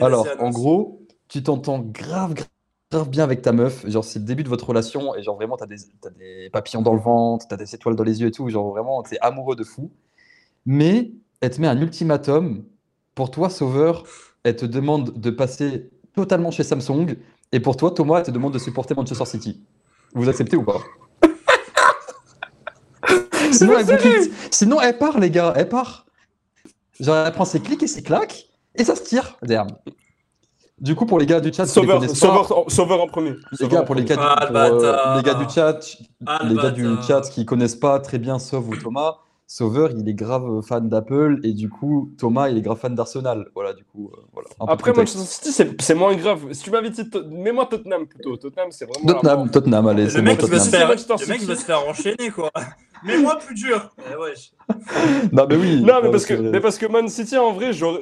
[0.00, 2.46] Alors, en gros, tu t'entends grave, grave,
[2.90, 3.88] grave bien avec ta meuf.
[3.88, 6.82] Genre, c'est le début de votre relation et genre vraiment, t'as des, t'as des papillons
[6.82, 8.48] dans le ventre, t'as des étoiles dans les yeux et tout.
[8.48, 9.90] Genre vraiment, t'es amoureux de fou.
[10.66, 12.64] Mais elle te met un ultimatum.
[13.14, 14.04] Pour toi, Sauveur,
[14.44, 17.16] elle te demande de passer totalement chez Samsung.
[17.52, 19.60] Et pour toi, Thomas, elle te demande de supporter Manchester City.
[20.14, 20.80] Vous acceptez ou pas?
[23.52, 24.32] Sinon, elle vous quitte.
[24.50, 26.06] Sinon, elle part, les gars, elle part.
[27.00, 29.66] Genre, elle prend ses clics et ses claques et ça se tire derrière.
[30.80, 33.06] Du coup, pour les gars du chat, qui les Sauveur, pas, sauveur, en- sauveur en
[33.08, 33.34] premier.
[33.60, 35.80] les gars, pour les gars, Ah, pour, euh, les gars du chat,
[36.26, 39.16] Ah, le les gars du chat qui connaissent pas très bien Sauve ou Thomas,
[39.50, 43.46] Sauveur, il est grave fan d'Apple et du coup, Thomas, il est grave fan d'Arsenal.
[43.54, 44.48] Voilà, du coup, euh, voilà.
[44.68, 44.92] Après.
[44.92, 46.52] Manchester City, c'est- c'est moins grave.
[46.52, 48.36] Si tu m'avais dit, mets-moi Tottenham plutôt.
[48.36, 49.06] Tottenham, c'est vraiment.
[49.14, 49.50] Tottenham.
[49.50, 50.64] Tottenham, allez, Le c'est bon, mec, se Tottenham.
[50.68, 52.50] faire, le mec, il veut se faire enchaîner, quoi.
[53.04, 53.90] Mais moi, plus dur.
[54.12, 54.52] Eh wesh.
[55.32, 55.80] Non, mais oui.
[55.82, 57.98] Non, mais parce que, mais parce que Man City, en vrai, genre,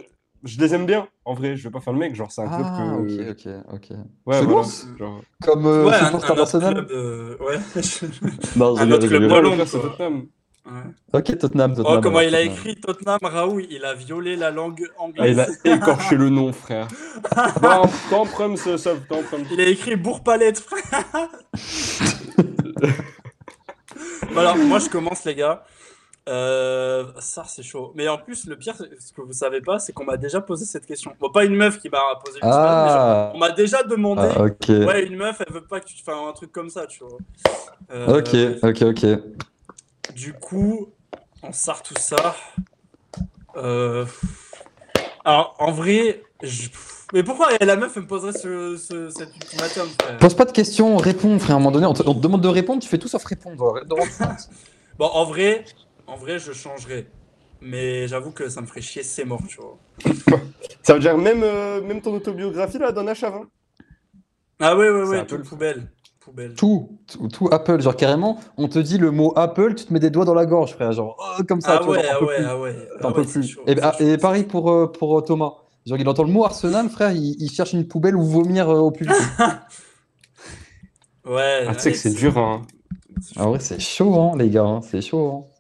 [0.47, 1.09] je les aime bien.
[1.25, 2.15] En vrai, je vais pas faire le mec.
[2.15, 3.31] Genre, c'est un club Ah, que.
[3.31, 3.91] ok, ok, ok.
[3.91, 3.97] Ouais,
[4.39, 4.47] C'est voilà.
[4.47, 4.63] bon
[4.99, 5.21] Genre...
[5.45, 6.91] Comme euh, ouais, supporter club.
[6.93, 7.57] euh, ouais.
[8.57, 9.67] Non, je un autre je club quoi.
[9.67, 10.27] Tottenham.
[10.67, 10.73] Ouais.
[11.21, 11.99] Ok, Tottenham, Tottenham.
[11.99, 12.55] Oh, comment il a Tottenham.
[12.57, 15.59] écrit Tottenham, Raoul, il a violé la langue Ah, anglaise.
[15.65, 16.89] il a écorché le nom, frère.
[17.63, 19.37] Bon, t'en prends ce ça, t'en prends.
[19.53, 21.05] Il a écrit Bourg-Palette, frère.
[24.35, 25.65] Bon, alors, moi, je commence, les gars.
[26.29, 27.93] Euh, ça, c'est chaud.
[27.95, 30.65] Mais en plus, le pire, ce que vous savez pas, c'est qu'on m'a déjà posé
[30.65, 31.13] cette question.
[31.21, 34.23] Bon, pas une meuf qui m'a posé une mais genre, Ah, on m'a déjà demandé.
[34.35, 34.69] ah, ok.
[34.69, 37.19] Ouais, une meuf, elle veut pas que tu fasses un truc comme ça, tu vois.
[37.93, 40.15] Euh, Ok, ok, ok.
[40.15, 40.89] Du coup,
[41.43, 42.35] on sort tout ça.
[43.57, 44.05] Euh,
[45.25, 46.69] Alors, en vrai, je-
[47.13, 50.19] mais pourquoi la meuf elle me poserait ce, ce- cet ultimatum, frère?
[50.19, 51.57] Pose pas de questions, réponds, frère.
[51.57, 53.25] À un moment donné, on te, on te demande de répondre, tu fais tout sauf
[53.25, 53.81] répondre.
[54.99, 55.65] Bon, en vrai,
[56.07, 57.07] en vrai, je changerais.
[57.61, 59.79] Mais j'avoue que ça me ferait chier, c'est mort, tu vois.
[60.83, 63.35] Ça veut dire même, euh, même ton autobiographie là, à Chav.
[63.35, 63.49] hein.
[64.61, 65.43] Ah ouais, ouais, C'est ouais, Apple.
[65.43, 65.91] tout poubelle.
[66.21, 66.55] Poubelle.
[66.57, 67.81] tout, tout, tout Apple.
[67.81, 70.47] Genre carrément, on te dit le mot Apple, tu te mets des doigts dans la
[70.47, 70.93] gorge, frère.
[70.93, 72.89] Genre, oh, comme ça, Ah tu vois, ouais, t'en ah peux ouais, ah ouais.
[73.01, 73.43] T'en ah peux ouais, plus.
[73.43, 75.53] chaud, Et, ah, et pareil pour, euh, pour euh, Thomas.
[75.87, 78.79] Genre, il entend le mot Arsenal, frère, il, il cherche une poubelle où vomir euh,
[78.79, 79.37] au plus vite.
[81.25, 81.65] Ouais.
[81.67, 82.39] Ah, tu sais que c'est dur.
[82.39, 82.63] Hein.
[83.37, 85.47] Ah ouais, c'est chaud, hein, les gars, hein, c'est chaud.
[85.49, 85.56] hein.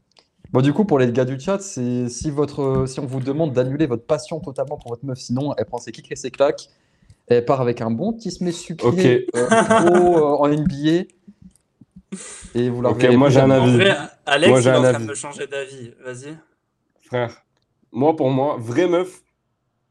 [0.53, 3.53] Bon, du coup, pour les gars du chat, c'est si votre, si on vous demande
[3.53, 6.68] d'annuler votre passion totalement pour votre meuf, sinon elle prend ses kicks et ses claques,
[7.26, 11.05] elle part avec un bon petit smash sucré euh, pro, euh, en NBA,
[12.55, 13.51] et vous la Ok, moi, j'ai un.
[13.51, 13.74] En avis.
[13.74, 15.05] vrai, Alex, Moi, il j'ai est en un train avis.
[15.05, 15.90] de me changer d'avis.
[16.05, 16.38] Vas-y.
[17.05, 17.42] Frère,
[17.92, 19.22] moi pour moi, vraie meuf,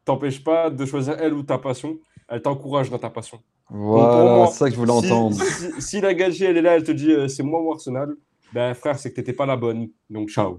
[0.04, 1.98] t'empêche pas de choisir elle ou ta passion.
[2.28, 3.38] Elle t'encourage dans ta passion.
[3.70, 5.36] Voilà, c'est ça que je voulais si, entendre.
[5.36, 8.14] Si, si la gagée, elle est là, elle te dit euh, c'est moi ou Arsenal,
[8.56, 9.88] ben frère, c'est que t'étais pas la bonne.
[10.08, 10.58] Donc ciao.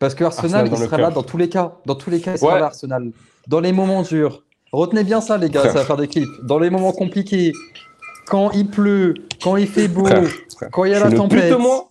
[0.00, 1.76] Parce que Arsenal, il sera là dans tous les cas.
[1.86, 2.60] Dans tous les cas, il sera Ouais.
[2.60, 3.12] là, Arsenal.
[3.46, 4.42] Dans les moments durs.
[4.72, 5.72] Retenez bien ça, les gars, Frère.
[5.72, 6.28] ça va faire des clips.
[6.42, 7.52] Dans les moments compliqués,
[8.26, 10.24] quand il pleut, quand il fait beau, Frère,
[10.56, 10.70] frère.
[10.72, 11.48] quand il y a Je la tempête.
[11.50, 11.88] de moi.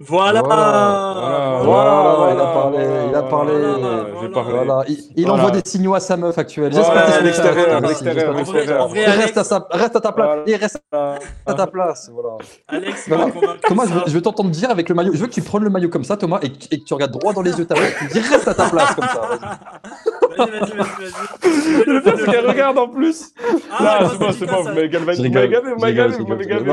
[0.00, 0.42] Voilà.
[0.42, 2.78] Voilà, Voilà, il a parlé,
[3.08, 3.54] il a parlé.
[5.16, 6.72] Il, envoie des signaux à sa meuf actuelle.
[6.72, 7.82] Voilà, J'espère se l'extérieur,
[9.70, 10.38] reste à, ta place.
[10.46, 12.10] Il reste à ta place.
[12.68, 13.08] Alex.
[13.68, 15.12] Thomas, je veux, t'entendre dire avec le maillot.
[15.14, 17.12] Je veux que tu prennes le maillot comme ça, Thomas, et que, que tu regardes
[17.12, 17.96] droit dans les yeux ta meuf.
[17.98, 19.28] Tu dis reste à ta place comme ça.
[20.36, 20.50] Vas-y.
[20.50, 21.84] Vas-y, vas-y.
[21.86, 23.32] Le fait qu'elle regarde en plus.
[23.70, 25.28] Ah, Là, c'est bon, c'est c'est bon, vous m'avez galvanisé.
[25.28, 25.74] Vous m'avez gavé,
[26.24, 26.70] m'avez gavé.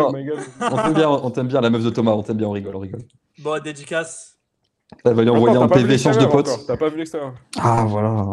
[0.62, 2.76] On t'aime bien, on t'aime bien, la meuf de Thomas, on t'aime bien, on rigole,
[2.76, 3.02] on rigole.
[3.40, 4.38] Bon, dédicace.
[5.06, 7.34] Elle va lui envoyer un PV échange de encore, T'as pas vu l'extérieur.
[7.60, 8.26] Ah, voilà.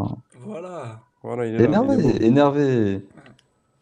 [0.45, 1.01] Voilà.
[1.23, 1.65] Voilà, il est là.
[1.65, 3.01] il est Énervé, énervé.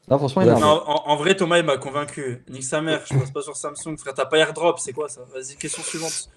[0.09, 0.49] Non, franchement, Ouais.
[0.49, 0.63] énervé.
[0.63, 2.43] Non, en, en vrai, Thomas, il m'a convaincu.
[2.49, 4.15] Nique sa mère, je passe pas sur Samsung, frère.
[4.15, 5.23] T'as pas airdrop, c'est quoi ça?
[5.35, 6.29] Vas-y, question suivante.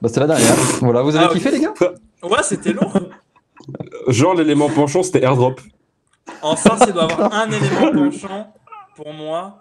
[0.00, 0.54] Bah, c'était la dernière.
[0.80, 1.72] Voilà, vous avez Ah, kiffé, les gars?
[2.22, 2.92] Ouais, c'était lourd.
[4.08, 5.60] Genre, l'élément penchant, c'était airdrop.
[6.42, 8.54] En ça, il doit avoir un élément penchant
[8.96, 9.60] pour moi.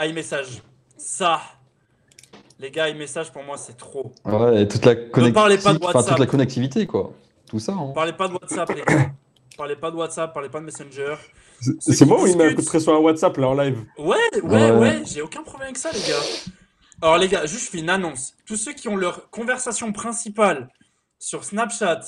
[0.00, 0.62] iMessage.
[0.96, 1.40] Ça.
[2.60, 4.12] Les gars, iMessage pour moi, c'est trop.
[4.24, 6.18] Ouais, et toute la parlez pas de connectivité, enfin, toute WhatsApp.
[6.18, 7.12] la connectivité, quoi.
[7.48, 7.92] Tout ça, hein.
[7.94, 9.10] Parlez pas de WhatsApp, les gars.
[9.56, 11.14] Parlez pas de WhatsApp, parlez pas de Messenger.
[11.80, 13.84] C'est moi ou il met un discutent- coup de pression à WhatsApp là en live
[13.98, 14.70] Ouais, ouais, Ouais.
[14.70, 16.52] ouais, j'ai aucun problème avec ça, les gars.
[17.02, 18.34] Alors, les gars, juste je fais une annonce.
[18.46, 20.68] Tous ceux qui ont leur conversation principale
[21.18, 22.00] sur Snapchat,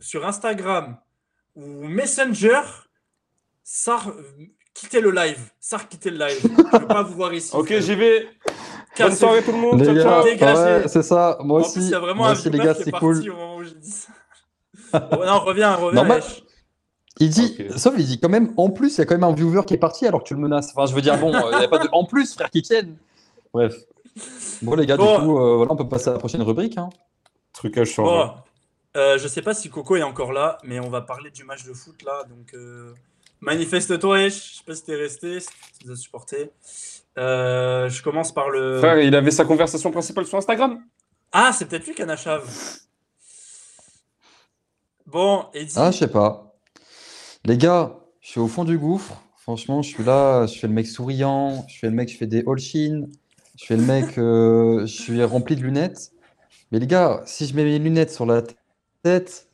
[0.00, 0.96] sur Instagram
[1.56, 2.60] ou Messenger,
[3.62, 4.22] ça, euh,
[4.74, 5.38] quittez le live.
[5.60, 6.40] Ça, quittez le live.
[6.72, 7.50] Je veux pas vous voir ici.
[7.54, 8.26] Ok, j'y vais.
[8.98, 9.80] Bonne soirée tout le monde.
[9.80, 11.38] Les Ciao, gars, ouais, c'est ça.
[11.42, 12.90] Moi En aussi, plus, il y a vraiment moi un aussi, les viewer gars, c'est
[12.92, 13.30] cool.
[13.30, 14.08] au moment où dit ça.
[15.12, 16.02] Oh, non, reviens, reviens.
[16.02, 16.20] Non, bah-.
[17.18, 17.78] Il dit, Ok.
[17.78, 19.74] sauf il dit quand même, en plus, il y a quand même un viewer qui
[19.74, 20.70] est parti alors que tu le menaces.
[20.74, 22.62] Enfin, je veux dire, bon, euh, il n'y a pas de en plus, frère, qui
[22.62, 22.96] tienne.
[23.54, 23.74] Bref.
[24.62, 25.18] Bon, les gars, Bon.
[25.18, 26.76] du coup, euh, voilà, on peut passer à la prochaine rubrique.
[26.76, 26.88] Hein.
[27.52, 28.04] Trucage sur.
[28.04, 28.32] Bon,
[28.96, 31.64] euh, je sais pas si Coco est encore là, mais on va parler du match
[31.64, 32.24] de foot là.
[32.28, 32.92] Donc, euh,
[33.40, 34.28] manifeste-toi.
[34.28, 36.50] Je sais pas si t'es resté, si tu nous as supporté.
[37.18, 38.78] Euh, je commence par le.
[38.78, 40.82] Frère, il avait sa conversation principale sur Instagram.
[41.32, 42.48] Ah, c'est peut-être lui, Kanachav.
[45.06, 45.74] Bon, Eddie.
[45.76, 46.54] Ah, je sais pas.
[47.44, 49.22] Les gars, je suis au fond du gouffre.
[49.36, 52.26] Franchement, je suis là, je fais le mec souriant, je fais le mec, je fais
[52.26, 53.06] des all chin,
[53.56, 56.12] je fais le mec, euh, je suis rempli de lunettes.
[56.70, 58.42] Mais les gars, si je mets mes lunettes sur la
[59.02, 59.48] tête,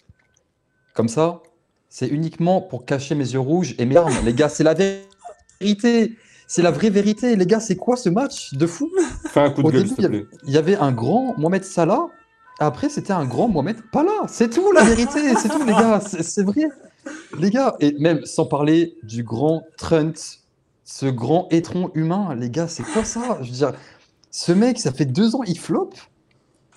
[0.94, 1.42] comme ça,
[1.88, 4.14] c'est uniquement pour cacher mes yeux rouges et mes larmes.
[4.24, 6.16] Les gars, c'est la vérité.
[6.48, 7.34] C'est la vraie vérité.
[7.36, 8.90] Les gars, c'est quoi ce match de fou?
[9.28, 10.38] Fais un coup de Au gueule, début, il y, avait, plaît.
[10.46, 12.06] il y avait un grand Mohamed Salah.
[12.58, 14.12] Après, c'était un grand Mohamed Pala.
[14.28, 15.34] C'est tout, la vérité.
[15.36, 16.00] C'est tout, les gars.
[16.00, 16.68] C'est vrai.
[17.38, 20.12] Les gars, et même sans parler du grand Trent,
[20.84, 23.38] ce grand étron humain, les gars, c'est quoi ça?
[23.42, 23.72] Je veux dire,
[24.30, 25.90] ce mec, ça fait deux ans, il flop.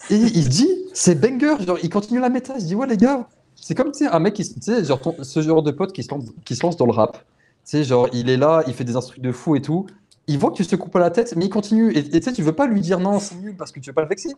[0.10, 1.64] Et il dit, c'est banger.
[1.66, 2.54] Genre, il continue la méta.
[2.58, 4.44] Il dit, ouais, les gars, c'est comme un mec qui,
[4.84, 7.24] genre, ce genre de pote qui se lance, qui se lance dans le rap.
[7.72, 9.86] Genre, il est là, il fait des instruments de fou et tout.
[10.28, 11.92] Il voit que tu te coupes à la tête, mais il continue.
[11.92, 13.90] Et et tu sais, tu veux pas lui dire non, c'est nul parce que tu
[13.90, 14.34] veux pas le vexer.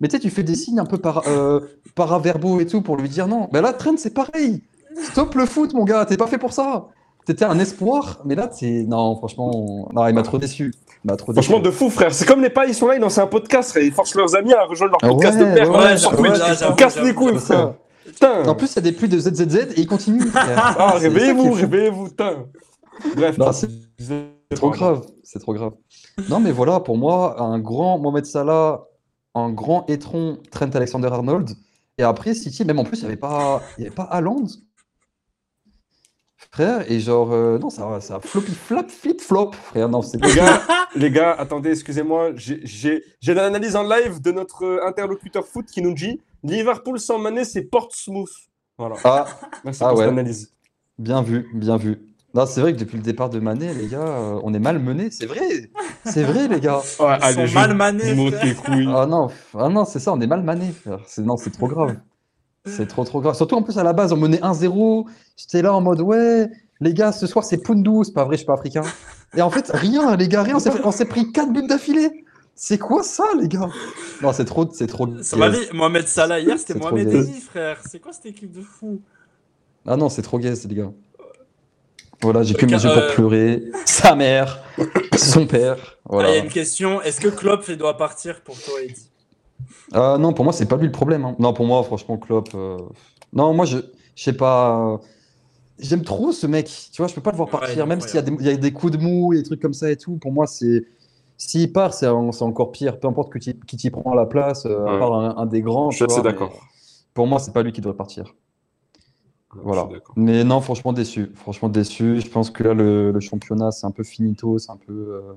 [0.00, 1.60] Mais tu sais, tu fais des signes un peu par, euh,
[1.94, 3.48] paraverbaux et tout pour lui dire non.
[3.52, 4.62] Mais là, Trent, c'est pareil.
[5.02, 6.04] Stop le foot, mon gars.
[6.04, 6.88] T'es pas fait pour ça.
[7.24, 8.84] T'étais un espoir, mais là, c'est.
[8.84, 9.88] Non, franchement.
[9.92, 10.72] Non, il m'a trop déçu.
[11.14, 11.46] Trop déçu.
[11.46, 12.12] Franchement, de fou, frère.
[12.14, 13.84] C'est comme les pas, ils sont là, ils lancent un podcast, frère.
[13.84, 15.70] Ils forcent leurs amis à rejoindre leur Ah podcast ouais, de merde.
[15.70, 15.98] ouais, ouais, Ils
[16.58, 17.54] j'avoue, cassent les couilles, c'est ça.
[17.54, 17.74] frère.
[18.06, 18.48] Putain.
[18.48, 20.22] En plus, il y a des plus de ZZZ et il continue.
[20.22, 20.76] frère.
[20.78, 22.46] Ah, réveillez-vous, réveillez-vous, putain.
[23.14, 23.36] Bref.
[23.52, 25.72] C'est trop grave, c'est trop grave.
[26.30, 28.84] Non, mais voilà, pour moi, un grand Mohamed Salah,
[29.34, 31.50] un grand étron Trent Alexander-Arnold
[31.98, 34.44] Et après, City, même en plus, il n'y avait pas, il y avait pas Haaland.
[36.52, 39.88] Frère, et genre, euh, non, ça, ça a floppy flap, flip flop, frère.
[39.88, 40.62] Non, c'est Les gars,
[40.94, 45.66] les gars, attendez, excusez-moi, j'ai- j'ai j'ai l'analyse en live de notre euh, interlocuteur foot
[45.66, 48.30] qui nous dit Liverpool sans Mané, c'est Portsmouth.
[48.78, 48.96] Voilà.
[49.04, 49.26] Ah,
[49.64, 50.04] Merci Ah pour ouais.
[50.04, 50.52] cette analyse.
[50.98, 51.98] bien vu, bien vu.
[52.34, 54.78] Non, c'est vrai que depuis le départ de Mané, les gars, euh, on est mal
[54.78, 55.08] menés.
[55.10, 55.70] C'est vrai,
[56.04, 56.82] c'est vrai, les gars.
[57.00, 58.14] Ouais, Ils sont mal manés.
[58.88, 59.28] Ah non,
[59.58, 61.00] ah non c'est ça, on est mal mané, frère.
[61.18, 61.96] Non, c'est trop grave.
[62.66, 63.34] C'est trop, trop grave.
[63.36, 65.06] Surtout en plus, à la base, on menait 1-0.
[65.36, 66.48] J'étais là en mode, ouais,
[66.80, 68.04] les gars, ce soir, c'est Poundou.
[68.04, 68.82] C'est pas vrai, je suis pas africain.
[69.36, 70.56] Et en fait, rien, les gars, rien.
[70.56, 72.24] On s'est fait- on s'est pris 4 buts d'affilée.
[72.54, 73.68] C'est quoi ça, les gars?
[74.22, 75.06] Non, c'est trop, c'est trop.
[75.22, 77.12] Ça m'a dit, Mohamed Salah hier, c'était Mohamed.
[77.12, 77.80] Eni, frère.
[77.86, 79.00] C'est quoi cette équipe de fou?
[79.86, 80.90] Ah non, c'est trop gay, les gars.
[82.22, 83.62] Voilà, j'ai que mes yeux euh, pour pleurer.
[83.84, 84.62] Sa mère,
[85.18, 85.76] son père.
[85.78, 86.30] Ah, Il Voilà.
[86.30, 87.02] y a une question.
[87.02, 89.10] Est-ce que Klopp doit partir pour toi, Eddie
[89.92, 91.24] Ah non, pour moi, c'est pas lui le problème.
[91.24, 91.36] hein.
[91.38, 92.48] Non, pour moi, franchement, Klopp.
[92.54, 92.78] euh,
[93.32, 93.78] Non, moi, je,
[94.14, 95.00] je sais pas.
[95.78, 96.66] J'aime trop ce mec.
[96.92, 98.22] Tu vois, je peux pas le voir Ouais, il est partir, même s'il y, a
[98.22, 100.16] des- il y a des coups de mou et des trucs comme ça et tout.
[100.18, 100.84] Pour moi, c'est.
[101.38, 102.98] S'il part, c'est en- c'est encore pire.
[102.98, 104.98] Peu importe que qui t'y prend à la place, euh, à Ouais.
[104.98, 105.90] part un, un des grands.
[105.90, 106.66] Je suis tu assez vois, mais d'accord.
[107.14, 108.34] Pour moi, c'est pas lui qui devrait partir.
[109.54, 109.82] Voilà.
[109.82, 110.14] Je suis d'accord.
[110.18, 111.30] Mais non, franchement déçu.
[111.34, 112.20] Franchement déçu.
[112.20, 114.58] Je pense que là, le, le championnat, c'est un peu finito.
[114.58, 114.92] C'est un peu.
[114.92, 115.32] euh,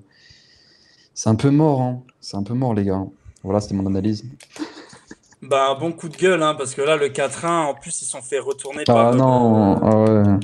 [1.13, 1.81] C'est un peu mort.
[1.81, 2.01] hein.
[2.19, 3.05] C'est un peu mort, les gars.
[3.43, 4.23] Voilà, c'était mon analyse.
[5.41, 8.05] Bah, un bon coup de gueule, hein, parce que là, le 4-1, en plus, ils
[8.05, 10.39] se sont fait retourner Ah par, non, euh, ah ouais.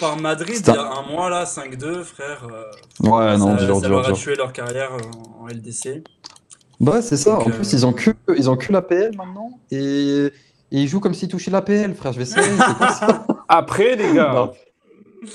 [0.00, 2.46] par Madrid il y un- a un mois, là, 5-2, frère.
[2.50, 4.16] euh, Ouais, non, ça, dur, ça dur, leur a dur.
[4.16, 6.02] tué leur carrière euh, en LDC.
[6.80, 7.34] Bah ouais, c'est ça.
[7.36, 9.52] Donc, En euh, plus, ils ont que, ils ont que l'APL maintenant.
[9.70, 10.32] Et, et
[10.72, 12.12] ils jouent comme s'ils touchaient l'APL, frère.
[12.12, 12.46] Je vais essayer.
[13.48, 14.52] Après, les gars, Non.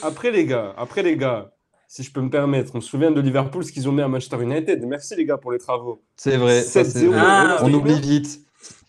[0.03, 1.51] après, les gars, après, les gars,
[1.87, 4.07] si je peux me permettre, on se souvient de Liverpool, ce qu'ils ont mis à
[4.07, 4.83] Manchester United.
[4.85, 6.03] Merci, les gars, pour les travaux.
[6.17, 6.61] C'est vrai.
[6.63, 7.07] ça, c'est 7-0.
[7.07, 7.19] vrai.
[7.21, 8.41] Ah, On oublie vite.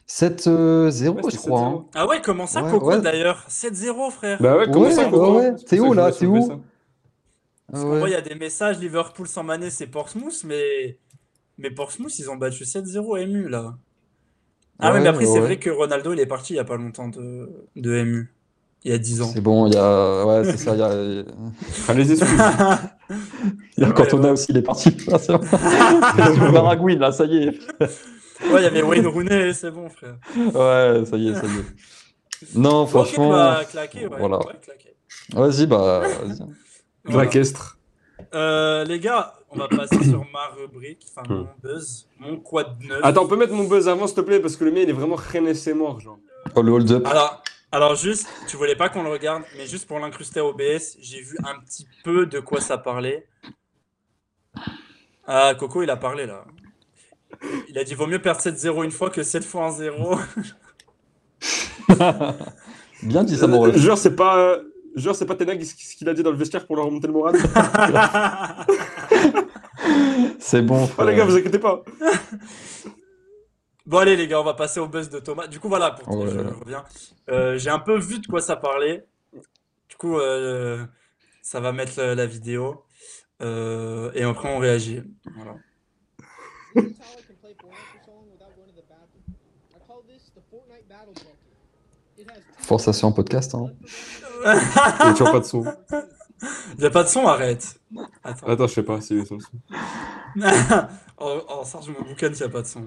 [0.07, 1.61] 7-0, Ouais, je crois.
[1.61, 1.67] 7-0.
[1.81, 1.87] hein.
[1.95, 3.01] Ah ouais, comment ça, Ouais, Coco, ouais.
[3.01, 3.45] d'ailleurs?
[3.49, 4.41] 7-0, frère.
[4.41, 5.39] Bah ouais, comment Ouais, ça, ouais, Coco?
[5.39, 5.53] ouais.
[5.57, 6.13] C'est T'es où, là?
[6.13, 6.63] T'es où?
[7.73, 10.99] Ah Parce vrai, il y a des messages Liverpool sans Mané, c'est Portsmouth, mais...
[11.59, 13.77] mais Portsmouth, ils ont battu 7-0 MU, là.
[14.79, 15.41] Ah ouais, Ouais, mais après, c'est ouais.
[15.41, 18.35] vrai que Ronaldo, il est parti il y a pas longtemps de, de MU.
[18.87, 19.31] Il y a 10 ans.
[19.35, 20.25] C'est bon, il y a.
[20.25, 20.75] Ouais, c'est ça.
[20.75, 21.25] Il y a, il
[21.89, 22.39] Ah, les excuses.
[23.79, 24.31] y a Ouais, Cantona ouais.
[24.31, 24.97] aussi, il est parti.
[25.13, 25.41] Ah, c'est bon.
[25.43, 27.59] Le Baragouine, là, ça y est.
[27.81, 30.15] Ouais, il y avait Wayne Rooney, c'est bon, frère.
[30.37, 32.55] Ouais, ça y est, ça y est.
[32.55, 33.31] Non, franchement.
[33.31, 34.17] Bah, claqué, ouais.
[34.21, 34.39] voilà.
[35.35, 36.03] Vas-y, bah.
[36.23, 36.39] vas-y.
[37.07, 37.25] Voilà.
[37.25, 37.79] Laquestre.
[38.37, 41.39] Euh, les gars, on va passer sur ma rubrique, enfin Hmm.
[41.39, 43.01] mon buzz, mon quad 9.
[43.03, 44.91] Attends, on peut mettre mon buzz avant, s'il te plaît, parce que le mien, il
[44.91, 46.19] est vraiment René c'est mort, genre.
[46.55, 47.05] Oh, le hold-up.
[47.07, 50.97] Alors, alors juste, tu voulais pas qu'on le regarde, mais juste pour l'incruster au OBS,
[51.01, 53.27] j'ai vu un petit peu de quoi ça parlait.
[55.27, 56.45] Ah, Coco, il a parlé là.
[57.69, 60.19] Il a dit vaut mieux perdre 7-0 une fois que 7 fois 1-0.
[63.03, 63.77] Bien dit ça, mon Euh, ref.
[63.77, 64.59] Genre, c'est pas.
[64.95, 67.07] Genre, c'est pas Tenag ce ce qu'il a dit dans le vestiaire pour leur remonter
[67.09, 67.37] le moral.
[70.39, 71.07] C'est bon, Oh, frère.
[71.07, 71.83] les gars, vous inquiétez pas.
[73.87, 75.47] Bon allez les gars, on va passer au buzz de Thomas.
[75.47, 76.29] Du coup voilà, pour Ouais.
[76.29, 76.85] je reviens.
[77.31, 79.07] Euh, j'ai un peu vu de quoi ça parlait.
[79.89, 80.85] Du coup, euh,
[81.41, 82.85] ça va mettre la, la vidéo.
[83.43, 85.03] Euh, et après on réagit.
[85.37, 85.55] Voilà.
[92.59, 93.71] Forçation en podcast, hein.
[94.45, 95.65] Il y a toujours pas de son.
[96.75, 97.79] Il n'y a pas de son, arrête.
[98.25, 98.47] Attends.
[98.47, 99.39] Attends, je sais pas si son.
[101.19, 102.87] oh, oh, Serge, mon boucan, il n'y a pas de son.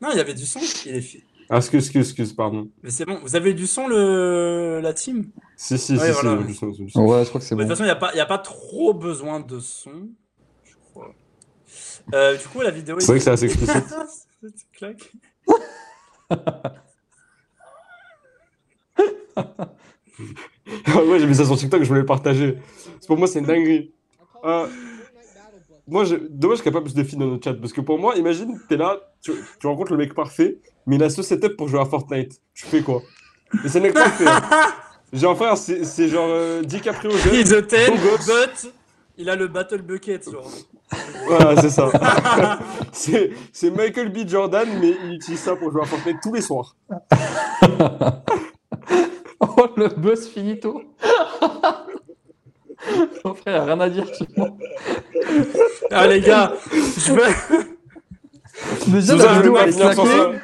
[0.00, 0.60] Non, il y avait du son.
[0.86, 1.22] Il est fait.
[1.50, 2.68] Ah, excuse, excuse, excuse, pardon.
[2.82, 3.18] Mais c'est bon.
[3.22, 4.80] Vous avez du son, le...
[4.82, 5.30] la team?
[5.56, 6.38] Si, si, Ouais, si, voilà.
[6.42, 7.04] si, du son, du son.
[7.06, 7.66] Ouais, je crois que c'est De bon.
[7.68, 10.08] toute façon, il n'y a, pas- il y a pas trop besoin de son.
[10.64, 11.14] Je crois.
[12.14, 13.00] Euh, du coup, la vidéo.
[13.00, 13.84] C'est vrai que c'est assez explicite.
[14.42, 15.12] C'est claque.
[20.66, 22.58] ouais, j'ai mis ça sur TikTok, je voulais le partager.
[23.06, 23.92] Pour moi, c'est une dinguerie.
[24.44, 24.66] I
[25.88, 26.16] Moi, je...
[26.16, 27.54] dommage qu'il n'y ait pas plus de filles dans notre chat.
[27.54, 29.32] Parce que pour moi, imagine, t'es là, tu...
[29.60, 32.40] tu rencontres le mec parfait, mais il a ce setup pour jouer à Fortnite.
[32.54, 33.02] Tu fais quoi?
[33.64, 34.26] Et c'est le mec parfait.
[34.26, 34.42] hein.
[35.12, 37.34] Genre, frère, c'est c'est genre euh, DiCaprio jeune.
[37.34, 38.26] He's a 10, Beau gosse.
[38.26, 38.72] but
[39.16, 40.30] il a le Battle Bucket.
[40.30, 40.50] Genre.
[41.26, 41.90] Voilà, c'est ça.
[42.92, 44.28] c'est c'est Michael B.
[44.28, 46.76] Jordan, mais il utilise ça pour jouer à Fortnite tous les soirs.
[49.40, 50.82] Oh, le buzz finito.
[53.24, 54.06] Mon frère, rien à dire.
[55.90, 57.22] Ah, les gars, je veux.
[58.88, 60.38] Déjà, la vidéo elle est claquée.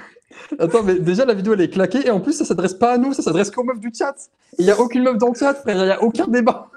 [0.58, 2.06] Attends, mais déjà, la vidéo elle est claquée.
[2.06, 4.14] Et en plus, ça s'adresse pas à nous, ça s'adresse qu'aux meufs du chat.
[4.58, 5.76] Il n'y a aucune meuf dans le chat, frère.
[5.76, 6.70] Il n'y a aucun débat.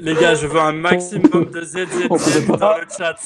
[0.00, 3.16] Les gars, je veux un maximum de peut dans le chat.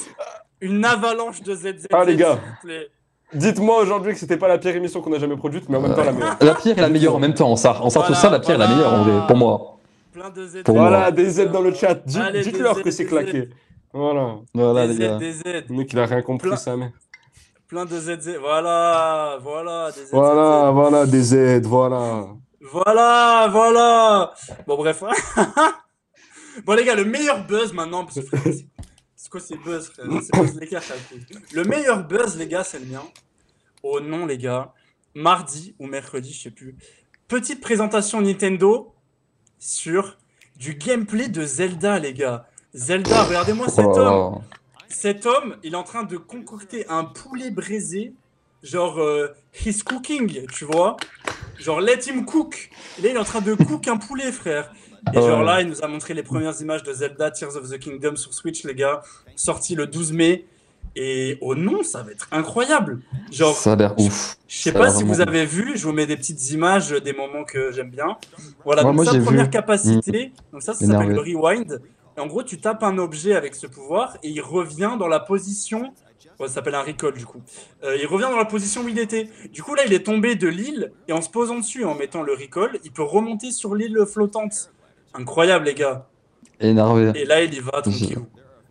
[0.60, 1.86] Une avalanche de ZZZ.
[1.92, 2.38] Ah, les gars.
[2.38, 2.90] s'il vous plaît.
[3.34, 5.94] Dites-moi aujourd'hui que c'était pas la pire émission qu'on a jamais produite, mais en même
[5.94, 6.36] temps la meilleure.
[6.40, 7.50] La pire et la meilleure en même temps.
[7.50, 9.76] On sort, on sort tout ça, la pire et la meilleure en vrai, pour moi.
[10.12, 10.62] Plein de Z.
[10.64, 10.88] Pour moi.
[10.88, 11.94] Voilà, des Z dans le chat.
[12.06, 13.48] Dites- Allez, Dites-leur des que Z, c'est des claqué.
[13.92, 14.36] Voilà.
[14.54, 15.16] Voilà, des les gars.
[15.16, 15.42] Z, des Z.
[15.68, 16.90] Le mec, il a rien compris, Plein- ça, mais.
[17.68, 18.38] Plein de ZZ.
[18.40, 20.10] Voilà, voilà, des ZZ.
[20.12, 22.26] Voilà, voilà, des Z, voilà.
[22.72, 24.32] Voilà, voilà.
[24.66, 25.02] Bon, bref.
[26.66, 28.40] bon, les gars, le meilleur buzz maintenant, parce que frère,
[29.28, 30.82] c'est- quoi ces buzz, C'est buzz l'écart.
[31.52, 33.02] Le meilleur buzz, les gars, c'est le mien.
[33.82, 34.72] Oh non, les gars.
[35.14, 36.76] Mardi ou mercredi, je sais plus.
[37.26, 38.92] Petite présentation Nintendo
[39.58, 40.16] sur
[40.56, 42.46] du gameplay de Zelda, les gars.
[42.74, 44.42] Zelda, regardez-moi cet Oh homme.
[44.88, 48.14] Cet homme, il est en train de concocter un poulet braisé,
[48.62, 49.28] genre euh,
[49.64, 50.96] he's cooking, tu vois.
[51.58, 52.70] Genre let him cook.
[52.98, 54.72] Et là, il est en train de cook un poulet, frère.
[55.12, 57.78] Et genre là, il nous a montré les premières images de Zelda Tears of the
[57.78, 59.02] Kingdom sur Switch, les gars,
[59.36, 60.44] sorti le 12 mai.
[60.96, 63.00] Et oh non, ça va être incroyable.
[63.30, 64.36] Genre, Ça a l'air ouf.
[64.48, 67.44] je sais pas si vous avez vu, je vous mets des petites images des moments
[67.44, 68.16] que j'aime bien.
[68.64, 69.50] Voilà, donc moi, ça, première vu.
[69.50, 70.32] capacité.
[70.52, 71.80] Donc ça, ça s'appelle le rewind.
[72.16, 75.20] Et en gros, tu tapes un objet avec ce pouvoir et il revient dans la
[75.20, 75.92] position.
[76.40, 77.40] Ça s'appelle un recall du coup.
[77.84, 79.28] Euh, il revient dans la position où il était.
[79.52, 82.22] Du coup, là, il est tombé de l'île et en se posant dessus, en mettant
[82.22, 84.72] le recall, il peut remonter sur l'île flottante.
[85.14, 86.06] Incroyable, les gars.
[86.60, 87.12] Énervé.
[87.14, 88.18] Et là, il y va tranquille.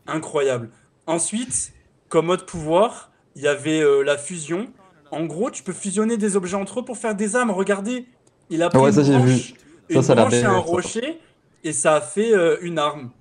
[0.06, 0.70] Incroyable.
[1.06, 1.74] Ensuite,
[2.10, 4.68] comme mode pouvoir, il y avait euh, la fusion.
[5.12, 7.52] En gros, tu peux fusionner des objets entre eux pour faire des armes.
[7.52, 8.08] Regardez,
[8.50, 9.40] il a pris Ouais, une ça, j'ai branche, vu.
[9.40, 9.56] Ça,
[9.90, 10.58] une ça a l'air branche et un ça.
[10.60, 11.20] rocher
[11.64, 13.12] et ça a fait euh, une arme.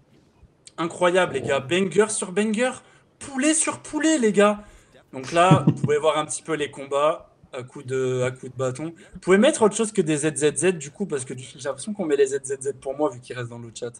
[0.79, 1.61] Incroyable, les gars.
[1.61, 2.71] Banger sur banger.
[3.19, 4.65] Poulet sur poulet, les gars.
[5.13, 8.49] Donc là, vous pouvez voir un petit peu les combats à coup de, à coup
[8.49, 8.93] de bâton.
[9.15, 12.05] Vous pouvez mettre autre chose que des ZZZ, du coup, parce que j'ai l'impression qu'on
[12.07, 13.93] met les ZZZ pour moi, vu qu'ils restent dans le chat.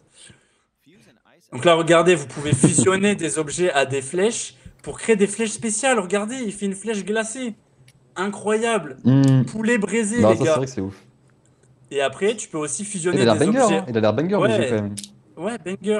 [1.53, 5.51] Donc là, regardez, vous pouvez fusionner des objets à des flèches pour créer des flèches
[5.51, 5.97] spéciales.
[5.99, 7.55] Regardez, il fait une flèche glacée.
[8.15, 8.97] Incroyable.
[9.03, 9.43] Hmm.
[9.45, 10.55] Poulet braisé, Non, les ça, c'est gars.
[10.57, 11.03] vrai que c'est ouf.
[11.91, 13.77] Et après, tu peux aussi Il fusionner a l'air des banger, objets.
[13.77, 13.85] hein.
[13.87, 14.51] Il a l'air banger, le Ouais.
[14.67, 14.95] jeu, quand même.
[15.37, 15.99] Ouais, banger.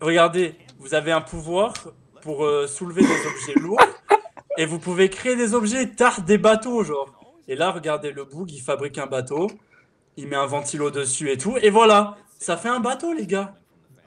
[0.00, 1.72] Regardez, vous avez un pouvoir
[2.20, 3.78] pour euh, soulever des objets lourds
[4.58, 7.08] et vous pouvez créer des objets tard des bateaux, genre.
[7.48, 9.48] Et là, regardez, le boug, il fabrique un bateau,
[10.16, 13.54] il met un ventilo dessus et tout, et voilà, ça fait un bateau, les gars.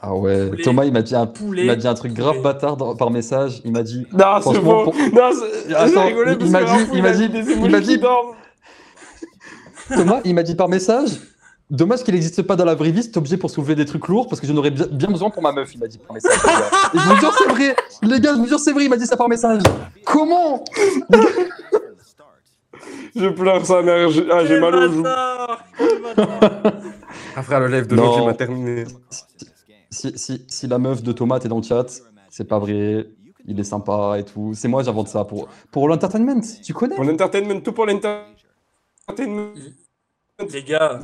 [0.01, 0.47] Ah ouais.
[0.49, 0.63] Poulet.
[0.63, 1.63] Thomas, il m'a dit un, Poulet.
[1.63, 3.61] il m'a dit un truc grave bâtard dans- par message.
[3.65, 4.07] Il m'a dit.
[4.13, 4.85] Non, c'est bon.
[4.85, 5.31] pour- Non,
[5.75, 8.35] Attends, rigolé il- m'a dit- il m'a dit- des il m'a qui dit- dorment.
[9.89, 11.09] Thomas, il m'a dit par message.
[11.69, 14.27] Dommage qu'il n'existe pas dans la vraie vie cet objet pour soulever des trucs lourds
[14.27, 16.31] parce que j'en aurais bien, besoin pour ma meuf, il m'a dit par message.
[16.43, 16.69] les gars.
[16.93, 17.75] Et je vous jure, c'est vrai.
[18.01, 19.61] Les gars, je vous jure, c'est vrai, il m'a dit ça par message.
[20.03, 20.63] Comment?
[23.15, 24.09] Je pleure sa mère.
[24.09, 25.63] j'ai- Ah, j'ai Quel mal Quel bâtard
[27.35, 27.95] Ah, frère, le live Non.
[27.97, 28.83] d'aujourd'hui m'a terminé.
[29.89, 31.85] si, si, si la meuf de Thomas est dans le chat,
[32.29, 33.07] c'est pas vrai.
[33.45, 34.53] Il est sympa et tout.
[34.55, 36.41] C'est moi, j'invente ça pour, pour l'entertainment.
[36.63, 36.95] Tu connais?
[36.95, 39.49] Pour l'entertainment, tout pour l'entertainment.
[40.51, 40.99] Les gars,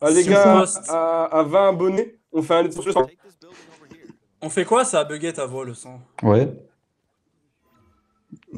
[0.00, 3.06] Ah, les gars, à, à 20 abonnés, on fait un litre sur le
[4.42, 6.00] on fait quoi Ça a bugué ta voix, le sang.
[6.22, 6.52] Ouais.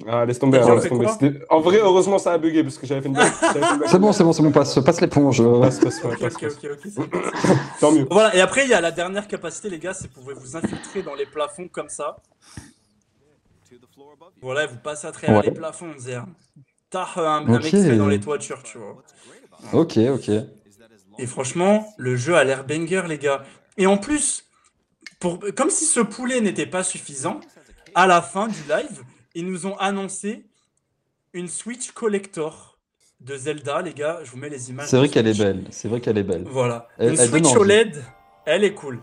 [0.08, 1.06] Ah, laisse tomber, Et hein, laisse tomber.
[1.48, 3.32] En vrai, heureusement, ça a bugué parce que j'avais fait une blague.
[3.86, 5.42] C'est bon, c'est bon, c'est bon, passe, passe l'éponge.
[5.60, 7.08] Passe, passe, ouais, Ok, passe, ok, ok.
[7.80, 8.06] Tant mieux.
[8.10, 11.02] Voilà, et après, il y a la dernière capacité, les gars, c'est pour vous infiltrer
[11.02, 12.16] dans les plafonds comme ça.
[14.42, 15.46] Voilà, et vous passez à travers Ouais.
[15.46, 16.22] les plafonds, on dirait.
[16.90, 17.62] T'as euh, un, un Ok.
[17.62, 18.96] mec qui se met dans les toitures, tu vois.
[19.72, 20.30] Ok, ok.
[21.18, 23.42] Et franchement, le jeu a l'air banger, les gars.
[23.78, 24.44] Et en plus,
[25.20, 27.40] pour, comme si ce poulet n'était pas suffisant,
[27.94, 29.02] à la fin du live,
[29.34, 30.44] ils nous ont annoncé
[31.32, 32.78] une Switch Collector
[33.20, 34.20] de Zelda, les gars.
[34.24, 34.88] Je vous mets les images.
[34.88, 35.64] C'est vrai qu'elle est belle.
[35.70, 36.44] C'est vrai qu'elle est belle.
[36.46, 36.88] Voilà.
[36.98, 37.56] Elle- une elle Switch.
[37.56, 38.04] OLED,
[38.44, 39.00] elle est cool.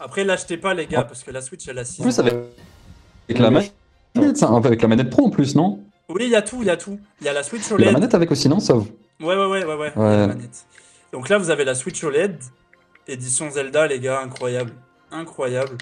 [0.00, 2.34] Après, l'achetez pas, les gars, parce que la Switch, elle a 6 En plus, avec,
[2.34, 5.80] avec la manette, ça, avec la manette pro en plus, non?
[6.08, 6.98] Oui, il y a tout, il y a tout.
[7.20, 7.92] Il y a la Switch Il y a la OLED.
[7.94, 8.88] manette avec aussi, non Sauve?
[9.20, 9.92] Ouais, ouais, ouais, ouais, ouais.
[9.96, 10.66] il y a la manette.
[11.14, 12.36] Donc là, vous avez la Switch OLED,
[13.06, 14.72] édition Zelda, les gars, incroyable.
[15.12, 15.78] Incroyable.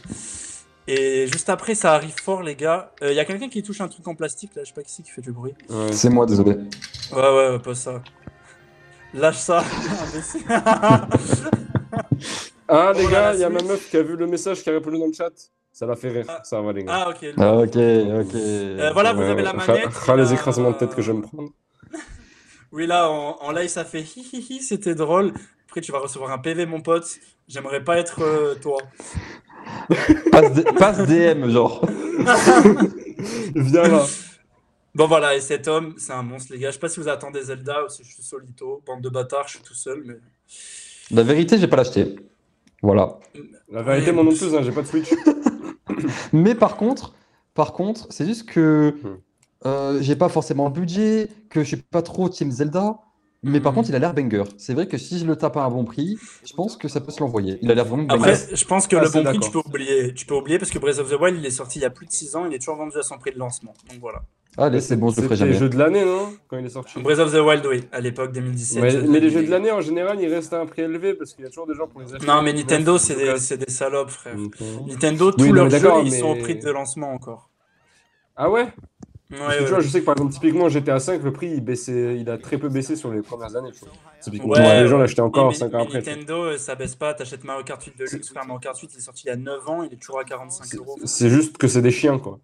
[0.87, 2.93] Et juste après, ça arrive fort, les gars.
[3.03, 4.83] Euh, Il y a quelqu'un qui touche un truc en plastique, là, je sais pas
[4.83, 5.55] qui c'est qui fait du bruit.
[5.71, 5.91] Ouais.
[5.93, 6.51] C'est moi, désolé.
[6.51, 8.03] Ouais, ouais, ouais, pas ça.
[9.15, 9.61] Lâche ça,
[10.13, 10.43] imbécile.
[12.69, 14.69] Ah, les gars, la il y a ma meuf qui a vu le message, qui
[14.69, 15.31] a répondu dans le chat.
[15.73, 16.27] Ça l'a fait rire.
[16.29, 16.41] Ah.
[16.45, 16.93] Ça va, les gars.
[17.07, 17.27] ah, ok.
[17.39, 18.35] Ah, ok, ok.
[18.35, 19.87] Euh, voilà, vous Ouais, avez la manette.
[19.87, 21.49] Ra- ra- il les a- écrasements de tête que je vais me prendre.
[22.73, 25.33] Oui, là, en, en live, ça fait hi hi hi, c'était drôle.
[25.67, 27.07] Après, tu vas recevoir un PV, mon pote.
[27.49, 28.79] J'aimerais pas être euh, toi.
[30.31, 31.87] Passe, D- passe DM, genre.
[33.55, 34.07] Viens là.
[34.95, 36.69] Bon, voilà, et cet homme, c'est un monstre, les gars.
[36.69, 38.83] Je sais pas si vous attendez Zelda ou si je suis solito.
[38.87, 40.15] Bande de bâtards, je suis tout seul, mais.
[41.11, 42.17] La vérité, j'ai pas l'acheté.
[42.83, 43.19] Voilà.
[43.71, 45.09] La vérité, mon nom plus, hein, j'ai pas de Switch.
[46.33, 47.15] Mais par contre,
[47.55, 49.17] par contre, c'est juste que Hmm.
[49.67, 52.99] Euh, j'ai pas forcément le budget, que je suis pas trop Team Zelda,
[53.43, 53.77] mais par Mhm.
[53.77, 54.45] contre, il a l'air banger.
[54.59, 57.01] C'est vrai que si je le tape à un bon prix, je pense que ça
[57.01, 57.59] peut se l'envoyer.
[57.63, 58.57] Il a l'air vraiment Après, banger.
[58.57, 60.15] je pense que Ah, le bon prix, tu peux oublier.
[60.15, 61.91] Tu peux oublier parce que Breath of the Wild, il est sorti il y a
[61.91, 63.75] plus de 6 ans, il est toujours vendu à son prix de lancement.
[63.91, 64.23] Donc voilà.
[64.59, 65.55] Allez, c'est bon, je le ferai jamais.
[65.55, 67.01] jeu de l'année, non Quand il est sorti?
[67.01, 68.83] Breath of the Wild, oui, à l'époque 2017.
[69.09, 71.43] Mais, les jeux de l'année, en général, ils restent à un prix élevé parce qu'il
[71.43, 72.27] y a toujours des gens pour les acheter.
[72.27, 74.37] Non, mais Nintendo, c'est des, c'est des salopes, frère.
[74.87, 77.49] Nintendo, tous Oui, leurs jeux, ils sont au prix de lancement encore.
[78.37, 78.69] Ah ouais?
[79.33, 79.65] Ouais, Parce que ouais.
[79.67, 82.29] tu vois, je sais que par exemple, typiquement, GTA 5, le prix, il, baissait, il
[82.31, 83.73] a très peu baissé sur les premières années.
[83.73, 83.89] tu vois.
[84.21, 85.99] Typiquement, Ouais, les gens l'achetaient encore Mais- 5 mais ans après.
[85.99, 87.15] Nintendo, euh, ça baisse pas.
[87.15, 88.29] T'achètes Mario Kart 8 Deluxe.
[88.29, 90.19] Frère, Mario Kart 8, il est sorti il y a 9 ans, il est toujours
[90.21, 90.99] à 45 euros.
[91.07, 92.39] C'est juste que c'est des chiens, quoi.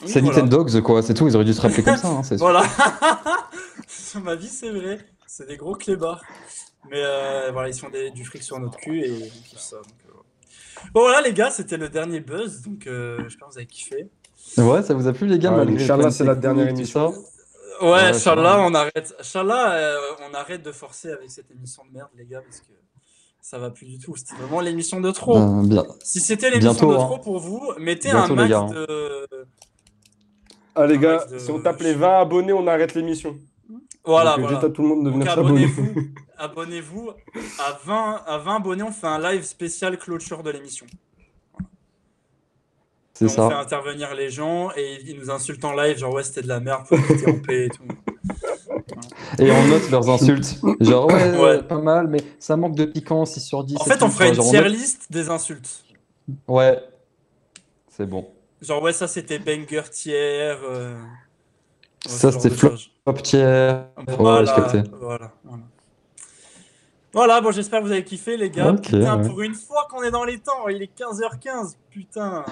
[0.00, 0.42] Oui, C'est voilà.
[0.42, 1.28] Nintendogs, quoi, c'est tout?
[1.28, 2.08] Ils auraient dû se rappeler comme ça.
[2.08, 2.62] hein, Voilà.
[3.86, 4.98] Sur ma vie, c'est vrai.
[5.26, 6.22] C'est des gros clébards.
[6.90, 9.76] Mais euh, voilà, ils font des- du fric sur notre cul et kiffe ça.
[9.76, 10.90] donc, euh, voilà.
[10.92, 12.62] Bon, voilà, les gars, c'était le dernier buzz.
[12.62, 14.08] Donc, euh, j'espère que vous avez kiffé.
[14.58, 17.12] Ouais, ça vous a plu, les gars Ouais, malgré Inch'Allah, c'est la dernière émission.
[17.12, 17.18] ça
[17.84, 19.14] Ouais, Ouais, Inch'Allah, on arrête.
[19.18, 19.98] Inch'Allah, euh,
[20.30, 22.66] on arrête de forcer avec cette émission de merde, les gars, parce que
[23.40, 24.14] ça va plus du tout.
[24.14, 25.34] C'était vraiment l'émission de trop.
[25.34, 25.84] Ben, bien.
[26.04, 27.06] Si c'était l'émission Bientôt, de hein.
[27.06, 29.26] trop pour vous, mettez Bientôt, un max les gars, de.
[30.74, 33.36] Ah, les Un gars, de- si on tape les 20 abonnés, on arrête l'émission.
[34.04, 34.54] Voilà, Donc, voilà.
[34.60, 35.64] J'invite à tout le monde de venir s'abonner.
[35.64, 35.94] abonnez-vous,
[36.38, 37.10] abonnez-vous.
[37.58, 40.86] À 20, à 20 abonnés, on fait un live spécial clôture de l'émission.
[43.28, 43.60] C'est On fait ça.
[43.60, 46.86] intervenir les gens et ils nous insultent en live, genre ouais, c'était de la merde,
[46.86, 47.82] faut quitter en paix et tout.
[49.38, 50.58] Et on note leurs insultes.
[50.80, 51.62] Genre, ouais, Ouais.
[51.62, 53.76] pas mal, mais ça manque de piquant, 6 sur 10.
[53.80, 55.84] En fait, on ferait une tier note- list des insultes.
[56.46, 56.78] Ouais.
[57.88, 58.28] C'est bon.
[58.60, 60.58] Genre, ouais, ça c'était banger tiers.
[60.64, 62.74] euh, ouais, Ça, c'était flop.
[63.04, 63.74] Top tier.
[64.18, 64.82] Voilà, Ouais, je captais.
[65.00, 65.62] Voilà, voilà.
[67.14, 68.72] Voilà, bon, j'espère que vous avez kiffé, les gars.
[68.74, 69.28] Putain, ouais.
[69.28, 72.44] pour une fois qu'on est dans les temps, il est 15h15, putain.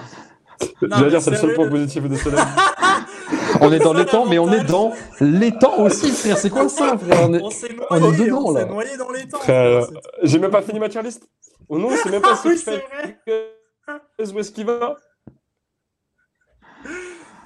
[0.82, 2.39] Non, J'allais mais dire, c'est le seul point positif de ce live.
[3.62, 6.39] On est dans les temps, mais on est dans les temps aussi, frère.
[6.39, 7.28] C'est quoi ça, frère?
[7.28, 8.66] On est- On s'est on est noyé, dedans, on s'est là.
[8.66, 9.39] noyé dans les temps.
[9.39, 9.87] Frère,
[10.23, 11.28] J'ai même pas fini ma tier list.
[11.69, 13.20] Oh non, c'est même pas Ah ce oui, que c'est vrai.
[14.32, 14.97] Où est-ce qu'il va?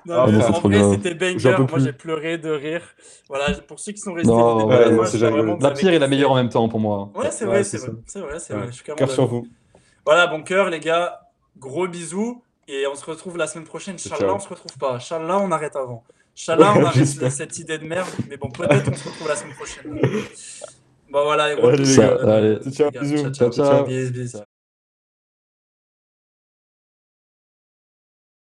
[0.07, 1.39] Non, Ah, mais bon, en vrai, c'était banger.
[1.39, 1.85] J'en peux Moi, plus.
[1.85, 2.83] j'ai pleuré de rire.
[3.29, 4.31] Voilà, pour ceux qui sont restés.
[4.31, 7.11] Non, ouais, non, moi, vraiment La pire et la meilleure en même temps pour moi.
[7.15, 7.91] Ouais, c'est Ouais, vrai, c'est vrai.
[8.07, 8.63] C'est vrai, c'est vrai.
[8.67, 8.69] Ouais.
[8.71, 9.47] Je suis Cœur sur vous.
[10.05, 11.21] Voilà, bon cœur, les gars.
[11.59, 12.43] Gros bisous.
[12.69, 13.95] Et on se retrouve la semaine prochaine.
[13.95, 14.95] Inch'Allah, on se retrouve pas.
[14.95, 16.05] Inch'Allah, on arrête avant.
[16.37, 18.09] Inch'Allah, on arrête cette idée de merde.
[18.29, 20.01] Mais bon, peut-être on se retrouve la semaine prochaine.
[21.11, 21.53] Bon, voilà.
[21.53, 22.17] et Allez, les bisous, gars.
[22.35, 22.59] Allez.
[22.73, 23.31] Ciao, bisous.
[23.31, 23.51] Ciao, ciao.
[23.53, 23.85] Ciao, ciao.
[23.85, 24.37] Bis, bis.